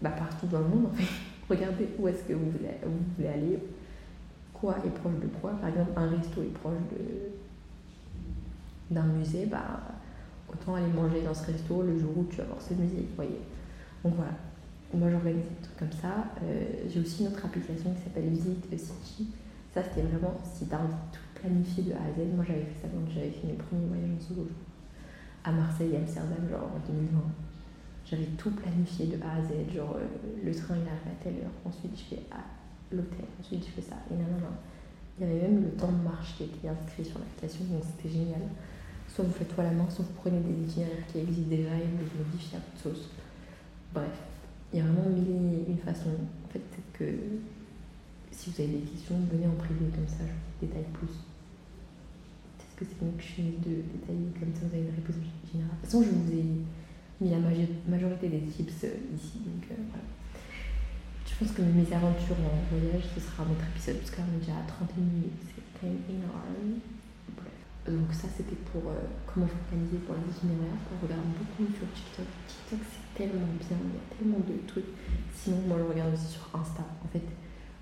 Bah, 0.03 0.11
partout 0.11 0.47
dans 0.49 0.59
le 0.59 0.67
monde 0.67 0.87
en 0.87 0.97
fait. 0.97 1.07
Regardez 1.49 1.89
où 1.97 2.09
est-ce 2.09 2.25
que 2.25 2.33
vous 2.33 2.51
voulez, 2.51 2.75
vous 2.85 2.91
voulez 3.17 3.29
aller, 3.29 3.59
quoi 4.53 4.77
est 4.85 4.91
proche 4.91 5.15
de 5.23 5.29
quoi? 5.41 5.53
Par 5.53 5.69
exemple, 5.69 5.93
un 5.95 6.09
resto 6.09 6.43
est 6.43 6.53
proche 6.59 6.75
d'un 8.91 9.05
musée, 9.05 9.47
bah 9.47 9.81
autant 10.53 10.75
aller 10.75 10.93
manger 10.93 11.23
dans 11.23 11.35
ce 11.35 11.47
resto 11.47 11.83
le 11.83 11.97
jour 11.99 12.11
où 12.17 12.25
tu 12.25 12.39
vas 12.39 12.45
voir 12.45 12.61
ce 12.61 12.75
musée, 12.75 13.07
voyez. 13.15 13.41
Donc 14.03 14.15
voilà, 14.17 14.33
moi 14.93 15.09
j'organise 15.09 15.45
des 15.45 15.63
trucs 15.63 15.77
comme 15.77 15.93
ça. 15.93 16.27
Euh, 16.43 16.65
j'ai 16.89 17.01
aussi 17.01 17.23
une 17.23 17.29
autre 17.29 17.45
application 17.45 17.95
qui 17.95 18.03
s'appelle 18.03 18.29
Visit 18.29 18.67
a 18.73 18.79
City. 18.79 19.29
Ça 19.73 19.83
c'était 19.85 20.03
vraiment 20.03 20.35
si 20.43 20.67
t'as 20.67 20.79
envie 20.79 20.89
de 20.89 21.17
tout 21.17 21.41
planifier 21.41 21.85
de 21.85 21.93
A 21.93 21.97
à 21.97 22.11
Z. 22.11 22.35
Moi 22.35 22.45
j'avais 22.47 22.65
fait 22.65 22.83
ça 22.83 22.89
quand 22.89 23.09
j'avais 23.15 23.31
fait 23.31 23.47
mes 23.47 23.55
premiers 23.55 23.87
voyages 23.87 24.11
en 24.19 24.21
solo. 24.21 24.49
À 25.47 25.53
Marseille 25.53 25.93
et 25.95 25.97
Amsterdam, 25.99 26.43
genre 26.51 26.65
en 26.75 26.93
2020. 26.93 27.21
J'avais 28.05 28.27
tout 28.37 28.51
planifié 28.51 29.07
de 29.07 29.23
A 29.23 29.37
à 29.37 29.43
Z. 29.43 29.73
Genre 29.73 29.95
euh, 29.95 30.07
le 30.45 30.53
train 30.53 30.75
il 30.75 30.89
arrive 30.89 31.07
à 31.07 31.23
telle 31.23 31.35
heure. 31.35 31.55
Ensuite 31.65 31.97
je 31.97 32.17
fais 32.17 32.23
à 32.33 32.43
l'hôtel. 32.91 33.25
Ensuite 33.41 33.65
je 33.65 33.71
fais 33.71 33.83
ça. 33.83 33.95
Et 34.11 34.15
non. 34.15 34.27
Il 35.19 35.27
y 35.27 35.31
avait 35.31 35.43
même 35.43 35.63
le 35.63 35.71
temps 35.71 35.93
de 35.93 36.03
marche 36.03 36.37
qui 36.37 36.45
était 36.45 36.69
inscrit 36.69 37.05
sur 37.05 37.21
l'application. 37.21 37.65
Donc 37.67 37.85
c'était 37.85 38.13
génial. 38.13 38.43
Soit 39.07 39.25
vous 39.25 39.33
faites 39.33 39.55
tout 39.55 39.61
à 39.61 39.65
la 39.65 39.71
main, 39.71 39.89
soit 39.89 40.05
vous 40.05 40.21
prenez 40.21 40.41
des 40.41 40.63
itinéraires 40.63 41.07
qui 41.07 41.21
existent 41.21 41.49
déjà 41.49 41.75
et 41.77 41.87
vous 41.87 42.03
les 42.03 42.25
modifiez 42.25 42.59
à 42.59 42.61
toute 42.61 42.83
sauce. 42.83 43.11
Bref, 43.95 44.19
il 44.73 44.81
y 44.81 44.83
a 44.83 44.85
vraiment 44.85 45.09
mille 45.09 45.63
une 45.69 45.79
façon. 45.79 46.11
En 46.11 46.49
fait, 46.53 46.61
que 46.93 47.05
si 48.33 48.51
vous 48.51 48.61
avez 48.61 48.73
des 48.73 48.91
questions, 48.91 49.15
venez 49.31 49.47
en 49.47 49.55
privé, 49.55 49.87
comme 49.95 50.09
ça 50.09 50.21
je 50.21 50.33
vous 50.33 50.67
détaille 50.67 50.91
plus. 50.93 51.26
Est-ce 52.77 52.85
que 52.85 52.93
c'est 52.93 53.07
mieux 53.09 53.17
que 53.17 53.25
je 53.25 53.41
de 53.65 53.81
détailler, 53.89 54.29
comme 54.37 54.53
ça 54.53 54.69
vous 54.69 54.77
avez 54.77 54.85
une 54.85 54.93
réponse 54.93 55.17
générale. 55.49 55.73
De 55.73 55.81
toute 55.81 55.89
façon, 55.89 56.05
je 56.05 56.12
vous 56.12 56.29
ai 56.29 56.45
mis 56.45 57.31
la 57.33 57.41
majorité 57.89 58.29
des 58.29 58.45
tips 58.53 58.85
euh, 58.85 59.17
ici, 59.17 59.41
donc 59.49 59.65
euh, 59.73 59.81
voilà. 59.89 60.05
Je 61.25 61.33
pense 61.41 61.57
que 61.57 61.65
mes 61.65 61.89
aventures 61.89 62.37
en 62.37 62.61
voyage, 62.69 63.09
ce 63.17 63.21
sera 63.25 63.49
un 63.49 63.51
autre 63.57 63.65
épisode, 63.73 63.97
parce 64.05 64.12
qu'on 64.12 64.29
est 64.29 64.45
déjà 64.45 64.61
à 64.61 64.69
31 64.69 64.93
minutes, 64.93 65.41
c'est 65.49 65.65
quand 65.81 65.89
même 65.89 66.05
énorme. 66.05 66.85
Bref. 67.33 67.57
Donc 67.89 68.12
ça, 68.12 68.29
c'était 68.29 68.61
pour 68.69 68.93
euh, 68.93 69.09
comment 69.25 69.49
j'organisais 69.49 70.05
pour 70.05 70.12
les 70.21 70.29
itinéraires. 70.29 70.77
On 70.93 71.01
regarde 71.01 71.25
beaucoup 71.33 71.65
sur 71.73 71.89
TikTok. 71.97 72.29
TikTok, 72.45 72.81
c'est 72.93 73.09
tellement 73.17 73.49
bien, 73.57 73.73
il 73.81 73.97
y 73.97 74.01
a 74.05 74.07
tellement 74.12 74.45
de 74.45 74.61
trucs. 74.69 74.93
Sinon, 75.33 75.65
moi, 75.65 75.81
je 75.81 75.89
regarde 75.89 76.12
aussi 76.12 76.29
sur 76.29 76.45
Insta. 76.53 76.85
En 76.85 77.09
fait, 77.09 77.25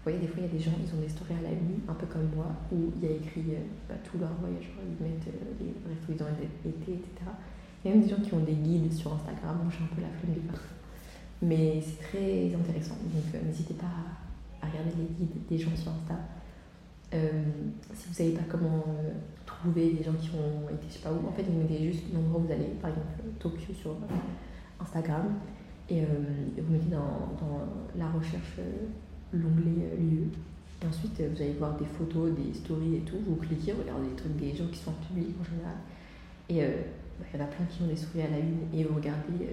vous 0.05 0.13
voyez, 0.13 0.19
des 0.19 0.29
fois, 0.29 0.37
il 0.45 0.45
y 0.45 0.51
a 0.51 0.53
des 0.53 0.61
gens, 0.61 0.77
ils 0.77 0.93
ont 0.93 1.01
des 1.01 1.09
stories 1.09 1.33
à 1.33 1.49
la 1.49 1.57
nuit, 1.57 1.81
un 1.89 1.95
peu 1.95 2.05
comme 2.05 2.29
moi, 2.37 2.53
où 2.71 2.93
il 2.95 3.09
y 3.09 3.11
a 3.11 3.17
écrit 3.17 3.57
euh, 3.57 3.65
bah, 3.89 3.95
tout 4.05 4.19
leur 4.19 4.35
voyage. 4.35 4.69
Ils 4.77 5.03
mettent 5.03 5.29
euh, 5.29 5.57
les 5.59 5.73
restos 5.89 6.13
ils 6.13 6.23
ont 6.23 6.29
été, 6.29 6.93
etc. 6.93 7.25
Il 7.83 7.89
y 7.89 7.91
a 7.91 7.97
même 7.97 8.05
des 8.05 8.11
gens 8.11 8.21
qui 8.21 8.35
ont 8.35 8.45
des 8.45 8.53
guides 8.53 8.93
sur 8.93 9.15
Instagram. 9.15 9.57
Moi, 9.65 9.73
j'ai 9.73 9.83
un 9.83 9.95
peu 9.97 10.03
la 10.03 10.13
flemme 10.21 10.35
de 10.37 10.41
faire 10.45 10.61
Mais 11.41 11.81
c'est 11.81 12.05
très 12.05 12.55
intéressant. 12.55 13.01
Donc, 13.01 13.33
euh, 13.35 13.47
n'hésitez 13.47 13.73
pas 13.73 13.97
à, 14.61 14.67
regarder 14.69 14.93
les 14.93 15.09
guides 15.17 15.41
des 15.49 15.57
gens 15.57 15.75
sur 15.75 15.91
Insta. 15.93 16.21
si 17.95 18.09
vous 18.09 18.15
savez 18.15 18.33
pas 18.33 18.45
comment 18.47 18.85
trouver 19.47 19.95
des 19.95 20.05
gens 20.05 20.13
qui 20.21 20.31
ont 20.37 20.69
été 20.69 20.85
je 20.89 20.95
sais 20.95 21.01
pas 21.01 21.13
où, 21.13 21.29
en 21.29 21.33
fait 21.33 21.45
vous 21.45 21.61
mettez 21.61 21.93
juste 21.93 22.05
l'endroit 22.13 22.41
où 22.41 22.45
vous 22.45 22.53
allez, 22.53 22.73
par 22.81 22.91
exemple 22.91 23.09
Tokyo 23.39 23.73
sur 23.73 23.97
Instagram 24.81 25.29
et 25.91 26.03
euh, 26.03 26.07
vous 26.59 26.73
mettez 26.73 26.89
dans, 26.89 27.37
dans 27.41 27.61
la 27.97 28.11
recherche 28.11 28.57
euh, 28.59 28.87
l'onglet 29.37 29.87
euh, 29.93 29.97
lieu. 29.97 30.27
Et 30.83 30.87
ensuite, 30.87 31.21
vous 31.21 31.43
allez 31.43 31.53
voir 31.53 31.77
des 31.77 31.87
photos, 31.87 32.33
des 32.35 32.53
stories 32.53 32.97
et 32.97 33.01
tout. 33.01 33.19
Vous 33.27 33.37
cliquez, 33.37 33.73
regardez 33.73 34.09
les 34.09 34.17
trucs 34.17 34.37
des 34.37 34.55
gens 34.55 34.67
qui 34.67 34.79
sont 34.79 34.93
publics 34.93 35.35
en 35.41 35.45
général. 35.45 35.77
Et 36.49 36.61
bah, 37.19 37.25
il 37.33 37.39
y 37.39 37.43
en 37.43 37.45
a 37.45 37.49
plein 37.49 37.65
qui 37.67 37.83
ont 37.83 37.87
des 37.87 37.97
stories 37.97 38.23
à 38.23 38.31
la 38.31 38.39
une 38.39 38.67
et 38.73 38.85
vous 38.85 38.97
regardez 38.97 39.49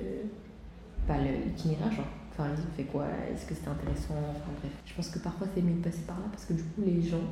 bah, 1.07 1.15
l'itinéraire, 1.21 1.91
genre, 1.91 2.05
enfin, 2.31 2.49
ils 2.53 2.61
ont 2.61 2.75
fait 2.75 2.83
quoi, 2.83 3.05
est-ce 3.31 3.45
que 3.45 3.55
c'était 3.55 3.69
intéressant, 3.69 4.15
enfin 4.29 4.51
bref. 4.59 4.71
Je 4.85 4.93
pense 4.93 5.09
que 5.09 5.19
parfois 5.19 5.47
c'est 5.53 5.61
mieux 5.61 5.75
de 5.75 5.83
passer 5.83 6.01
par 6.01 6.17
là 6.17 6.25
parce 6.31 6.45
que 6.45 6.53
du 6.53 6.63
coup, 6.63 6.81
les 6.85 7.01
gens 7.01 7.23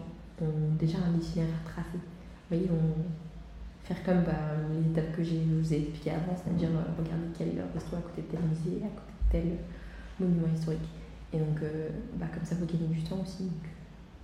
ont 0.42 0.76
déjà 0.80 1.00
un 1.00 1.18
itinéraire 1.18 1.64
tracé. 1.66 1.96
Vous 1.96 2.56
voyez, 2.56 2.68
vont 2.68 3.04
faire 3.84 4.04
comme 4.04 4.24
bah, 4.24 4.54
les 4.72 4.92
étapes 4.92 5.16
que 5.16 5.24
j'ai 5.24 5.42
vous 5.44 5.74
ai 5.74 5.78
expliquées 5.78 6.12
avant, 6.12 6.36
c'est-à-dire 6.36 6.70
euh, 6.70 7.02
regarder 7.02 7.26
quel 7.38 7.50
resto 7.74 7.96
à 7.96 8.02
côté 8.02 8.22
de 8.22 8.28
tel 8.28 8.40
musée, 8.42 8.86
à 8.86 8.90
côté 8.90 9.12
de 9.26 9.32
tel 9.32 9.58
monument 10.20 10.48
historique. 10.54 10.88
Et 11.34 11.38
donc, 11.38 11.62
euh, 11.62 11.90
bah, 12.16 12.26
comme 12.34 12.44
ça, 12.44 12.56
vous 12.56 12.66
gagnez 12.66 12.88
du 12.88 13.04
temps 13.04 13.20
aussi. 13.22 13.50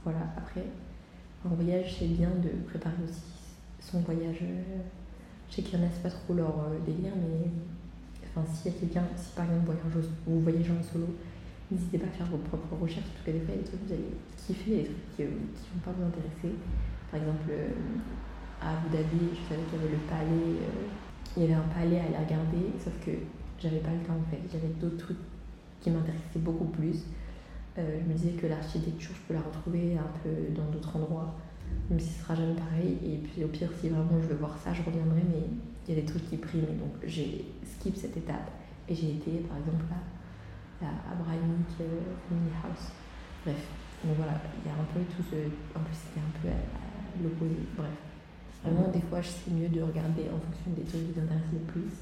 voilà, 0.03 0.19
après, 0.37 0.65
en 1.45 1.49
voyage, 1.49 1.97
c'est 1.99 2.07
bien 2.07 2.29
de 2.29 2.49
préparer 2.67 3.03
aussi 3.07 3.21
son 3.79 3.99
voyage. 4.01 4.39
Euh, 4.41 4.81
je 5.49 5.55
sais 5.55 5.61
qu'il 5.61 5.79
y 5.79 5.81
en 5.81 5.85
a, 5.85 5.89
pas 6.01 6.09
trop 6.09 6.33
leur 6.33 6.53
délire, 6.85 7.13
mais 7.15 7.49
enfin, 8.25 8.45
s'il 8.51 8.71
y 8.71 8.75
a 8.75 8.79
quelqu'un, 8.79 9.03
si 9.15 9.29
par 9.35 9.45
exemple 9.45 9.71
vous 10.25 10.41
voyagez 10.41 10.71
en 10.71 10.81
solo, 10.81 11.05
n'hésitez 11.69 11.99
pas 11.99 12.07
à 12.07 12.09
faire 12.09 12.25
vos 12.25 12.37
propres 12.37 12.75
recherches, 12.81 13.05
parce 13.13 13.25
que 13.25 13.31
des 13.31 13.45
fois, 13.45 13.53
il 13.53 13.57
y 13.57 13.59
a 13.59 13.61
des 13.61 13.69
trucs 13.69 13.81
que 13.81 13.87
vous 13.87 13.93
allez 13.93 14.11
kiffer, 14.37 14.75
des 14.77 14.83
trucs 14.85 15.15
qui 15.15 15.21
ne 15.21 15.27
vont 15.29 15.83
pas 15.85 15.91
vous 15.91 16.03
intéresser. 16.03 16.57
Par 17.11 17.19
exemple, 17.21 17.53
à 18.61 18.71
Abu 18.73 18.89
Dhabi, 18.89 19.29
je 19.37 19.49
savais 19.49 19.61
qu'il 19.69 19.79
y 19.79 19.83
avait 19.83 19.93
le 19.93 20.01
palais, 20.09 20.57
euh, 20.65 20.87
il 21.37 21.43
y 21.43 21.45
avait 21.45 21.53
un 21.53 21.69
palais 21.69 21.99
à 21.99 22.03
aller 22.05 22.25
regarder, 22.25 22.73
sauf 22.83 22.93
que 23.05 23.11
j'avais 23.59 23.79
pas 23.79 23.91
le 23.91 24.01
temps 24.01 24.17
en 24.17 24.29
fait. 24.31 24.41
J'avais 24.51 24.73
d'autres 24.79 24.97
trucs 24.97 25.21
qui 25.85 25.91
m'intéressaient 25.91 26.39
beaucoup 26.39 26.65
plus. 26.65 27.05
Euh, 27.77 27.99
je 28.01 28.09
me 28.09 28.17
disais 28.17 28.31
que 28.31 28.47
l'architecture, 28.47 29.11
je 29.13 29.21
peux 29.27 29.33
la 29.35 29.41
retrouver 29.41 29.95
un 29.95 30.09
peu 30.23 30.53
dans 30.55 30.65
d'autres 30.71 30.95
endroits, 30.95 31.35
même 31.89 31.99
si 31.99 32.09
ce 32.09 32.23
sera 32.23 32.33
jamais 32.33 32.55
pareil. 32.55 32.97
Et 33.05 33.17
puis 33.17 33.43
au 33.43 33.47
pire, 33.47 33.69
si 33.79 33.89
vraiment 33.89 34.17
je 34.19 34.27
veux 34.27 34.35
voir 34.35 34.57
ça, 34.57 34.73
je 34.73 34.81
reviendrai, 34.81 35.21
mais 35.29 35.45
il 35.87 35.93
y 35.93 35.97
a 35.97 36.01
des 36.01 36.07
trucs 36.07 36.27
qui 36.27 36.37
priment. 36.37 36.73
Donc 36.81 36.93
j'ai 37.05 37.45
skip 37.63 37.95
cette 37.95 38.17
étape 38.17 38.49
et 38.89 38.95
j'ai 38.95 39.11
été 39.11 39.45
par 39.45 39.57
exemple 39.57 39.85
à, 39.93 40.85
à 40.85 41.13
Abrahamic 41.13 41.69
euh, 41.81 42.01
Family 42.27 42.49
House. 42.63 42.89
Bref, 43.45 43.61
donc 44.03 44.17
voilà, 44.17 44.41
il 44.57 44.65
y 44.65 44.73
a 44.73 44.73
un 44.73 44.87
peu 44.89 45.01
tout 45.13 45.21
ce. 45.29 45.37
En 45.77 45.83
plus, 45.83 45.93
c'était 45.93 46.25
un 46.25 46.33
peu 46.41 46.47
à 46.49 46.59
l'opposé. 47.21 47.61
Bref. 47.77 47.93
Vraiment, 48.63 48.87
des 48.89 49.01
fois, 49.01 49.21
c'est 49.21 49.53
mieux 49.53 49.69
de 49.69 49.83
regarder 49.83 50.25
en 50.33 50.41
fonction 50.41 50.73
des 50.73 50.81
trucs 50.81 51.05
qui 51.05 51.13
vous 51.13 51.21
intéressent 51.21 51.53
le 51.53 51.59
plus, 51.69 51.93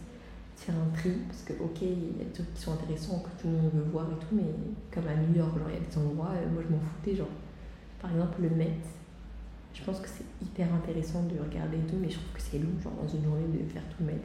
faire 0.55 0.75
un 0.75 0.95
tri, 0.95 1.11
parce 1.27 1.43
que, 1.43 1.53
ok, 1.53 1.81
il 1.81 2.17
y 2.17 2.21
a 2.21 2.25
des 2.25 2.31
trucs 2.31 2.53
qui 2.53 2.61
sont 2.61 2.73
intéressants, 2.73 3.19
que 3.19 3.41
tout 3.41 3.47
le 3.47 3.53
monde 3.53 3.71
veut 3.73 3.89
voir 3.91 4.07
et 4.11 4.19
tout, 4.19 4.33
mais 4.33 4.49
comme 4.91 5.07
à 5.07 5.15
New 5.15 5.35
York, 5.35 5.57
genre, 5.57 5.69
il 5.69 5.75
y 5.75 5.77
a 5.77 5.85
des 5.85 5.97
endroits, 5.97 6.31
euh, 6.35 6.49
moi 6.53 6.63
je 6.67 6.73
m'en 6.73 6.81
foutais, 6.81 7.15
genre, 7.15 7.33
par 8.01 8.11
exemple, 8.11 8.41
le 8.41 8.49
Met, 8.49 8.79
je 9.73 9.83
pense 9.83 9.99
que 9.99 10.07
c'est 10.07 10.25
hyper 10.41 10.67
intéressant 10.73 11.23
de 11.23 11.39
regarder 11.39 11.77
et 11.77 11.87
tout, 11.89 11.97
mais 11.99 12.09
je 12.09 12.15
trouve 12.15 12.33
que 12.33 12.41
c'est 12.41 12.59
long, 12.59 12.73
genre, 12.81 12.93
dans 12.93 13.07
une 13.07 13.23
journée, 13.23 13.47
de 13.51 13.67
faire 13.69 13.83
tout 13.89 14.01
le 14.01 14.13
Met. 14.13 14.21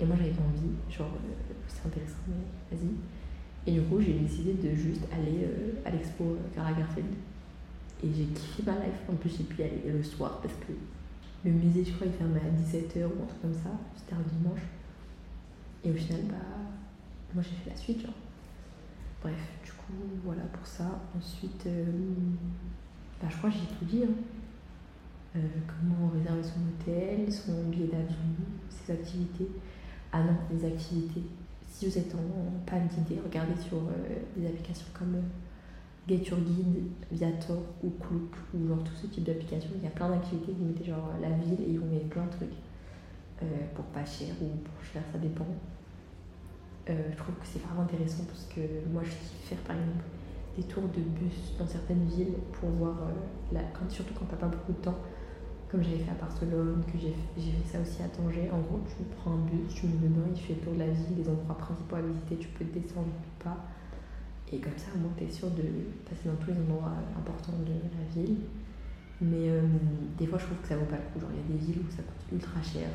Et 0.00 0.04
moi, 0.04 0.16
j'avais 0.16 0.30
envie, 0.30 0.74
genre, 0.88 1.12
euh, 1.14 1.54
c'est 1.68 1.86
intéressant, 1.86 2.24
mais 2.28 2.76
vas-y. 2.76 2.90
Et 3.66 3.72
du 3.72 3.82
coup, 3.82 4.00
j'ai 4.00 4.14
décidé 4.14 4.54
de 4.54 4.74
juste 4.74 5.02
aller 5.12 5.44
euh, 5.44 5.72
à 5.84 5.90
l'expo 5.90 6.38
Karl 6.54 6.70
Lagerfeld. 6.70 7.06
Et 8.02 8.08
j'ai 8.16 8.24
kiffé 8.26 8.62
ma 8.64 8.72
life. 8.76 9.02
En 9.10 9.14
plus, 9.16 9.36
j'ai 9.36 9.44
pu 9.44 9.60
y 9.60 9.64
aller 9.64 9.82
le 9.86 10.02
soir 10.02 10.40
parce 10.40 10.54
que 10.54 10.72
le 11.44 11.50
musée, 11.50 11.84
je 11.84 11.92
crois, 11.92 12.06
il 12.06 12.12
fermait 12.12 12.40
à 12.40 12.50
17h 12.50 13.04
ou 13.04 13.22
un 13.22 13.26
truc 13.26 13.42
comme 13.42 13.52
ça. 13.52 13.70
C'était 13.96 14.14
un 14.14 14.24
dimanche. 14.38 14.62
Et 15.84 15.90
au 15.90 15.94
final, 15.94 16.22
bah, 16.28 16.34
moi 17.34 17.42
j'ai 17.42 17.56
fait 17.64 17.70
la 17.70 17.76
suite, 17.76 18.02
genre. 18.02 18.14
Bref, 19.22 19.34
du 19.64 19.72
coup, 19.72 19.92
voilà 20.24 20.42
pour 20.44 20.66
ça. 20.66 21.00
Ensuite, 21.16 21.66
euh, 21.66 21.84
bah, 23.20 23.28
je 23.30 23.36
crois 23.36 23.50
que 23.50 23.56
j'ai 23.56 23.76
tout 23.78 23.84
dit. 23.84 24.04
Hein. 24.04 24.14
Euh, 25.36 25.40
comment 25.66 26.08
réserver 26.08 26.42
son 26.42 26.60
hôtel, 26.60 27.32
son 27.32 27.68
billet 27.68 27.88
d'avion, 27.88 28.16
ses 28.70 28.92
activités. 28.92 29.48
Ah 30.12 30.22
non, 30.22 30.36
les 30.50 30.64
activités. 30.64 31.22
Si 31.68 31.86
vous 31.86 31.98
êtes 31.98 32.14
en, 32.14 32.60
panne 32.64 32.88
d'idées, 32.88 33.20
regardez 33.22 33.60
sur 33.60 33.76
euh, 33.76 34.18
des 34.36 34.46
applications 34.46 34.86
comme 34.94 35.22
Get 36.08 36.30
Your 36.30 36.40
Guide, 36.40 36.90
Viator 37.12 37.58
ou 37.84 37.90
Klook 37.90 38.34
ou 38.54 38.68
genre 38.68 38.82
tout 38.82 38.94
ce 38.94 39.06
type 39.06 39.24
d'applications. 39.24 39.70
Il 39.76 39.84
y 39.84 39.86
a 39.86 39.90
plein 39.90 40.08
d'activités, 40.08 40.52
vous 40.58 40.64
mettez 40.64 40.84
genre 40.84 41.12
la 41.20 41.30
ville 41.30 41.60
et 41.60 41.72
ils 41.72 41.78
vont 41.78 41.86
mettre 41.86 42.08
plein 42.08 42.24
de 42.24 42.30
trucs 42.30 42.48
euh, 43.42 43.46
pour 43.74 43.84
pas 43.86 44.04
cher 44.04 44.34
ou 44.42 44.46
pour 44.46 44.84
cher, 44.84 45.02
ça 45.12 45.18
dépend. 45.18 45.46
Euh, 46.90 46.94
je 47.12 47.16
trouve 47.16 47.34
que 47.36 47.46
c'est 47.46 47.62
vraiment 47.62 47.82
intéressant 47.82 48.24
parce 48.24 48.44
que 48.46 48.60
moi 48.90 49.02
je 49.04 49.10
kiffe 49.10 49.44
faire 49.44 49.58
par 49.58 49.76
exemple 49.76 50.04
des 50.56 50.64
tours 50.64 50.88
de 50.88 51.00
bus 51.00 51.54
dans 51.58 51.66
certaines 51.66 52.06
villes 52.06 52.34
pour 52.52 52.70
voir, 52.70 52.96
euh, 53.02 53.12
la, 53.52 53.60
surtout 53.88 54.14
quand 54.14 54.24
t'as 54.24 54.36
pas 54.36 54.48
beaucoup 54.48 54.72
de 54.72 54.78
temps, 54.78 54.98
comme 55.70 55.84
j'avais 55.84 55.98
fait 55.98 56.10
à 56.10 56.14
Barcelone, 56.14 56.82
que 56.90 56.98
j'ai 56.98 57.12
fait 57.12 57.68
ça 57.70 57.80
aussi 57.80 58.02
à 58.02 58.08
Tanger. 58.08 58.50
En 58.50 58.58
gros, 58.58 58.80
tu 58.88 59.04
prends 59.16 59.34
un 59.34 59.44
bus, 59.46 59.72
tu 59.72 59.86
mets 59.86 60.08
dedans, 60.08 60.26
il 60.34 60.40
fait 60.40 60.54
le 60.54 60.60
tour 60.60 60.72
de 60.72 60.78
la 60.80 60.90
ville, 60.90 61.14
les 61.16 61.28
endroits 61.28 61.58
principaux 61.58 61.96
à 61.96 62.00
visiter, 62.02 62.36
tu 62.38 62.48
peux 62.48 62.64
descendre 62.64 63.06
ou 63.06 63.44
pas. 63.44 63.56
Et 64.50 64.58
comme 64.58 64.76
ça, 64.76 64.88
au 64.96 64.98
moins, 64.98 65.12
t'es 65.16 65.30
sûr 65.30 65.50
de 65.50 65.62
passer 66.08 66.26
dans 66.26 66.36
tous 66.42 66.50
les 66.50 66.58
endroits 66.58 66.90
importants 67.16 67.52
de 67.64 67.70
la 67.70 68.22
ville. 68.22 68.38
Mais 69.20 69.50
des 70.16 70.26
fois, 70.26 70.38
je 70.38 70.46
trouve 70.46 70.58
que 70.58 70.68
ça 70.68 70.76
vaut 70.76 70.86
pas 70.86 70.96
le 70.96 71.02
coup. 71.12 71.20
Genre, 71.20 71.28
il 71.34 71.52
y 71.52 71.54
a 71.54 71.58
des 71.58 71.66
villes 71.66 71.84
où 71.86 71.90
ça 71.90 72.02
coûte 72.02 72.32
ultra 72.32 72.62
cher. 72.62 72.88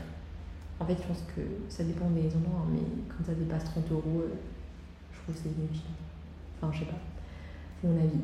En 0.80 0.86
fait, 0.86 0.96
je 1.02 1.08
pense 1.08 1.24
que 1.36 1.42
ça 1.70 1.84
dépend 1.84 2.10
des 2.10 2.28
endroits, 2.36 2.66
hein, 2.66 2.72
mais 2.74 2.82
quand 3.08 3.24
ça 3.26 3.34
dépasse 3.34 3.64
30 3.66 3.92
euros, 3.92 4.22
euh, 4.26 4.34
je 5.14 5.20
trouve 5.22 5.36
que 5.36 5.42
c'est 5.44 5.50
inutile. 5.50 5.92
Enfin, 6.62 6.72
je 6.74 6.80
sais 6.80 6.86
pas. 6.86 7.00
C'est 7.82 7.88
mon 7.88 7.98
avis. 8.00 8.20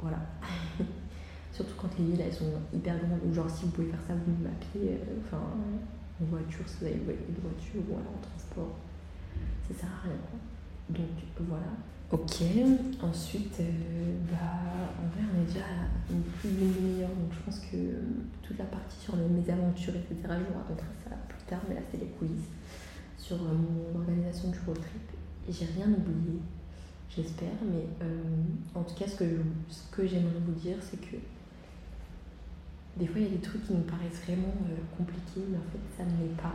Voilà. 0.00 0.18
Surtout 1.52 1.74
quand 1.80 1.88
les 1.98 2.04
villes 2.04 2.20
elles 2.20 2.32
sont 2.32 2.52
hyper 2.74 2.96
grandes, 2.98 3.20
ou 3.28 3.34
genre 3.34 3.48
si 3.48 3.64
vous 3.66 3.70
pouvez 3.70 3.88
faire 3.88 4.00
ça 4.08 4.14
vous 4.14 4.32
pied, 4.72 4.92
euh, 4.92 5.20
enfin 5.24 5.38
en 6.20 6.24
voiture, 6.24 6.66
si 6.66 6.76
vous 6.80 6.86
avez 6.86 6.94
une 6.96 7.40
voiture 7.42 7.82
ou 7.88 7.94
alors 7.94 8.12
en 8.16 8.20
transport, 8.24 8.76
ça 9.68 9.74
sert 9.80 9.88
à 9.88 10.04
rien. 10.04 10.16
Donc 10.90 11.08
voilà. 11.48 11.66
Ok, 12.10 12.42
ensuite, 13.02 13.56
euh, 13.60 14.16
bah, 14.30 14.36
en 15.00 15.08
vrai, 15.08 15.22
on 15.34 15.42
est 15.42 15.46
déjà 15.46 15.60
à 15.64 16.12
une 16.12 16.22
plus 16.22 16.48
d'une 16.50 16.72
demi-heure, 16.72 17.08
donc 17.08 17.32
je 17.32 17.40
pense 17.44 17.58
que 17.60 17.76
toute 18.42 18.58
la 18.58 18.66
partie 18.66 18.98
sur 19.00 19.16
les- 19.16 19.28
mes 19.28 19.48
aventures, 19.50 19.94
etc., 19.96 20.16
je 20.28 20.52
vous 20.52 20.58
raconterai 20.58 20.88
ça 21.04 21.16
plus 21.28 21.38
tard, 21.46 21.60
mais 21.68 21.74
là, 21.74 21.80
c'est 21.90 21.98
les 21.98 22.06
coulisses 22.18 22.48
sur 23.18 23.36
euh, 23.36 23.54
mon 23.54 24.00
organisation 24.00 24.50
du 24.50 24.58
road 24.66 24.78
trip. 24.78 25.02
J'ai 25.48 25.66
rien 25.76 25.88
oublié, 25.92 26.38
j'espère, 27.14 27.58
mais 27.62 27.84
euh, 28.02 28.22
en 28.74 28.82
tout 28.82 28.94
cas, 28.94 29.06
ce 29.08 29.16
que, 29.16 29.24
je- 29.28 29.72
ce 29.74 29.82
que 29.90 30.06
j'aimerais 30.06 30.40
vous 30.46 30.52
dire, 30.52 30.76
c'est 30.80 31.00
que 31.00 31.16
des 32.96 33.06
fois, 33.06 33.20
il 33.20 33.24
y 33.24 33.26
a 33.26 33.30
des 33.36 33.40
trucs 33.42 33.66
qui 33.66 33.72
nous 33.72 33.82
paraissent 33.88 34.20
vraiment 34.26 34.54
euh, 34.68 34.76
compliqués, 34.96 35.46
mais 35.48 35.56
en 35.56 35.68
fait, 35.72 35.80
ça 35.96 36.04
ne 36.04 36.10
l'est 36.22 36.36
pas. 36.36 36.54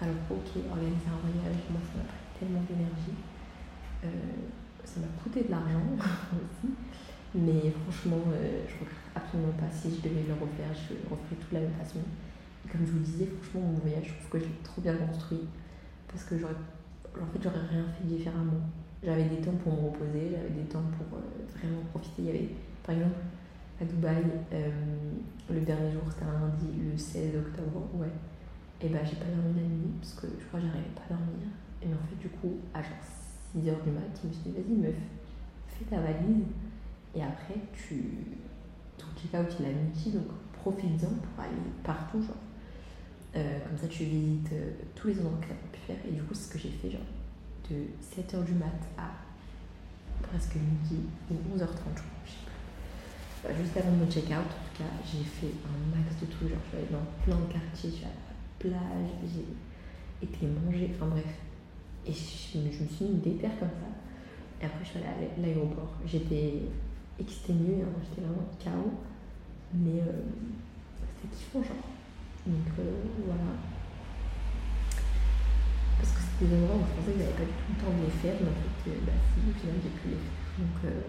Alors, 0.00 0.14
ok, 0.30 0.48
organiser 0.70 1.08
un 1.10 1.20
voyage, 1.28 1.58
moi, 1.70 1.80
ça 1.92 1.98
m'a 1.98 2.04
pris 2.08 2.38
tellement 2.40 2.62
d'énergie. 2.68 3.18
Ça 4.84 5.00
m'a 5.00 5.06
coûté 5.22 5.42
de 5.44 5.50
l'argent 5.50 5.82
aussi. 6.32 6.72
Mais 7.34 7.70
franchement, 7.84 8.22
euh, 8.32 8.62
je 8.66 8.74
regrette 8.80 9.10
absolument 9.14 9.52
pas. 9.58 9.68
Si 9.70 9.90
je 9.94 10.00
devais 10.08 10.22
le 10.26 10.32
refaire, 10.34 10.72
je 10.72 10.94
le 10.94 11.04
referais 11.10 11.36
tout 11.36 11.48
de 11.50 11.54
la 11.54 11.60
même 11.60 11.76
façon. 11.76 11.98
Comme 12.70 12.84
je 12.84 12.92
vous 12.92 12.98
le 12.98 13.04
disais, 13.04 13.26
franchement, 13.26 13.68
mon 13.68 13.78
voyage, 13.78 14.04
je 14.04 14.14
trouve 14.14 14.30
que 14.30 14.38
je 14.38 14.44
l'ai 14.44 14.62
trop 14.62 14.80
bien 14.82 14.94
construit. 14.94 15.40
Parce 16.06 16.24
que 16.24 16.38
j'aurais, 16.38 16.54
en 17.14 17.26
fait, 17.26 17.42
j'aurais 17.42 17.66
rien 17.70 17.84
fait 17.96 18.04
différemment. 18.04 18.60
J'avais 19.02 19.24
des 19.24 19.36
temps 19.36 19.56
pour 19.62 19.72
me 19.72 19.88
reposer, 19.88 20.30
j'avais 20.32 20.50
des 20.50 20.68
temps 20.68 20.82
pour 20.96 21.18
euh, 21.18 21.22
vraiment 21.56 21.82
profiter. 21.92 22.22
Il 22.22 22.26
y 22.26 22.30
avait, 22.30 22.48
par 22.82 22.94
exemple, 22.94 23.20
à 23.80 23.84
Dubaï, 23.84 24.24
euh, 24.52 24.70
le 25.50 25.60
dernier 25.60 25.92
jour, 25.92 26.02
c'était 26.10 26.24
un 26.24 26.40
lundi, 26.40 26.66
le 26.90 26.98
16 26.98 27.36
octobre, 27.36 27.88
ouais. 27.94 28.10
Et 28.80 28.88
ben, 28.88 29.00
j'ai 29.04 29.16
pas 29.16 29.26
dormi 29.26 29.54
la 29.54 29.66
nuit 29.66 29.92
parce 30.00 30.14
que 30.14 30.26
je 30.38 30.44
crois 30.46 30.60
que 30.60 30.66
j'arrivais 30.66 30.94
pas 30.94 31.02
à 31.06 31.16
dormir. 31.16 31.48
Et 31.82 31.86
en 31.86 32.06
fait, 32.08 32.16
du 32.20 32.28
coup, 32.28 32.58
à 32.74 32.82
genre 32.82 32.92
6 33.52 33.68
heures 33.68 33.82
du 33.82 33.90
mat, 33.90 34.02
je 34.22 34.28
me 34.28 34.32
suis 34.32 34.42
dit, 34.42 34.52
vas-y, 34.52 34.76
meuf, 34.76 34.94
fais 35.68 35.84
ta 35.84 36.00
valise. 36.00 36.46
Et 37.14 37.22
après, 37.22 37.54
tu. 37.72 38.04
Ton 38.96 39.06
check-out, 39.16 39.46
il 39.60 39.66
est 39.66 39.68
à 39.68 39.72
midi, 39.72 40.10
donc 40.10 40.26
profites-en 40.58 41.06
pour 41.08 41.44
aller 41.44 41.54
partout, 41.84 42.20
genre. 42.20 42.36
Euh, 43.38 43.58
comme 43.68 43.78
ça, 43.78 43.86
tu 43.88 44.04
visites 44.04 44.52
euh, 44.52 44.70
tous 44.96 45.08
les 45.08 45.18
endroits 45.20 45.38
que 45.40 45.46
tu 45.46 45.52
as 45.52 45.56
pu 45.72 45.78
faire. 45.86 45.96
Et 46.08 46.12
du 46.12 46.22
coup, 46.22 46.34
c'est 46.34 46.48
ce 46.48 46.52
que 46.54 46.58
j'ai 46.58 46.70
fait, 46.70 46.90
genre, 46.90 47.00
de 47.70 47.76
7h 48.02 48.44
du 48.44 48.52
mat 48.54 48.72
à 48.98 49.10
presque 50.22 50.56
midi, 50.56 51.02
ou 51.30 51.34
11h30, 51.56 51.60
je 51.60 52.02
crois, 52.02 52.24
je 52.26 52.30
sais 52.32 52.44
plus. 52.44 53.50
Euh, 53.50 53.62
Juste 53.62 53.76
avant 53.76 53.92
mon 53.92 54.10
check-out, 54.10 54.38
en 54.38 54.42
tout 54.42 54.82
cas, 54.82 54.90
j'ai 55.04 55.22
fait 55.24 55.52
un 55.64 55.96
max 55.96 56.20
de 56.20 56.26
tout. 56.26 56.48
Genre, 56.48 56.58
je 56.64 56.68
suis 56.68 56.78
allée 56.78 56.92
dans 56.92 57.06
plein 57.24 57.36
de 57.46 57.52
quartiers, 57.52 57.90
je 57.90 57.96
suis 57.96 58.04
allée 58.04 58.14
à 58.14 58.32
la 58.34 58.36
plage, 58.58 59.10
j'ai 59.32 60.26
été 60.26 60.46
manger, 60.46 60.90
enfin 60.94 61.06
bref. 61.06 61.24
Et 62.06 62.12
je, 62.12 62.58
me- 62.58 62.72
suis 62.72 63.04
mis 63.04 63.10
une 63.12 63.20
déterre 63.20 63.58
comme 63.60 63.68
ça. 63.68 63.90
Et 64.62 64.66
après, 64.66 64.82
je 64.84 64.88
suis 64.90 64.98
allée 64.98 65.28
à 65.36 65.40
l'aéroport. 65.40 65.92
J'étais 66.06 66.54
exténuée, 67.20 67.82
hein, 67.82 67.94
j'étais 68.02 68.22
vraiment 68.26 68.48
KO. 68.58 68.90
Mais 69.74 70.00
euh, 70.00 70.22
c'était 71.22 71.36
kiffant, 71.36 71.62
genre. 71.62 71.84
Donc 72.48 72.68
euh, 72.80 73.04
voilà. 73.28 73.52
Parce 76.00 76.12
que 76.16 76.20
c'était 76.24 76.48
des 76.48 76.56
endroits 76.64 76.80
où 76.80 76.86
je 76.88 76.94
pensais 76.96 77.12
que 77.12 77.20
j'avais 77.20 77.36
pas 77.36 77.44
du 77.44 77.52
tout 77.52 77.72
le 77.76 77.80
temps 77.84 77.92
de 77.92 78.04
les 78.08 78.16
faire, 78.24 78.36
mais 78.40 78.48
en 78.48 78.56
fait, 78.56 78.88
euh, 78.88 79.04
bah 79.04 79.18
si, 79.20 79.38
au 79.44 79.52
final, 79.52 79.76
j'ai 79.84 79.92
pu 79.92 80.04
les 80.16 80.20
faire. 80.24 80.38
Donc 80.56 80.76
euh, 80.88 81.04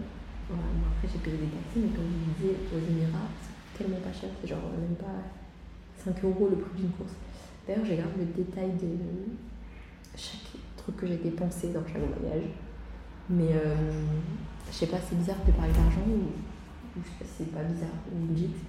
voilà, 0.52 0.68
moi 0.76 0.92
après, 0.92 1.08
j'ai 1.08 1.22
payé 1.24 1.40
des 1.40 1.48
taxis, 1.48 1.80
mais 1.80 1.92
comme 1.96 2.10
je 2.12 2.20
vous 2.20 2.34
disais, 2.36 2.56
aux 2.68 2.82
Émirats, 2.84 3.32
c'est 3.40 3.56
tellement 3.80 4.02
pas 4.04 4.12
cher, 4.12 4.28
c'est 4.36 4.48
genre 4.52 4.68
même 4.76 5.00
pas 5.00 5.24
5 6.04 6.12
euros 6.28 6.52
le 6.52 6.60
prix 6.60 6.84
d'une 6.84 6.92
course. 6.92 7.16
D'ailleurs, 7.64 7.84
j'ai 7.88 7.96
gardé 7.96 8.20
le 8.20 8.32
détail 8.36 8.76
de 8.76 8.92
chaque 10.16 10.52
truc 10.76 10.96
que 10.96 11.06
j'ai 11.06 11.16
dépensé 11.16 11.72
dans 11.72 11.86
chaque 11.86 12.04
voyage. 12.04 12.52
Mais 13.30 13.54
euh, 13.54 14.04
je 14.68 14.74
sais 14.74 14.86
pas, 14.92 14.98
c'est 15.08 15.16
bizarre 15.16 15.40
de 15.46 15.52
parler 15.52 15.72
d'argent 15.72 16.02
ou, 16.04 16.34
je 17.00 17.08
sais 17.08 17.16
pas 17.16 17.24
si 17.24 17.32
c'est 17.38 17.52
pas 17.54 17.62
bizarre, 17.62 17.96
ou 18.10 18.26
dites. 18.34 18.60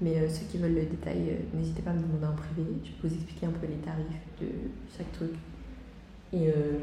Mais 0.00 0.16
euh, 0.16 0.28
ceux 0.28 0.46
qui 0.46 0.58
veulent 0.58 0.74
le 0.74 0.84
détail, 0.84 1.30
euh, 1.30 1.56
n'hésitez 1.56 1.82
pas 1.82 1.90
à 1.90 1.94
me 1.94 2.02
demander 2.02 2.26
en 2.26 2.36
privé. 2.36 2.64
Je 2.84 2.92
peux 2.92 3.08
vous 3.08 3.14
expliquer 3.14 3.46
un 3.46 3.50
peu 3.50 3.66
les 3.66 3.78
tarifs 3.78 4.06
de 4.40 4.46
chaque 4.96 5.10
truc. 5.12 5.32
Et 6.32 6.48
euh, 6.48 6.78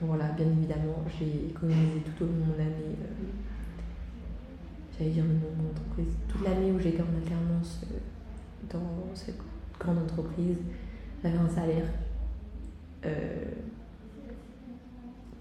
voilà, 0.00 0.30
bien 0.32 0.46
évidemment, 0.46 1.04
j'ai 1.18 1.50
économisé 1.50 2.00
tout 2.04 2.24
au 2.24 2.26
long 2.26 2.32
de 2.32 2.38
mon 2.38 2.54
année. 2.54 2.96
J'allais 4.98 5.10
dire 5.10 5.24
le 5.24 5.34
nom 5.34 5.50
de 5.56 5.62
mon 5.62 5.70
entreprise. 5.70 6.14
Toute 6.28 6.44
l'année 6.44 6.72
où 6.72 6.80
j'étais 6.80 7.02
en 7.02 7.16
alternance 7.16 7.84
dans 8.68 9.14
cette 9.14 9.38
grande 9.78 9.98
entreprise, 9.98 10.56
j'avais 11.22 11.38
un 11.38 11.48
salaire 11.48 11.86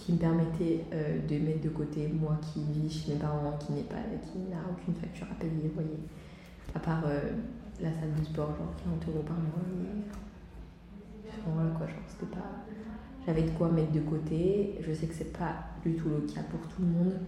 qui 0.08 0.14
me 0.14 0.20
permettait 0.20 0.86
euh, 0.94 1.20
de 1.28 1.38
mettre 1.38 1.60
de 1.60 1.68
côté 1.68 2.08
moi 2.08 2.40
qui 2.42 2.64
vis 2.64 2.90
chez 2.90 3.12
mes 3.12 3.20
parents, 3.20 3.58
qui 3.60 3.74
n'est 3.74 3.82
pas, 3.82 3.98
qui 4.24 4.38
n'a 4.50 4.60
aucune 4.72 4.96
facture 4.96 5.28
à 5.30 5.36
payer, 5.36 5.52
vous 5.66 5.74
voyez. 5.74 6.00
À 6.74 6.80
part 6.80 7.04
euh, 7.06 7.20
la 7.82 7.92
salle 7.92 8.14
de 8.18 8.24
sport, 8.24 8.56
genre 8.56 8.74
40 8.86 9.06
euros 9.10 9.24
par 9.24 9.36
mois. 9.36 9.66
Voilà 11.46 11.72
quoi, 11.72 11.88
genre 11.88 11.98
c'était 12.08 12.34
pas. 12.34 12.64
J'avais 13.26 13.42
de 13.42 13.50
quoi 13.50 13.70
mettre 13.70 13.92
de 13.92 14.00
côté. 14.00 14.76
Je 14.80 14.94
sais 14.94 15.08
que 15.08 15.14
c'est 15.14 15.38
pas 15.38 15.56
du 15.84 15.96
tout 15.96 16.08
le 16.08 16.22
cas 16.22 16.42
pour 16.50 16.62
tout 16.62 16.84
le 16.84 16.88
monde, 16.88 17.20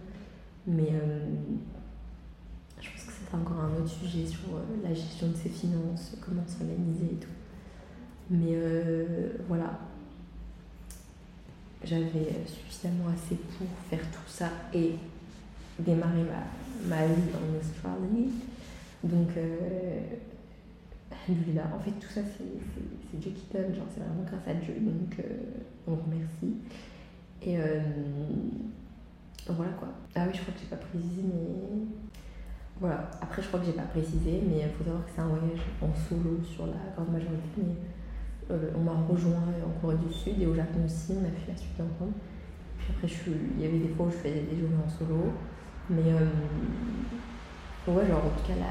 mais 0.66 0.88
euh, 0.94 1.26
je 2.80 2.88
pense 2.88 3.04
que 3.04 3.12
c'est 3.12 3.36
encore 3.36 3.60
un 3.60 3.76
autre 3.76 3.90
sujet 3.90 4.24
sur 4.24 4.48
la 4.82 4.94
gestion 4.94 5.28
de 5.28 5.36
ses 5.36 5.50
finances, 5.50 6.16
comment 6.24 6.46
s'organiser 6.46 7.12
et 7.12 7.16
tout. 7.16 7.28
Mais 8.30 8.56
voilà, 9.48 9.80
j'avais 11.84 12.44
suffisamment 12.46 13.08
assez 13.08 13.36
pour 13.36 13.66
faire 13.88 14.00
tout 14.10 14.28
ça 14.28 14.48
et 14.74 14.94
démarrer 15.78 16.22
ma, 16.22 16.96
ma 16.96 17.06
vie 17.06 17.30
en 17.34 17.58
Australie. 17.58 18.30
Donc, 19.02 19.28
euh, 19.36 20.00
en 21.28 21.78
fait, 21.78 21.92
tout 21.92 22.08
ça, 22.12 22.20
c'est 22.36 23.18
Dieu 23.18 23.32
qui 23.32 23.46
donne, 23.52 23.74
genre, 23.74 23.86
c'est 23.94 24.00
vraiment 24.00 24.24
grâce 24.24 24.46
à 24.46 24.54
Dieu. 24.54 24.74
Donc, 24.80 25.18
euh, 25.18 25.62
on 25.86 25.94
remercie. 25.96 26.56
Et 27.42 27.58
euh, 27.58 27.80
voilà 29.48 29.72
quoi. 29.72 29.88
Ah 30.14 30.24
oui, 30.26 30.32
je 30.34 30.40
crois 30.42 30.54
que 30.54 30.60
j'ai 30.60 30.66
pas 30.66 30.76
précisé, 30.76 31.22
mais 31.22 31.86
voilà. 32.78 33.10
Après, 33.20 33.40
je 33.42 33.48
crois 33.48 33.60
que 33.60 33.66
j'ai 33.66 33.72
pas 33.72 33.82
précisé, 33.82 34.42
mais 34.46 34.60
il 34.60 34.68
faut 34.76 34.84
savoir 34.84 35.04
que 35.04 35.10
c'est 35.14 35.22
un 35.22 35.28
voyage 35.28 35.60
en 35.80 35.94
solo 35.94 36.38
sur 36.44 36.66
la 36.66 36.92
grande 36.94 37.12
majorité. 37.12 37.56
Mais 37.56 37.74
on 38.76 38.80
m'a 38.80 38.92
rejoint 39.08 39.32
en 39.64 39.80
Corée 39.80 39.96
du 39.96 40.12
Sud 40.12 40.40
et 40.40 40.46
au 40.46 40.54
Japon 40.54 40.80
aussi, 40.84 41.12
on 41.12 41.24
a 41.24 41.30
fait 41.30 41.52
la 41.52 41.56
suite 41.56 41.74
ensemble. 41.80 42.12
Puis 42.78 42.88
après, 42.94 43.08
je 43.08 43.30
il 43.56 43.62
y 43.62 43.66
avait 43.66 43.78
des 43.78 43.88
fois 43.88 44.06
où 44.06 44.10
je 44.10 44.16
faisais 44.16 44.42
des 44.50 44.58
journées 44.58 44.82
en 44.84 44.88
solo. 44.88 45.32
Mais 45.88 46.12
euh, 46.12 47.92
ouais, 47.92 48.06
genre 48.06 48.24
en 48.24 48.30
tout 48.30 48.46
cas 48.46 48.56
là, 48.56 48.66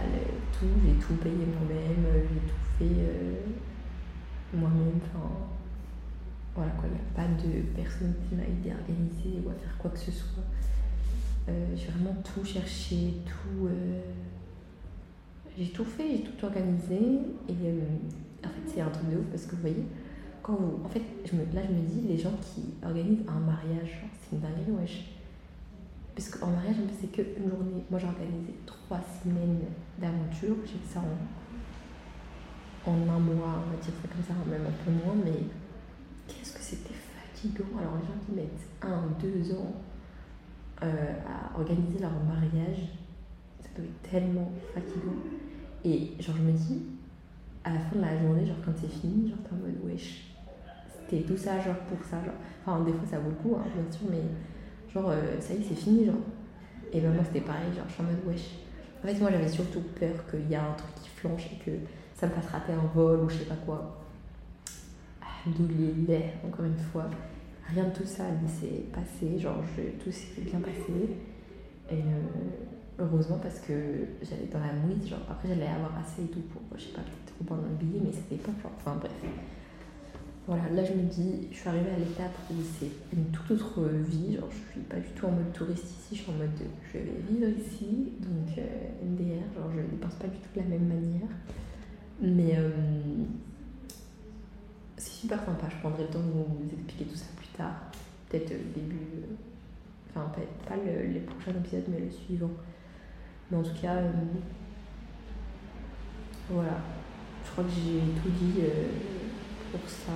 tout, 0.53 0.65
j'ai 0.85 0.93
tout 0.93 1.15
payé 1.15 1.35
moi-même, 1.35 2.05
euh, 2.05 2.23
j'ai 2.23 2.39
tout 2.49 2.61
fait 2.77 3.01
euh, 3.01 3.35
moi-même. 4.53 4.99
Enfin, 5.03 5.29
voilà 6.55 6.71
quoi, 6.71 6.87
il 6.87 6.93
n'y 6.93 6.99
a 6.99 7.15
pas 7.15 7.27
de 7.41 7.61
personne 7.75 8.13
qui 8.27 8.35
m'a 8.35 8.43
aidé 8.43 8.71
à 8.71 8.75
organiser 8.79 9.41
ou 9.45 9.49
à 9.49 9.53
faire 9.53 9.77
quoi 9.77 9.91
que 9.91 9.99
ce 9.99 10.11
soit. 10.11 10.43
Euh, 11.49 11.65
j'ai 11.75 11.87
vraiment 11.87 12.15
tout 12.23 12.43
cherché, 12.45 13.13
tout. 13.25 13.67
euh, 13.67 14.01
j'ai 15.57 15.69
tout 15.71 15.83
fait, 15.85 16.07
j'ai 16.09 16.23
tout 16.23 16.45
organisé. 16.45 16.95
Et 17.49 17.53
euh, 17.65 17.81
en 18.45 18.49
fait, 18.49 18.73
c'est 18.73 18.81
un 18.81 18.89
truc 18.89 19.09
de 19.09 19.17
ouf 19.17 19.25
parce 19.31 19.45
que 19.45 19.55
vous 19.55 19.61
voyez, 19.61 19.85
quand 20.41 20.53
vous. 20.53 20.83
En 20.83 20.89
fait, 20.89 21.01
je 21.25 21.35
me, 21.35 21.43
là, 21.53 21.61
je 21.67 21.73
me 21.73 21.81
dis, 21.81 22.07
les 22.07 22.17
gens 22.17 22.33
qui 22.41 22.73
organisent 22.83 23.25
un 23.27 23.39
mariage, 23.39 24.03
c'est 24.21 24.35
une 24.35 24.41
dinguerie, 24.41 24.71
wesh. 24.79 25.05
Parce 26.15 26.29
qu'en 26.29 26.47
mariage, 26.47 26.75
c'est 26.99 27.11
qu'une 27.11 27.49
journée. 27.49 27.83
Moi, 27.89 27.99
j'ai 27.99 28.07
organisé 28.07 28.55
trois 28.65 29.01
semaines 29.23 29.59
d'aventure. 29.99 30.55
J'ai 30.65 30.79
fait 30.79 30.93
ça 30.95 30.99
en, 32.85 32.91
en 32.91 32.93
un 32.93 33.19
mois, 33.19 33.63
on 33.65 33.71
va 33.71 33.81
dire 33.81 33.93
ça 34.01 34.07
comme 34.07 34.23
ça, 34.27 34.33
même 34.49 34.65
un 34.65 34.83
peu 34.83 34.91
moins. 34.91 35.15
Mais 35.23 35.43
qu'est-ce 36.27 36.53
que 36.53 36.61
c'était 36.61 36.93
fatigant. 36.93 37.77
Alors, 37.79 37.93
les 38.01 38.07
gens 38.07 38.19
qui 38.25 38.31
mettent 38.33 38.67
un, 38.81 39.07
deux 39.21 39.53
ans 39.53 39.73
euh, 40.81 41.13
à 41.27 41.59
organiser 41.59 41.99
leur 41.99 42.13
mariage. 42.23 42.87
Ça 43.61 43.67
doit 43.75 43.85
être 43.85 44.01
tellement 44.09 44.49
fatigant. 44.73 45.19
Et 45.83 46.11
genre, 46.19 46.35
je 46.37 46.41
me 46.41 46.51
dis, 46.53 46.81
à 47.63 47.73
la 47.73 47.79
fin 47.79 47.95
de 47.95 48.01
la 48.01 48.17
journée, 48.19 48.45
genre 48.45 48.57
quand 48.65 48.71
c'est 48.79 48.89
fini, 48.89 49.29
genre 49.29 49.39
t'es 49.43 49.53
en 49.53 49.57
mode 49.57 49.79
wesh, 49.83 50.35
c'était 51.01 51.23
tout 51.23 51.37
ça, 51.37 51.59
genre 51.59 51.75
pour 51.87 52.03
ça. 52.05 52.23
Genre. 52.23 52.33
Enfin, 52.65 52.83
des 52.83 52.93
fois 52.93 53.07
ça 53.09 53.19
vaut 53.19 53.29
le 53.29 53.35
coup, 53.35 53.55
hein, 53.55 53.65
bien 53.73 53.91
sûr, 53.91 54.07
mais 54.09 54.21
genre 54.93 55.09
euh, 55.09 55.39
ça 55.39 55.53
y 55.53 55.57
est, 55.57 55.63
c'est 55.63 55.75
fini, 55.75 56.05
genre. 56.05 56.15
Et 56.91 57.01
ben 57.01 57.13
moi 57.13 57.23
c'était 57.23 57.41
pareil, 57.41 57.71
genre 57.75 57.85
je 57.87 57.93
suis 57.93 58.03
en 58.03 58.05
mode 58.05 58.25
wesh. 58.27 58.59
En 59.03 59.07
fait, 59.07 59.19
moi 59.19 59.31
j'avais 59.31 59.47
surtout 59.47 59.81
peur 59.99 60.15
qu'il 60.29 60.49
y 60.49 60.55
a 60.55 60.63
un 60.63 60.73
truc 60.73 60.93
qui 60.95 61.09
flanche 61.09 61.47
et 61.53 61.63
que 61.63 61.71
ça 62.15 62.27
me 62.27 62.31
fasse 62.33 62.47
rater 62.47 62.73
un 62.73 62.87
vol 62.93 63.21
ou 63.21 63.29
je 63.29 63.37
sais 63.37 63.45
pas 63.45 63.55
quoi. 63.65 63.95
D'où 65.45 65.67
lait, 66.07 66.33
encore 66.45 66.65
une 66.65 66.77
fois. 66.77 67.05
Rien 67.67 67.85
de 67.85 67.91
tout 67.91 68.05
ça 68.05 68.23
s'est 68.47 68.83
passé, 68.91 69.39
genre 69.39 69.63
tout 70.03 70.11
s'est 70.11 70.41
bien 70.41 70.59
passé. 70.59 71.17
Et 71.89 71.93
euh, 71.93 71.99
heureusement 72.99 73.39
parce 73.41 73.59
que 73.59 73.73
j'allais 74.21 74.47
dans 74.51 74.59
la 74.59 74.73
mouise, 74.73 75.07
genre 75.07 75.19
après 75.29 75.49
j'allais 75.49 75.67
avoir 75.67 75.97
assez 75.97 76.23
et 76.23 76.27
tout 76.27 76.41
pour, 76.41 76.61
je 76.75 76.83
sais 76.83 76.91
pas, 76.91 77.01
peut-être 77.01 77.33
reprendre 77.39 77.63
un 77.63 77.75
billet, 77.75 78.01
mais 78.03 78.11
ça 78.11 78.21
dépend, 78.29 78.51
genre, 78.61 78.71
enfin 78.77 78.95
bref. 78.95 79.11
Voilà, 80.47 80.67
là 80.69 80.83
je 80.83 80.93
me 80.93 81.03
dis, 81.03 81.47
je 81.51 81.57
suis 81.57 81.69
arrivée 81.69 81.91
à 81.91 81.99
l'étape 81.99 82.33
où 82.49 82.55
c'est 82.79 82.89
une 83.13 83.25
toute 83.25 83.51
autre 83.51 83.81
vie, 83.87 84.35
genre 84.35 84.49
je 84.49 84.71
suis 84.71 84.81
pas 84.81 84.97
du 84.97 85.09
tout 85.09 85.27
en 85.27 85.31
mode 85.31 85.53
touriste 85.53 85.83
ici, 85.83 86.15
je 86.15 86.21
suis 86.23 86.31
en 86.31 86.35
mode 86.35 86.49
je 86.91 86.97
vais 86.97 87.05
vivre 87.29 87.49
ici, 87.49 88.13
donc 88.19 88.57
euh, 88.57 89.05
MDR, 89.05 89.43
genre 89.55 89.71
je 89.75 89.81
ne 89.81 89.87
dépense 89.87 90.15
pas 90.15 90.27
du 90.27 90.37
tout 90.37 90.49
de 90.55 90.61
la 90.61 90.67
même 90.67 90.87
manière. 90.87 91.29
Mais 92.21 92.57
euh, 92.57 92.69
c'est 94.97 95.11
super 95.11 95.39
sympa, 95.45 95.67
je 95.69 95.77
prendrai 95.77 96.03
le 96.03 96.09
temps 96.09 96.19
de 96.19 96.31
vous 96.31 96.65
expliquer 96.73 97.05
tout 97.05 97.15
ça 97.15 97.27
plus 97.37 97.47
tard. 97.47 97.75
Peut-être 98.29 98.51
euh, 98.51 98.59
début. 98.75 98.97
Euh, 98.97 99.33
enfin, 100.09 100.29
peut-être 100.35 100.51
pas 100.67 100.75
le, 100.75 101.13
les 101.13 101.21
prochains 101.21 101.51
épisodes, 101.51 101.85
mais 101.87 101.99
le 101.99 102.11
suivant. 102.11 102.51
Mais 103.49 103.57
en 103.57 103.63
tout 103.63 103.81
cas, 103.81 103.95
euh, 103.95 104.11
voilà. 106.49 106.77
Je 107.45 107.51
crois 107.51 107.63
que 107.63 107.69
j'ai 107.71 107.99
tout 108.21 108.29
dit 108.29 108.61
pour 109.71 109.89
ça. 109.89 110.13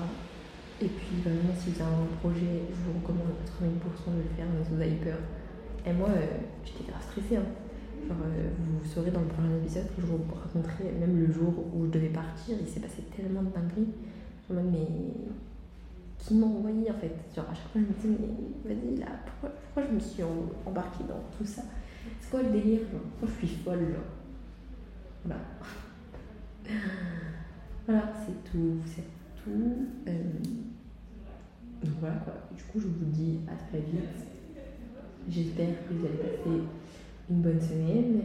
Et 0.81 0.88
puis 0.88 1.21
vraiment, 1.23 1.53
si 1.57 1.71
vous 1.71 1.81
avez 1.81 1.91
un 1.91 2.17
projet, 2.19 2.61
je 2.69 2.91
vous 2.91 2.99
recommande 2.99 3.34
80% 3.45 4.13
de 4.13 4.23
le 4.23 4.36
faire, 4.36 4.45
mais 4.45 4.63
si 4.63 4.71
vous 4.75 4.81
avez 4.81 4.95
peur. 4.95 5.17
Et 5.86 5.93
moi, 5.93 6.09
j'étais 6.63 6.91
grave 6.91 7.01
stressée. 7.01 7.38
Hein. 7.38 7.49
Genre, 8.07 8.17
vous 8.17 8.86
saurez 8.88 9.11
dans 9.11 9.21
le 9.21 9.27
prochain 9.27 9.55
épisode 9.63 9.88
que 9.95 10.01
je 10.01 10.07
vous 10.07 10.19
raconterai, 10.36 10.91
même 10.99 11.25
le 11.25 11.31
jour 11.31 11.53
où 11.73 11.86
je 11.86 11.91
devais 11.91 12.09
partir, 12.09 12.57
il 12.59 12.67
s'est 12.67 12.81
passé 12.81 13.01
tellement 13.15 13.41
de 13.43 13.49
dingueries 13.49 13.93
mais 14.49 14.88
qui 16.19 16.36
m'a 16.36 16.47
envoyé 16.47 16.89
en 16.89 16.95
fait? 16.95 17.15
Genre 17.36 17.45
à 17.49 17.53
chaque 17.53 17.71
fois 17.71 17.81
je 17.81 18.07
me 18.07 18.15
dis, 18.15 18.21
mais 18.65 18.73
vas-y 18.73 18.99
là, 18.99 19.07
pourquoi, 19.25 19.49
pourquoi, 19.49 19.89
je 19.89 19.95
me 19.95 19.99
suis 19.99 20.23
embarquée 20.65 21.03
dans 21.07 21.21
tout 21.38 21.45
ça? 21.45 21.63
C'est 22.19 22.29
quoi 22.29 22.43
le 22.43 22.49
délire 22.49 22.81
Pourquoi 23.19 23.35
je 23.41 23.45
suis 23.45 23.57
folle 23.57 23.93
là? 23.93 23.99
Voilà. 25.25 25.41
voilà, 27.85 28.13
c'est 28.25 28.51
tout, 28.51 28.77
c'est 28.85 29.05
tout. 29.43 29.87
Euh, 30.07 30.23
donc 31.83 31.93
voilà 31.99 32.15
quoi. 32.15 32.33
Du 32.55 32.63
coup, 32.63 32.79
je 32.79 32.87
vous 32.87 33.11
dis 33.11 33.39
à 33.47 33.55
très 33.55 33.79
vite. 33.79 34.27
J'espère 35.29 35.67
que 35.87 35.93
vous 35.93 36.05
allez 36.05 36.17
passer 36.17 36.61
une 37.29 37.41
bonne 37.41 37.61
semaine. 37.61 38.21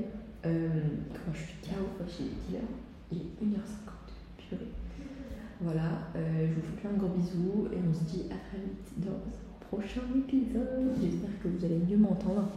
Euh, 0.47 0.69
quand 1.13 1.33
je 1.33 1.39
suis 1.39 1.57
KO, 1.63 2.05
j'ai 2.07 2.53
l'heure 2.53 2.63
Il 3.13 3.19
est 3.19 3.45
1h50. 3.45 3.99
Purée. 4.49 4.73
Voilà, 5.61 6.09
euh, 6.17 6.47
je 6.49 6.55
vous 6.55 6.61
fais 6.61 6.81
plein 6.83 6.93
de 6.93 6.99
gros 6.99 7.09
bisous 7.09 7.69
et 7.73 7.79
on 7.89 7.93
se 7.93 8.05
dit 8.05 8.23
à 8.31 8.37
très 8.49 8.59
vite 8.59 9.05
dans 9.05 9.11
un 9.11 9.59
prochain 9.69 10.03
épisode. 10.17 10.93
J'espère 11.01 11.31
que 11.43 11.49
vous 11.49 11.65
allez 11.65 11.79
mieux 11.79 11.97
m'entendre. 11.97 12.49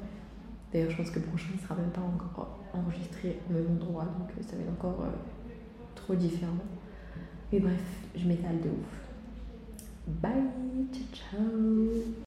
D'ailleurs, 0.72 0.92
je 0.92 0.98
pense 0.98 1.12
que 1.12 1.20
le 1.20 1.26
prochain 1.26 1.50
ne 1.54 1.60
sera 1.60 1.76
même 1.76 1.90
pas 1.92 2.02
encore 2.02 2.60
enregistré 2.74 3.40
au 3.50 3.54
même 3.54 3.68
endroit, 3.72 4.06
donc 4.06 4.30
euh, 4.38 4.42
ça 4.42 4.56
va 4.56 4.62
être 4.62 4.72
encore 4.72 5.02
euh, 5.04 5.12
trop 5.96 6.16
différent. 6.16 6.54
Mais 7.52 7.60
bref, 7.60 7.82
je 8.16 8.28
m'étale 8.28 8.62
de 8.62 8.70
ouf. 8.70 9.02
Bye, 10.08 10.32
ciao 10.92 11.04
ciao 11.14 12.26